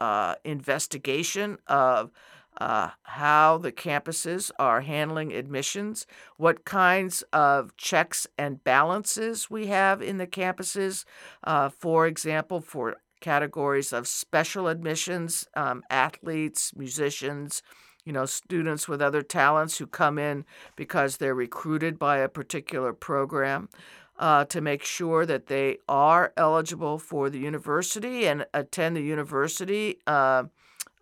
uh, 0.00 0.34
investigation 0.44 1.58
of 1.66 2.10
uh, 2.62 2.90
how 3.02 3.58
the 3.58 3.72
campuses 3.72 4.52
are 4.56 4.82
handling 4.82 5.32
admissions, 5.32 6.06
what 6.36 6.64
kinds 6.64 7.24
of 7.32 7.76
checks 7.76 8.24
and 8.38 8.62
balances 8.62 9.50
we 9.50 9.66
have 9.66 10.00
in 10.00 10.18
the 10.18 10.28
campuses. 10.28 11.04
Uh, 11.42 11.68
for 11.68 12.06
example, 12.06 12.60
for 12.60 12.98
categories 13.20 13.92
of 13.92 14.06
special 14.06 14.68
admissions, 14.68 15.44
um, 15.56 15.82
athletes, 15.90 16.72
musicians, 16.76 17.64
you 18.04 18.12
know, 18.12 18.26
students 18.26 18.86
with 18.86 19.02
other 19.02 19.22
talents 19.22 19.78
who 19.78 19.86
come 19.88 20.16
in 20.16 20.44
because 20.76 21.16
they're 21.16 21.34
recruited 21.34 21.98
by 21.98 22.18
a 22.18 22.28
particular 22.28 22.92
program. 22.92 23.68
Uh, 24.18 24.44
to 24.44 24.60
make 24.60 24.84
sure 24.84 25.26
that 25.26 25.46
they 25.46 25.78
are 25.88 26.32
eligible 26.36 26.98
for 26.98 27.28
the 27.28 27.38
university 27.38 28.26
and 28.26 28.46
attend 28.54 28.94
the 28.94 29.00
university 29.00 29.98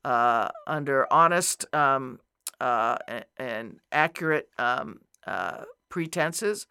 uh, 0.05 0.49
under 0.67 1.13
honest 1.13 1.67
um, 1.75 2.21
uh, 2.61 2.97
and 3.37 3.79
accurate 3.93 4.49
um, 4.59 5.01
uh, 5.27 5.63
pretenses. 5.89 6.67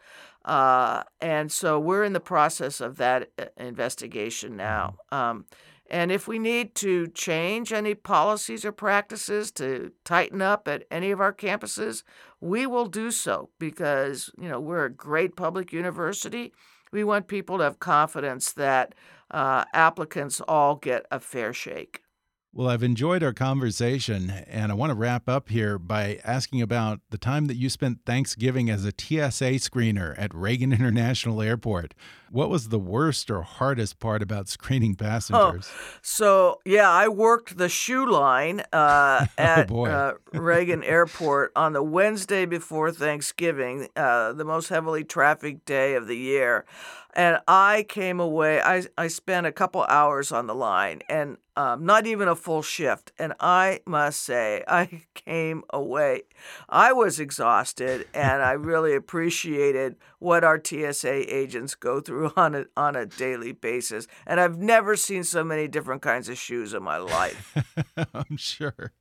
Uh, 0.45 1.03
and 1.21 1.51
so 1.51 1.79
we're 1.79 2.03
in 2.03 2.13
the 2.13 2.19
process 2.19 2.81
of 2.81 2.97
that 2.97 3.29
uh, 3.37 3.45
investigation 3.57 4.55
now. 4.55 4.95
Um, 5.11 5.45
and 5.89 6.11
if 6.11 6.27
we 6.27 6.37
need 6.37 6.75
to 6.75 7.07
change 7.07 7.73
any 7.73 7.95
policies 7.95 8.63
or 8.63 8.71
practices 8.71 9.51
to 9.53 9.91
tighten 10.05 10.41
up 10.41 10.67
at 10.67 10.85
any 10.91 11.09
of 11.09 11.19
our 11.19 11.33
campuses, 11.33 12.03
we 12.39 12.67
will 12.67 12.85
do 12.85 13.09
so 13.09 13.49
because, 13.57 14.31
you 14.39 14.47
know, 14.47 14.59
we're 14.59 14.85
a 14.85 14.91
great 14.91 15.35
public 15.35 15.73
university. 15.73 16.53
We 16.91 17.03
want 17.03 17.27
people 17.27 17.57
to 17.57 17.63
have 17.63 17.79
confidence 17.79 18.51
that 18.53 18.93
uh, 19.31 19.65
applicants 19.73 20.41
all 20.41 20.75
get 20.75 21.05
a 21.11 21.19
fair 21.19 21.53
shake. 21.53 22.03
Well, 22.51 22.67
I've 22.67 22.81
enjoyed 22.81 23.21
our 23.21 23.31
conversation, 23.31 24.31
and 24.47 24.71
I 24.71 24.75
want 24.75 24.89
to 24.89 24.95
wrap 24.95 25.29
up 25.29 25.49
here 25.49 25.77
by 25.77 26.19
asking 26.23 26.63
about 26.63 26.99
the 27.11 27.17
time 27.19 27.45
that 27.45 27.57
you 27.57 27.69
spent 27.69 27.99
Thanksgiving 28.07 28.71
as 28.71 28.85
a 28.85 28.89
TSA 28.91 29.59
screener 29.61 30.15
at 30.17 30.33
Reagan 30.33 30.73
International 30.79 31.43
Airport. 31.43 31.93
What 32.31 32.49
was 32.49 32.69
the 32.69 32.79
worst 32.79 33.29
or 33.29 33.43
hardest 33.43 33.99
part 33.99 34.23
about 34.23 34.49
screening 34.49 34.95
passengers? 34.95 35.69
Oh, 35.71 35.99
So 36.01 36.59
yeah, 36.65 36.89
I 36.89 37.07
worked 37.07 37.57
the 37.59 37.69
shoe 37.69 38.09
line 38.09 38.63
uh, 38.73 39.27
at 39.37 39.67
boy. 39.67 39.89
uh, 39.89 40.13
Reagan 40.33 40.83
Airport 40.83 41.51
on 41.55 41.73
the 41.73 41.83
Wednesday 41.83 42.47
before 42.47 42.91
Thanksgiving, 42.91 43.89
uh, 43.95 44.33
the 44.33 44.45
most 44.45 44.69
heavily 44.69 45.03
trafficked 45.03 45.65
day 45.65 45.93
of 45.93 46.07
the 46.07 46.17
year, 46.17 46.65
and 47.13 47.39
I 47.47 47.85
came 47.87 48.19
away. 48.19 48.59
I 48.61 48.85
I 48.97 49.07
spent 49.07 49.45
a 49.47 49.51
couple 49.51 49.83
hours 49.83 50.31
on 50.31 50.47
the 50.47 50.55
line, 50.55 51.01
and 51.09 51.37
um, 51.59 51.85
not 51.85 52.07
even 52.07 52.29
a 52.29 52.37
full 52.37 52.61
shift. 52.61 53.11
And 53.19 53.33
I 53.41 53.81
must 53.85 54.23
say, 54.23 54.63
I 54.67 55.01
came 55.13 55.63
away. 55.71 56.21
I 56.69 56.93
was 56.93 57.19
exhausted, 57.19 58.07
and 58.13 58.41
I 58.41 58.53
really 58.53 58.95
appreciated 58.95 59.97
what 60.19 60.45
our 60.45 60.61
TSA 60.63 61.35
agents 61.35 61.75
go 61.75 61.99
through 61.99 62.31
on 62.37 62.55
a 62.55 62.65
on 62.77 62.95
a 62.95 63.05
daily 63.05 63.51
basis. 63.51 64.07
And 64.25 64.39
I've 64.39 64.57
never 64.57 64.95
seen 64.95 65.25
so 65.25 65.43
many 65.43 65.67
different 65.67 66.01
kinds 66.01 66.29
of 66.29 66.37
shoes 66.37 66.73
in 66.73 66.81
my 66.81 66.97
life. 66.97 67.53
I'm 68.13 68.37
sure. 68.37 68.93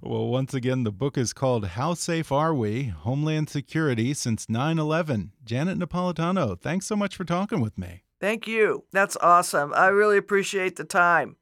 Well, 0.00 0.28
once 0.28 0.54
again, 0.54 0.84
the 0.84 0.92
book 0.92 1.18
is 1.18 1.32
called 1.32 1.66
How 1.66 1.94
Safe 1.94 2.30
Are 2.30 2.54
We? 2.54 2.84
Homeland 2.84 3.50
Security 3.50 4.14
Since 4.14 4.48
9 4.48 4.78
11. 4.78 5.32
Janet 5.44 5.78
Napolitano, 5.80 6.60
thanks 6.60 6.86
so 6.86 6.94
much 6.94 7.16
for 7.16 7.24
talking 7.24 7.60
with 7.60 7.76
me. 7.76 8.04
Thank 8.20 8.46
you. 8.46 8.84
That's 8.92 9.16
awesome. 9.20 9.72
I 9.74 9.88
really 9.88 10.16
appreciate 10.16 10.76
the 10.76 10.84
time. 10.84 11.36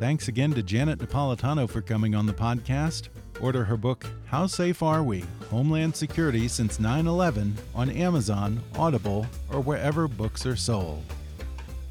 Thanks 0.00 0.28
again 0.28 0.52
to 0.54 0.62
Janet 0.62 0.98
Napolitano 0.98 1.68
for 1.70 1.80
coming 1.80 2.14
on 2.14 2.26
the 2.26 2.32
podcast. 2.32 3.08
Order 3.40 3.64
her 3.64 3.76
book, 3.76 4.04
How 4.26 4.46
Safe 4.46 4.82
Are 4.82 5.02
We? 5.02 5.24
Homeland 5.50 5.94
Security 5.94 6.48
Since 6.48 6.80
9 6.80 7.06
11 7.06 7.56
on 7.74 7.90
Amazon, 7.90 8.60
Audible, 8.76 9.26
or 9.52 9.60
wherever 9.60 10.08
books 10.08 10.46
are 10.46 10.56
sold. 10.56 11.02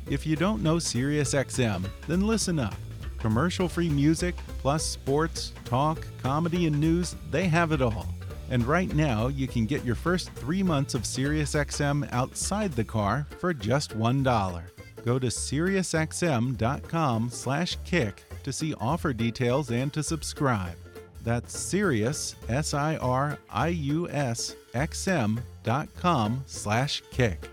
If 0.10 0.26
you 0.26 0.36
don't 0.36 0.62
know 0.62 0.76
SiriusXM, 0.76 1.86
then 2.08 2.28
listen 2.28 2.60
up. 2.60 2.76
Commercial 3.20 3.70
free 3.70 3.90
music, 3.90 4.36
plus 4.60 4.86
sports, 4.86 5.54
talk, 5.64 6.06
comedy, 6.22 6.68
and 6.68 6.78
news, 6.78 7.16
they 7.32 7.48
have 7.48 7.72
it 7.72 7.82
all. 7.82 8.08
And 8.50 8.66
right 8.66 8.94
now, 8.94 9.28
you 9.28 9.48
can 9.48 9.66
get 9.66 9.86
your 9.86 9.96
first 9.96 10.30
three 10.34 10.62
months 10.62 10.94
of 10.94 11.04
SiriusXM 11.04 12.12
outside 12.12 12.74
the 12.74 12.84
car 12.84 13.26
for 13.40 13.54
just 13.54 13.98
$1. 13.98 14.73
Go 15.06 15.20
to 15.20 15.28
SiriusXM.com 15.28 17.30
slash 17.30 17.78
kick 17.84 18.24
to 18.44 18.54
see 18.54 18.74
offer 18.76 19.14
details 19.14 19.72
and 19.72 19.92
to 19.94 20.02
subscribe. 20.02 20.78
That's 21.24 21.58
Sirius, 21.58 22.36
S-I-R-I-U-S, 22.50 24.56
XM 24.74 25.40
dot 25.64 25.88
com 25.96 26.44
slash 26.46 27.02
kick. 27.12 27.48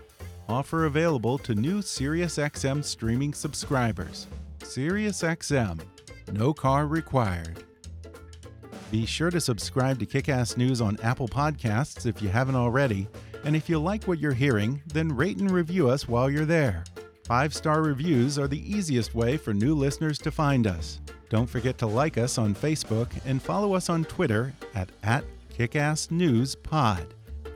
Offer 0.49 0.85
available 0.85 1.37
to 1.39 1.55
new 1.55 1.79
SiriusXM 1.79 2.83
streaming 2.83 3.33
subscribers. 3.33 4.27
SiriusXM. 4.59 5.79
No 6.33 6.53
car 6.53 6.87
required. 6.87 7.63
Be 8.91 9.05
sure 9.05 9.31
to 9.31 9.39
subscribe 9.39 9.99
to 9.99 10.05
Kickass 10.05 10.57
News 10.57 10.81
on 10.81 10.97
Apple 11.01 11.29
Podcasts 11.29 12.05
if 12.05 12.21
you 12.21 12.27
haven't 12.27 12.55
already. 12.55 13.07
And 13.45 13.55
if 13.55 13.69
you 13.69 13.79
like 13.79 14.03
what 14.03 14.19
you're 14.19 14.33
hearing, 14.33 14.81
then 14.87 15.15
rate 15.15 15.37
and 15.37 15.49
review 15.49 15.89
us 15.89 16.09
while 16.09 16.29
you're 16.29 16.45
there. 16.45 16.83
Five 17.31 17.53
star 17.53 17.81
reviews 17.81 18.37
are 18.37 18.49
the 18.49 18.59
easiest 18.69 19.15
way 19.15 19.37
for 19.37 19.53
new 19.53 19.73
listeners 19.73 20.17
to 20.17 20.31
find 20.31 20.67
us. 20.67 20.99
Don't 21.29 21.49
forget 21.49 21.77
to 21.77 21.87
like 21.87 22.17
us 22.17 22.37
on 22.37 22.53
Facebook 22.53 23.07
and 23.25 23.41
follow 23.41 23.73
us 23.73 23.89
on 23.89 24.03
Twitter 24.03 24.53
at, 24.75 24.89
at 25.03 25.23
KickassNewsPod. 25.57 27.11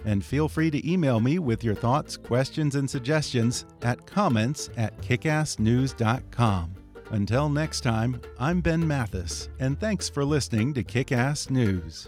And 0.05 0.23
feel 0.23 0.47
free 0.47 0.71
to 0.71 0.89
email 0.89 1.19
me 1.19 1.39
with 1.39 1.61
your 1.61 1.75
thoughts, 1.75 2.15
questions, 2.15 2.75
and 2.75 2.89
suggestions 2.89 3.65
at 3.81 4.05
comments 4.05 4.69
at 4.77 4.97
kickassnews.com. 5.01 6.73
Until 7.09 7.49
next 7.49 7.81
time, 7.81 8.21
I'm 8.39 8.61
Ben 8.61 8.87
Mathis, 8.87 9.49
and 9.59 9.77
thanks 9.77 10.07
for 10.07 10.23
listening 10.23 10.73
to 10.75 10.85
Kickass 10.85 11.49
News. 11.49 12.07